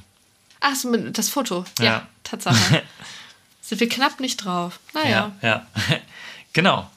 [0.70, 0.76] Ach,
[1.12, 1.66] das Foto.
[1.80, 2.08] Ja, Ja.
[2.24, 2.84] Tatsache.
[3.62, 4.80] Sind wir knapp nicht drauf.
[4.94, 5.32] Naja.
[5.42, 5.98] Ja, ja.
[6.54, 6.90] genau.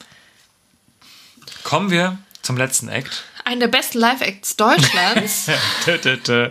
[1.63, 3.23] Kommen wir zum letzten Act.
[3.43, 5.49] Einer der besten Live-Acts Deutschlands.
[5.85, 6.49] Tö, tö, tö.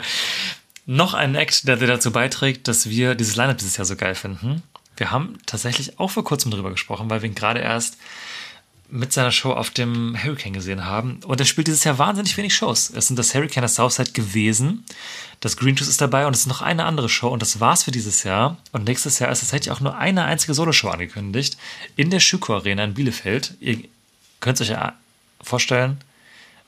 [0.86, 4.62] Noch ein Act, der dazu beiträgt, dass wir dieses Lineup dieses Jahr so geil finden.
[4.96, 7.96] Wir haben tatsächlich auch vor kurzem drüber gesprochen, weil wir ihn gerade erst
[8.90, 11.20] mit seiner Show auf dem Hurricane gesehen haben.
[11.24, 12.90] Und er spielt dieses Jahr wahnsinnig wenig Shows.
[12.90, 14.84] Es sind das Hurricane das Southside gewesen.
[15.40, 17.84] Das Green Juice ist dabei und es ist noch eine andere Show und das war's
[17.84, 18.58] für dieses Jahr.
[18.72, 21.56] Und nächstes Jahr ist tatsächlich auch nur eine einzige Soloshow angekündigt
[21.96, 23.54] in der Schüko Arena in Bielefeld.
[23.60, 23.78] Ihr
[24.40, 24.94] könnt es euch ja
[25.40, 25.98] vorstellen,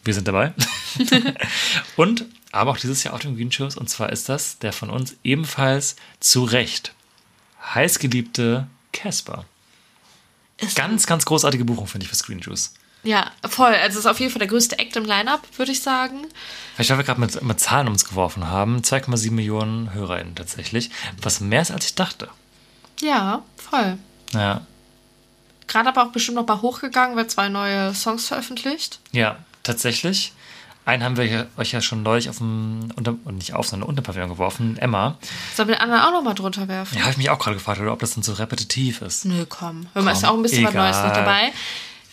[0.04, 0.52] wir sind dabei.
[1.96, 3.76] und aber auch dieses Jahr auf dem Green Shows.
[3.76, 6.94] Und zwar ist das der von uns ebenfalls zu Recht
[7.74, 9.46] heißgeliebte Casper.
[10.62, 12.72] Ist- Ganz, ganz großartige Buchung, finde ich, für Screen Juice.
[13.04, 13.74] Ja, voll.
[13.74, 16.24] Also ist auf jeden Fall der größte Act im Line-Up, würde ich sagen.
[16.76, 18.78] Vielleicht, weil wir gerade mit, mit Zahlen um uns geworfen haben.
[18.82, 20.90] 2,7 Millionen HörerInnen tatsächlich.
[21.20, 22.28] Was mehr ist, als ich dachte.
[23.00, 23.98] Ja, voll.
[24.32, 24.60] Ja,
[25.66, 29.00] Gerade aber auch bestimmt noch mal hochgegangen, weil zwei neue Songs veröffentlicht.
[29.12, 30.32] ja tatsächlich.
[30.84, 34.02] Einen haben wir euch ja schon neulich auf dem, unter, und nicht auf, sondern unter
[34.02, 34.76] Pavillon geworfen.
[34.78, 35.16] Emma.
[35.54, 36.96] Sollen wir den anderen auch noch mal drunter werfen?
[36.96, 39.24] Ja, habe ich mich auch gerade gefragt, oder ob das dann so repetitiv ist.
[39.24, 39.86] Nö, komm.
[39.92, 40.90] Hör mal, ist auch ein bisschen was egal.
[40.90, 41.52] Neues noch dabei.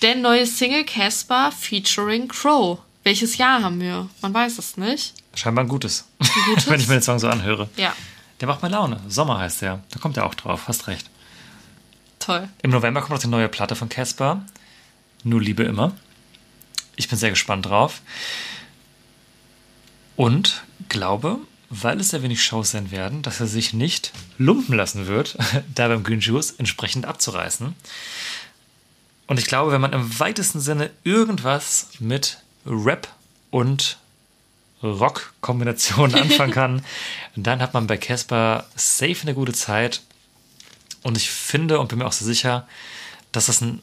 [0.04, 2.78] Der neue Single Casper featuring Crow.
[3.04, 4.08] Welches Jahr haben wir?
[4.22, 5.16] Man weiß es nicht.
[5.34, 6.06] Scheinbar ein gutes.
[6.46, 6.68] gutes?
[6.70, 7.70] Wenn ich mir den Song so anhöre.
[7.76, 7.94] Ja,
[8.40, 9.00] Der macht mir Laune.
[9.08, 9.82] Sommer heißt der.
[9.90, 10.68] Da kommt er auch drauf.
[10.68, 11.10] Hast recht.
[12.20, 12.48] toll.
[12.62, 14.44] Im November kommt noch die neue Platte von Casper.
[15.24, 15.94] Nur Liebe immer.
[16.96, 18.02] Ich bin sehr gespannt drauf.
[20.20, 21.38] Und glaube,
[21.70, 25.38] weil es sehr wenig Shows sein werden, dass er sich nicht lumpen lassen wird,
[25.76, 27.74] da beim Green Juice entsprechend abzureißen.
[29.28, 33.08] Und ich glaube, wenn man im weitesten Sinne irgendwas mit Rap
[33.50, 33.98] und
[34.84, 36.86] Rock-Kombinationen anfangen kann,
[37.38, 40.02] dann hat man bei Casper safe eine gute Zeit.
[41.02, 42.68] Und ich finde und bin mir auch so sicher,
[43.32, 43.80] dass das ein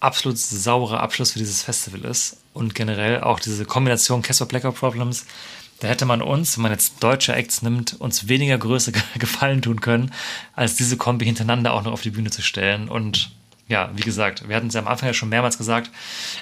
[0.00, 2.38] absolut sauberer Abschluss für dieses Festival ist.
[2.52, 5.26] Und generell auch diese Kombination Casper Blackout Problems,
[5.80, 9.80] da hätte man uns, wenn man jetzt deutsche Acts nimmt, uns weniger Größe gefallen tun
[9.80, 10.12] können,
[10.54, 12.88] als diese Kombi hintereinander auch noch auf die Bühne zu stellen.
[12.88, 13.30] Und
[13.68, 15.90] ja, wie gesagt, wir hatten es ja am Anfang ja schon mehrmals gesagt,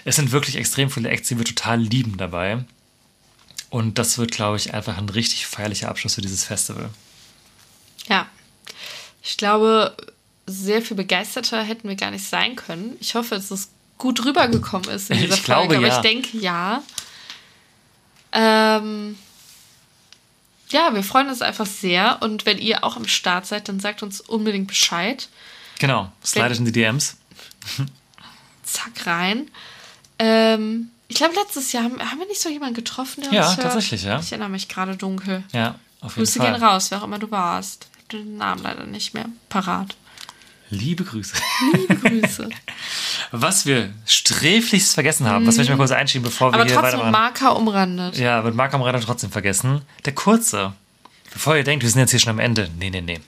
[0.04, 2.64] es sind wirklich extrem viele Acts, die wir total lieben dabei.
[3.70, 6.90] Und das wird, glaube ich, einfach ein richtig feierlicher Abschluss für dieses Festival.
[8.08, 8.28] Ja.
[9.22, 9.96] Ich glaube,
[10.46, 12.96] sehr viel begeisterter hätten wir gar nicht sein können.
[13.00, 15.76] Ich hoffe, dass es gut rübergekommen ist in dieser Ich glaube, Folge.
[15.78, 15.96] Aber ja.
[15.96, 16.82] ich denke, ja.
[18.32, 19.16] Ähm,
[20.70, 22.18] ja, wir freuen uns einfach sehr.
[22.22, 25.28] Und wenn ihr auch am Start seid, dann sagt uns unbedingt Bescheid.
[25.78, 27.16] Genau, slidet in die DMs.
[28.64, 29.48] Zack rein.
[30.18, 33.56] Ähm, ich glaube, letztes Jahr haben, haben wir nicht so jemanden getroffen, der Ja, uns
[33.56, 33.64] hört?
[33.72, 34.18] tatsächlich, ja.
[34.20, 35.44] Ich erinnere mich gerade dunkel.
[35.52, 36.52] Ja, auf jeden Grüße Fall.
[36.52, 37.88] gehen raus, wer auch immer du warst.
[38.08, 39.96] Ich habe den Namen leider nicht mehr parat.
[40.74, 41.34] Liebe Grüße.
[41.72, 42.48] Liebe Grüße.
[43.30, 46.74] Was wir sträflichst vergessen haben, was möchte ich mal kurz einschieben, bevor wir Aber hier
[46.74, 47.12] trotzdem weitermachen.
[47.12, 48.16] Marker umrandet.
[48.16, 49.82] Ja, mit Mark am Radar trotzdem vergessen.
[50.04, 50.72] Der kurze.
[51.32, 52.70] Bevor ihr denkt, wir sind jetzt hier schon am Ende.
[52.78, 53.20] Nee, nee, nee.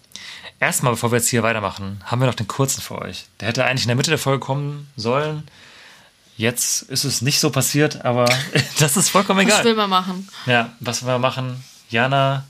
[0.60, 3.24] Erstmal, bevor wir jetzt hier weitermachen, haben wir noch den kurzen für euch.
[3.40, 5.48] Der hätte eigentlich in der Mitte der Folge kommen sollen.
[6.36, 8.26] Jetzt ist es nicht so passiert, aber
[8.78, 9.88] das ist vollkommen Was will egal.
[9.88, 10.28] man machen?
[10.46, 11.64] Ja, was wir machen.
[11.90, 12.44] Jana,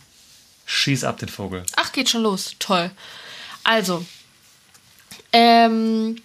[0.67, 1.65] schieß ab den Vogel.
[1.77, 2.55] Ach, geht schon los.
[2.59, 2.91] Toll.
[3.65, 4.05] Also,
[5.39, 6.17] ähm,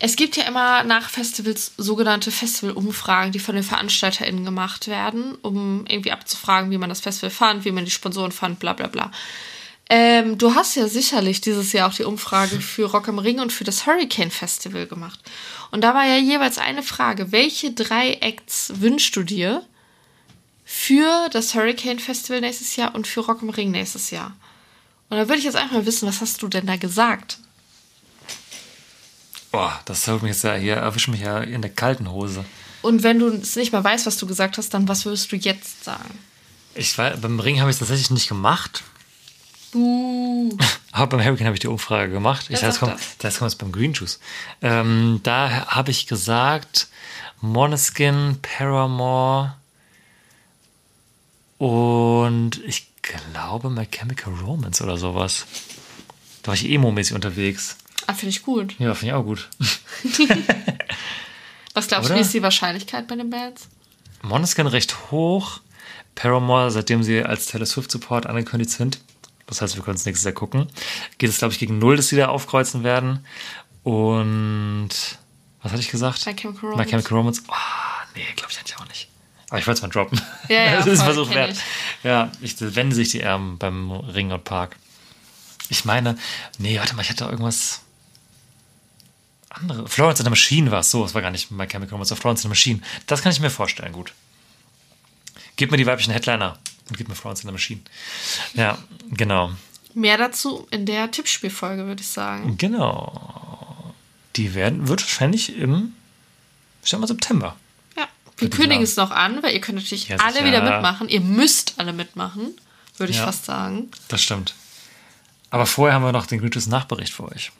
[0.00, 5.84] es gibt ja immer nach Festivals sogenannte Festivalumfragen, die von den VeranstalterInnen gemacht werden, um
[5.88, 9.12] irgendwie abzufragen, wie man das Festival fand, wie man die Sponsoren fand, bla bla bla.
[9.88, 13.52] Ähm, du hast ja sicherlich dieses Jahr auch die Umfrage für Rock am Ring und
[13.52, 15.20] für das Hurricane Festival gemacht.
[15.70, 19.64] Und da war ja jeweils eine Frage, welche drei Acts wünschst du dir
[20.64, 24.36] für das Hurricane Festival nächstes Jahr und für Rock am Ring nächstes Jahr?
[25.10, 27.38] Und da würde ich jetzt einfach mal wissen, was hast du denn da gesagt?
[29.52, 32.44] Boah, das holt mich jetzt ja hier, erwischt mich ja in der kalten Hose.
[32.80, 35.36] Und wenn du es nicht mehr weißt, was du gesagt hast, dann was würdest du
[35.36, 36.18] jetzt sagen?
[36.74, 38.82] Ich war, beim Ring habe ich es tatsächlich nicht gemacht.
[39.72, 40.56] Buh.
[40.92, 42.46] Aber beim Hurricane habe ich die Umfrage gemacht.
[42.48, 44.20] Ich das kommt, das kommt jetzt beim Green Juice.
[44.62, 46.88] Ähm, da habe ich gesagt,
[47.40, 49.54] Moneskin, Paramore
[51.58, 55.46] und ich glaube My Chemical Romance oder sowas.
[56.42, 57.76] Da war ich emo-mäßig unterwegs.
[58.06, 58.74] Ah, finde ich gut.
[58.78, 59.48] Ja, finde ich auch gut.
[61.74, 63.68] Was glaubst du, wie ist die Wahrscheinlichkeit bei den Bands?
[64.22, 65.60] Moneskin recht hoch.
[66.14, 69.00] Paramore, seitdem sie als Taylor Swift Support angekündigt sind,
[69.46, 70.66] das heißt, wir können es nächstes Jahr gucken,
[71.18, 73.24] geht es, glaube ich, gegen null, dass sie da aufkreuzen werden.
[73.82, 74.90] Und
[75.62, 76.26] was hatte ich gesagt?
[76.26, 76.90] My Chemical My Romance.
[76.90, 77.42] Chemical Romance.
[77.48, 77.54] Oh,
[78.14, 79.08] nee, glaube ich eigentlich auch nicht.
[79.48, 80.20] Aber ich wollte es mal droppen.
[80.48, 81.52] Ja, ja, das ist ein Versuch wert.
[81.52, 81.58] ich.
[82.04, 84.76] Ja, ich wende sich die Ärmel beim Ring und Park.
[85.68, 86.16] Ich meine,
[86.58, 87.80] nee, warte mal, ich hatte irgendwas
[89.62, 89.88] andere.
[89.88, 92.40] Florence and the Machine war es so, es war gar nicht My Chemical Romance, Florence
[92.40, 92.80] and the Machine.
[93.06, 94.12] Das kann ich mir vorstellen, gut.
[95.56, 96.58] Gib mir die weiblichen Headliner
[96.88, 97.80] und gib mir Florence and the Machine.
[98.54, 98.78] Ja,
[99.10, 99.52] genau.
[99.94, 102.56] Mehr dazu in der Tippspielfolge, würde ich sagen.
[102.56, 103.94] Genau.
[104.36, 105.94] Die werden, wird wahrscheinlich im,
[106.82, 107.56] ich sag mal, September.
[107.96, 108.08] Ja.
[108.38, 111.08] Wir kündigen es noch an, weil ihr könnt natürlich Ja, alle wieder mitmachen.
[111.10, 112.56] Ihr müsst alle mitmachen,
[112.96, 113.26] würde ich Ja.
[113.26, 113.90] fast sagen.
[114.08, 114.54] Das stimmt.
[115.50, 117.52] Aber vorher haben wir noch den Gütes Nachbericht für euch.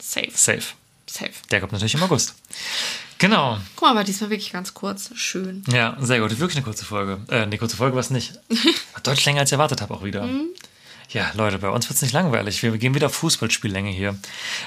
[0.00, 0.32] Safe.
[0.34, 0.62] Safe.
[1.10, 1.32] Safe.
[1.50, 2.34] Der kommt natürlich im August.
[3.18, 3.58] Genau.
[3.76, 5.10] Guck mal, war diesmal wirklich ganz kurz.
[5.14, 5.64] Schön.
[5.70, 6.30] Ja, sehr gut.
[6.38, 7.18] Wirklich eine kurze Folge.
[7.28, 8.38] Äh, eine kurze Folge war es nicht.
[9.02, 10.28] Deutlich länger, als ich erwartet habe, auch wieder.
[11.10, 12.62] Ja, Leute, bei uns wird es nicht langweilig.
[12.62, 14.16] Wir gehen wieder auf Fußballspiellänge hier.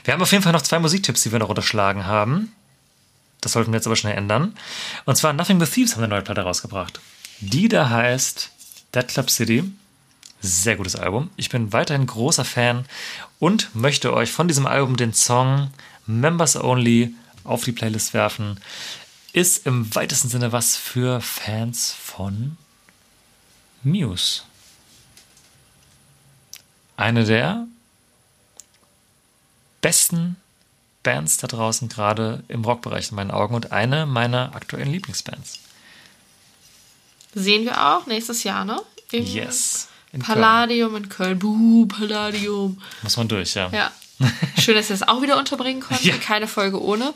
[0.03, 2.53] Wir haben auf jeden Fall noch zwei Musiktipps, die wir noch unterschlagen haben.
[3.40, 4.56] Das sollten wir jetzt aber schnell ändern.
[5.06, 6.99] Und zwar Nothing But Thieves haben eine neue Platte rausgebracht.
[7.40, 8.52] Die da heißt
[8.94, 9.64] Dead Club City.
[10.41, 11.30] Sehr gutes Album.
[11.38, 12.86] Ich bin weiterhin großer Fan
[13.40, 15.72] und möchte euch von diesem Album den Song
[16.06, 17.14] Members Only
[17.44, 18.60] auf die Playlist werfen.
[19.32, 22.58] Ist im weitesten Sinne was für Fans von
[23.84, 24.44] Muse.
[26.96, 27.68] Eine der
[29.82, 30.38] besten
[31.02, 35.60] Bands da draußen, gerade im Rockbereich in meinen Augen und eine meiner aktuellen Lieblingsbands.
[37.34, 38.80] Sehen wir auch nächstes Jahr, ne?
[39.12, 39.90] Im Yes.
[40.12, 40.36] In Köln.
[40.36, 41.40] Palladium in Köln.
[41.40, 42.82] Buh, Palladium.
[43.02, 43.70] Muss man durch, ja.
[43.70, 43.92] Ja.
[44.60, 46.07] Schön, dass ihr das auch wieder unterbringen konnten.
[46.07, 46.15] Ja.
[46.18, 47.14] Keine Folge ohne.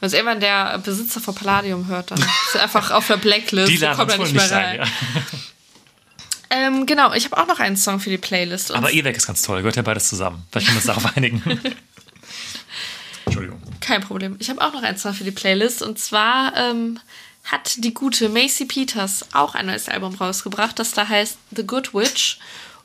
[0.00, 3.70] Wenn es irgendwann der Besitzer von Palladium hört, dann ist er einfach auf der Blacklist.
[3.70, 4.52] Die laden kommt nicht mehr ein.
[4.52, 4.76] rein.
[4.80, 4.86] Ja.
[6.50, 8.72] Ähm, genau, ich habe auch noch einen Song für die Playlist.
[8.72, 10.42] Aber Ewek ist ganz toll, gehört ja beides zusammen.
[10.50, 11.60] Vielleicht können wir uns darauf einigen.
[13.24, 13.62] Entschuldigung.
[13.80, 14.36] Kein Problem.
[14.40, 15.80] Ich habe auch noch einen Song für die Playlist.
[15.80, 16.98] Und zwar ähm,
[17.44, 21.94] hat die gute Macy Peters auch ein neues Album rausgebracht, das da heißt The Good
[21.94, 22.38] Witch.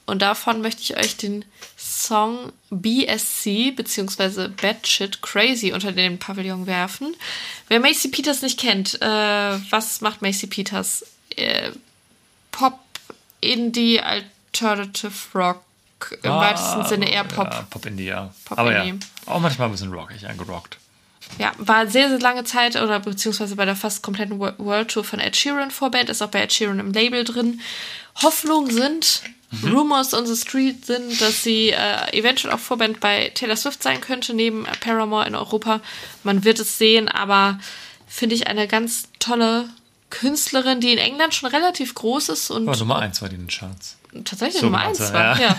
[0.06, 1.46] Und davon möchte ich euch den
[1.78, 4.50] Song BSC bzw.
[4.50, 7.16] Batshit Crazy unter den Pavillon werfen.
[7.70, 9.08] Wer Macy Peters nicht kennt, äh,
[9.72, 11.06] was macht Macy Peters?
[11.36, 11.72] Äh,
[12.52, 12.80] Pop,
[13.42, 15.62] Indie, Alternative Rock,
[16.22, 17.48] im weitesten Sinne eher Pop.
[17.48, 18.34] Ah, Ja, Pop Indie, ja.
[18.46, 19.06] Pop Aber ja, Indie.
[19.26, 20.78] auch manchmal ein bisschen rockig, angerockt.
[21.40, 25.04] Ja, war sehr, sehr lange Zeit oder beziehungsweise bei der fast kompletten Wo- World Tour
[25.04, 27.62] von Ed Sheeran Vorband, ist auch bei Ed Sheeran im Label drin.
[28.22, 29.24] Hoffnungen sind,
[29.64, 34.02] Rumors on the Street sind, dass sie äh, eventuell auch Vorband bei Taylor Swift sein
[34.02, 35.80] könnte, neben Paramore in Europa.
[36.24, 37.60] Man wird es sehen, aber
[38.08, 39.70] finde ich eine ganz tolle
[40.10, 43.44] Künstlerin, die in England schon relativ groß ist und Aber Nummer eins war die in
[43.44, 43.98] den Charts.
[44.24, 45.40] tatsächlich So Nummer meinst eins du, war.
[45.40, 45.48] ja.
[45.50, 45.58] Ja.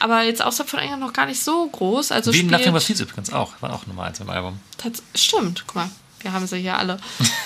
[0.00, 2.12] Aber jetzt außerhalb von England noch gar nicht so groß.
[2.12, 3.52] Also Wie Nothing But Thieves übrigens auch.
[3.60, 4.58] War auch Nummer eins im Album.
[4.78, 5.90] Tats Stimmt, guck mal,
[6.20, 6.98] wir haben sie hier alle.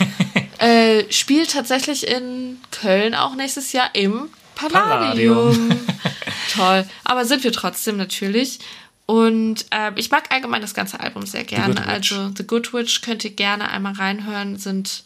[0.59, 4.29] äh, spielt tatsächlich in Köln auch nächstes Jahr im
[4.59, 5.71] Palladium.
[6.55, 6.87] Toll.
[7.05, 8.59] Aber sind wir trotzdem natürlich.
[9.07, 11.87] Und äh, ich mag allgemein das ganze Album sehr gerne.
[11.87, 14.59] Also The Good Witch könnt ihr gerne einmal reinhören.
[14.59, 15.05] Sind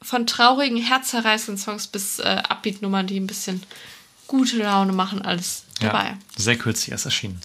[0.00, 3.62] von traurigen, herzerreißenden Songs bis äh, Upbeat-Nummern, die ein bisschen
[4.26, 6.04] gute Laune machen, alles dabei.
[6.04, 7.40] Ja, sehr kürzlich erst erschienen.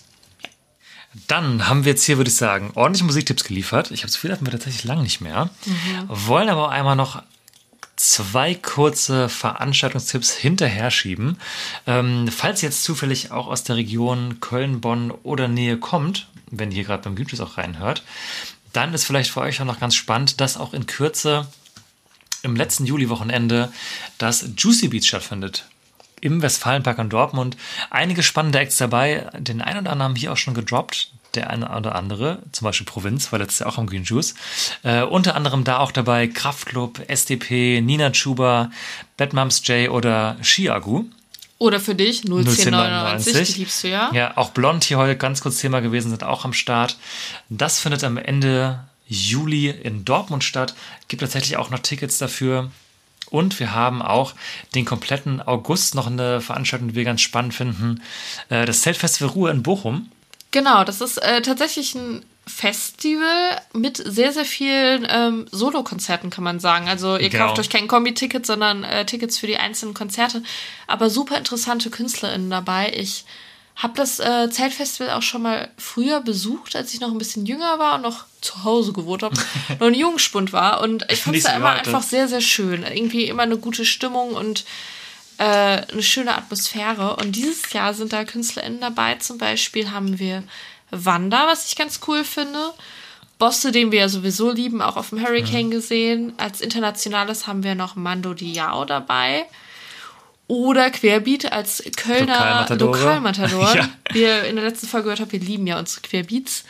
[1.27, 3.91] Dann haben wir jetzt hier, würde ich sagen, ordentliche Musiktipps geliefert.
[3.91, 5.49] Ich habe das Gefühl, hatten wir tatsächlich lange nicht mehr.
[6.07, 7.21] Wollen aber auch einmal noch
[7.95, 11.37] zwei kurze Veranstaltungstipps hinterher schieben.
[11.85, 16.71] Ähm, falls ihr jetzt zufällig auch aus der Region Köln, Bonn oder Nähe kommt, wenn
[16.71, 18.03] ihr hier gerade beim Gütes auch reinhört,
[18.73, 21.47] dann ist vielleicht für euch auch noch ganz spannend, dass auch in Kürze
[22.41, 23.71] im letzten Juli-Wochenende
[24.17, 25.65] das Juicy Beats stattfindet.
[26.19, 27.57] Im Westfalenpark in Dortmund.
[27.89, 29.29] Einige spannende Acts dabei.
[29.37, 31.11] Den einen oder anderen haben hier auch schon gedroppt.
[31.35, 34.35] Der eine oder andere, zum Beispiel Provinz, war letztes Jahr auch am Green Juice.
[34.83, 38.71] Äh, unter anderem da auch dabei Kraftklub, SDP, Nina Chuba,
[39.17, 41.05] Bad Moms J oder Shiagu.
[41.57, 43.53] Oder für dich 01099, 01099.
[43.53, 44.11] die liebst du ja.
[44.13, 46.97] Ja, auch Blond hier heute ganz kurz Thema gewesen, sind auch am Start.
[47.49, 50.75] Das findet am Ende Juli in Dortmund statt.
[51.07, 52.69] Gibt tatsächlich auch noch Tickets dafür.
[53.29, 54.33] Und wir haben auch
[54.75, 58.01] den kompletten August noch eine Veranstaltung, die wir ganz spannend finden.
[58.49, 60.09] Äh, Das Zeltfestival Ruhe in Bochum.
[60.53, 66.59] Genau, das ist äh, tatsächlich ein Festival mit sehr, sehr vielen ähm, Solo-Konzerten, kann man
[66.61, 66.87] sagen.
[66.87, 67.47] Also ihr Genau.
[67.47, 70.43] kauft euch kein Kombi-Ticket, sondern äh, Tickets für die einzelnen Konzerte.
[70.87, 72.93] Aber super interessante KünstlerInnen dabei.
[72.95, 73.25] Ich
[73.75, 77.79] habe das äh, Zeltfestival auch schon mal früher besucht, als ich noch ein bisschen jünger
[77.79, 79.35] war und noch zu Hause gewohnt habe,
[79.79, 80.81] noch ein Jungspund war.
[80.81, 82.83] Und ich fand es da immer einfach das- sehr, sehr schön.
[82.83, 84.63] Irgendwie immer eine gute Stimmung und
[85.43, 87.17] äh, eine schöne Atmosphäre.
[87.17, 89.15] Und dieses Jahr sind da KünstlerInnen dabei.
[89.15, 90.43] Zum Beispiel haben wir
[90.89, 92.59] Wanda, was ich ganz cool finde.
[93.39, 96.33] Bosse, den wir ja sowieso lieben, auch auf dem Hurricane gesehen.
[96.37, 99.45] Als internationales haben wir noch Mando Diao dabei.
[100.47, 102.65] Oder Querbeat als Kölner.
[102.69, 103.73] Lokalmatador.
[103.75, 103.89] Ja.
[104.11, 106.63] Wie ihr in der letzten Folge gehört habt, wir lieben ja unsere Querbeats.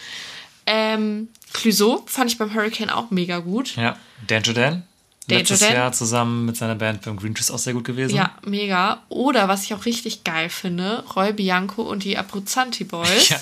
[0.65, 3.75] Ähm, Clouseau fand ich beim Hurricane auch mega gut.
[3.75, 4.83] Ja, Danger Dan.
[5.27, 5.73] Danger Letztes Dan.
[5.73, 8.15] Jahr zusammen mit seiner Band beim Green Juice auch sehr gut gewesen.
[8.15, 9.03] Ja, mega.
[9.09, 13.29] Oder was ich auch richtig geil finde, Roy Bianco und die Abruzzanti Boys.
[13.33, 13.39] Ja,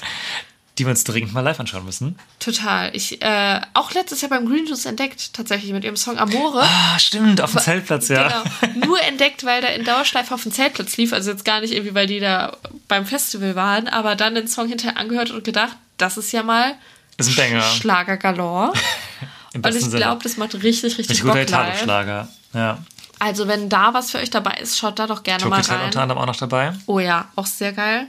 [0.77, 2.17] die wir uns dringend mal live anschauen müssen.
[2.39, 2.95] Total.
[2.95, 6.61] Ich, äh, auch letztes Jahr beim Green Juice entdeckt, tatsächlich mit ihrem Song Amore.
[6.63, 8.43] Ah, stimmt, auf dem Zeltplatz, ja.
[8.61, 8.85] Genau.
[8.87, 11.11] Nur entdeckt, weil der in Dauerschleife auf dem Zeltplatz lief.
[11.13, 14.69] Also jetzt gar nicht irgendwie, weil die da beim Festival waren, aber dann den Song
[14.69, 16.73] hinterher angehört und gedacht, das ist ja mal
[17.17, 17.61] Ist ein Banger.
[17.61, 18.73] Schlager galore.
[19.53, 21.43] Im Und ich glaube, das macht richtig, richtig Richtig Bock guter.
[21.43, 22.27] Italo-Schlager.
[22.53, 22.77] Ja.
[23.19, 25.85] Also wenn da was für euch dabei ist, schaut da doch gerne mal Tokitel rein.
[25.85, 26.73] unter anderem auch noch dabei.
[26.87, 28.07] Oh ja, auch sehr geil.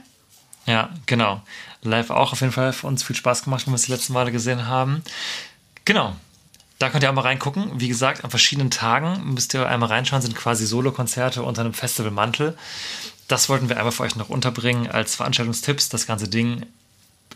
[0.65, 1.41] Ja, genau.
[1.83, 4.13] Live auch auf jeden Fall für uns viel Spaß gemacht, wenn wir es die letzten
[4.13, 5.03] Male gesehen haben.
[5.85, 6.15] Genau.
[6.79, 7.79] Da könnt ihr auch mal reingucken.
[7.79, 12.57] Wie gesagt, an verschiedenen Tagen müsst ihr einmal reinschauen, sind quasi Solo-Konzerte unter einem Festivalmantel.
[13.27, 15.89] Das wollten wir einmal für euch noch unterbringen als Veranstaltungstipps.
[15.89, 16.65] Das ganze Ding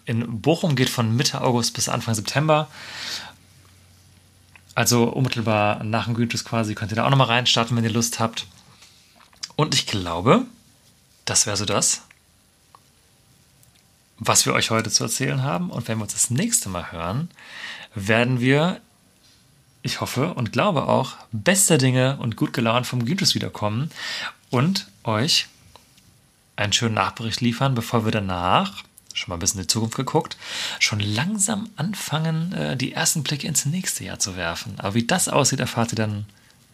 [0.05, 2.67] in Bochum geht von Mitte August bis Anfang September.
[4.77, 8.19] Also unmittelbar nach dem Gütes quasi könnt ihr da auch nochmal reinstarten, wenn ihr Lust
[8.19, 8.45] habt.
[9.55, 10.45] Und ich glaube,
[11.25, 12.03] das wäre so das,
[14.19, 15.71] was wir euch heute zu erzählen haben.
[15.71, 17.31] Und wenn wir uns das nächste Mal hören,
[17.95, 18.79] werden wir,
[19.81, 23.89] ich hoffe und glaube auch, bester Dinge und gut gelaunt vom Gütes wiederkommen
[24.51, 25.47] und euch
[26.55, 28.83] einen schönen Nachbericht liefern, bevor wir danach,
[29.17, 30.37] schon mal ein bisschen in die Zukunft geguckt,
[30.79, 34.75] schon langsam anfangen, äh, die ersten Blicke ins nächste Jahr zu werfen.
[34.77, 36.25] Aber wie das aussieht, erfahrt ihr dann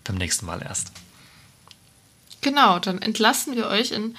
[0.03, 0.91] beim nächsten Mal erst.
[2.41, 4.15] Genau, dann entlassen wir euch in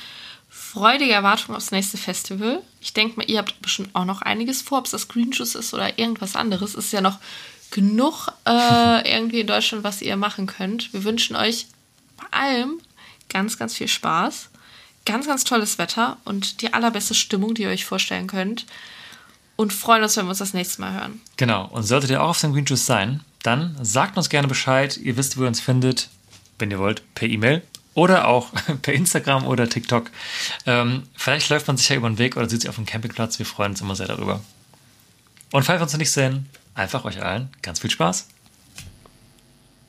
[0.48, 2.62] freudiger Erwartung aufs nächste Festival.
[2.80, 5.74] Ich denke mal, ihr habt bestimmt auch noch einiges vor, ob es das Juice ist
[5.74, 6.74] oder irgendwas anderes.
[6.74, 7.18] Ist ja noch
[7.70, 10.92] genug äh, irgendwie in Deutschland, was ihr machen könnt.
[10.92, 11.66] Wir wünschen euch
[12.16, 12.80] bei allem
[13.28, 14.48] ganz, ganz viel Spaß,
[15.04, 18.66] ganz, ganz tolles Wetter und die allerbeste Stimmung, die ihr euch vorstellen könnt.
[19.56, 21.20] Und freuen uns, wenn wir uns das nächste Mal hören.
[21.36, 21.66] Genau.
[21.66, 24.96] Und solltet ihr auch auf dem Green Juice sein, dann sagt uns gerne Bescheid.
[24.96, 26.08] Ihr wisst, wo ihr uns findet,
[26.58, 27.62] wenn ihr wollt, per E-Mail
[27.94, 28.50] oder auch
[28.82, 30.10] per Instagram oder TikTok.
[30.66, 33.38] Ähm, vielleicht läuft man sich ja über den Weg oder sieht sich auf dem Campingplatz.
[33.38, 34.40] Wir freuen uns immer sehr darüber.
[35.52, 38.26] Und falls wir uns noch nicht sehen, einfach euch allen ganz viel Spaß.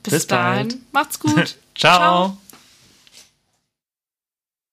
[0.03, 0.71] Bis, Bis bald.
[0.71, 1.55] dahin, macht's gut.
[1.75, 2.37] Ciao.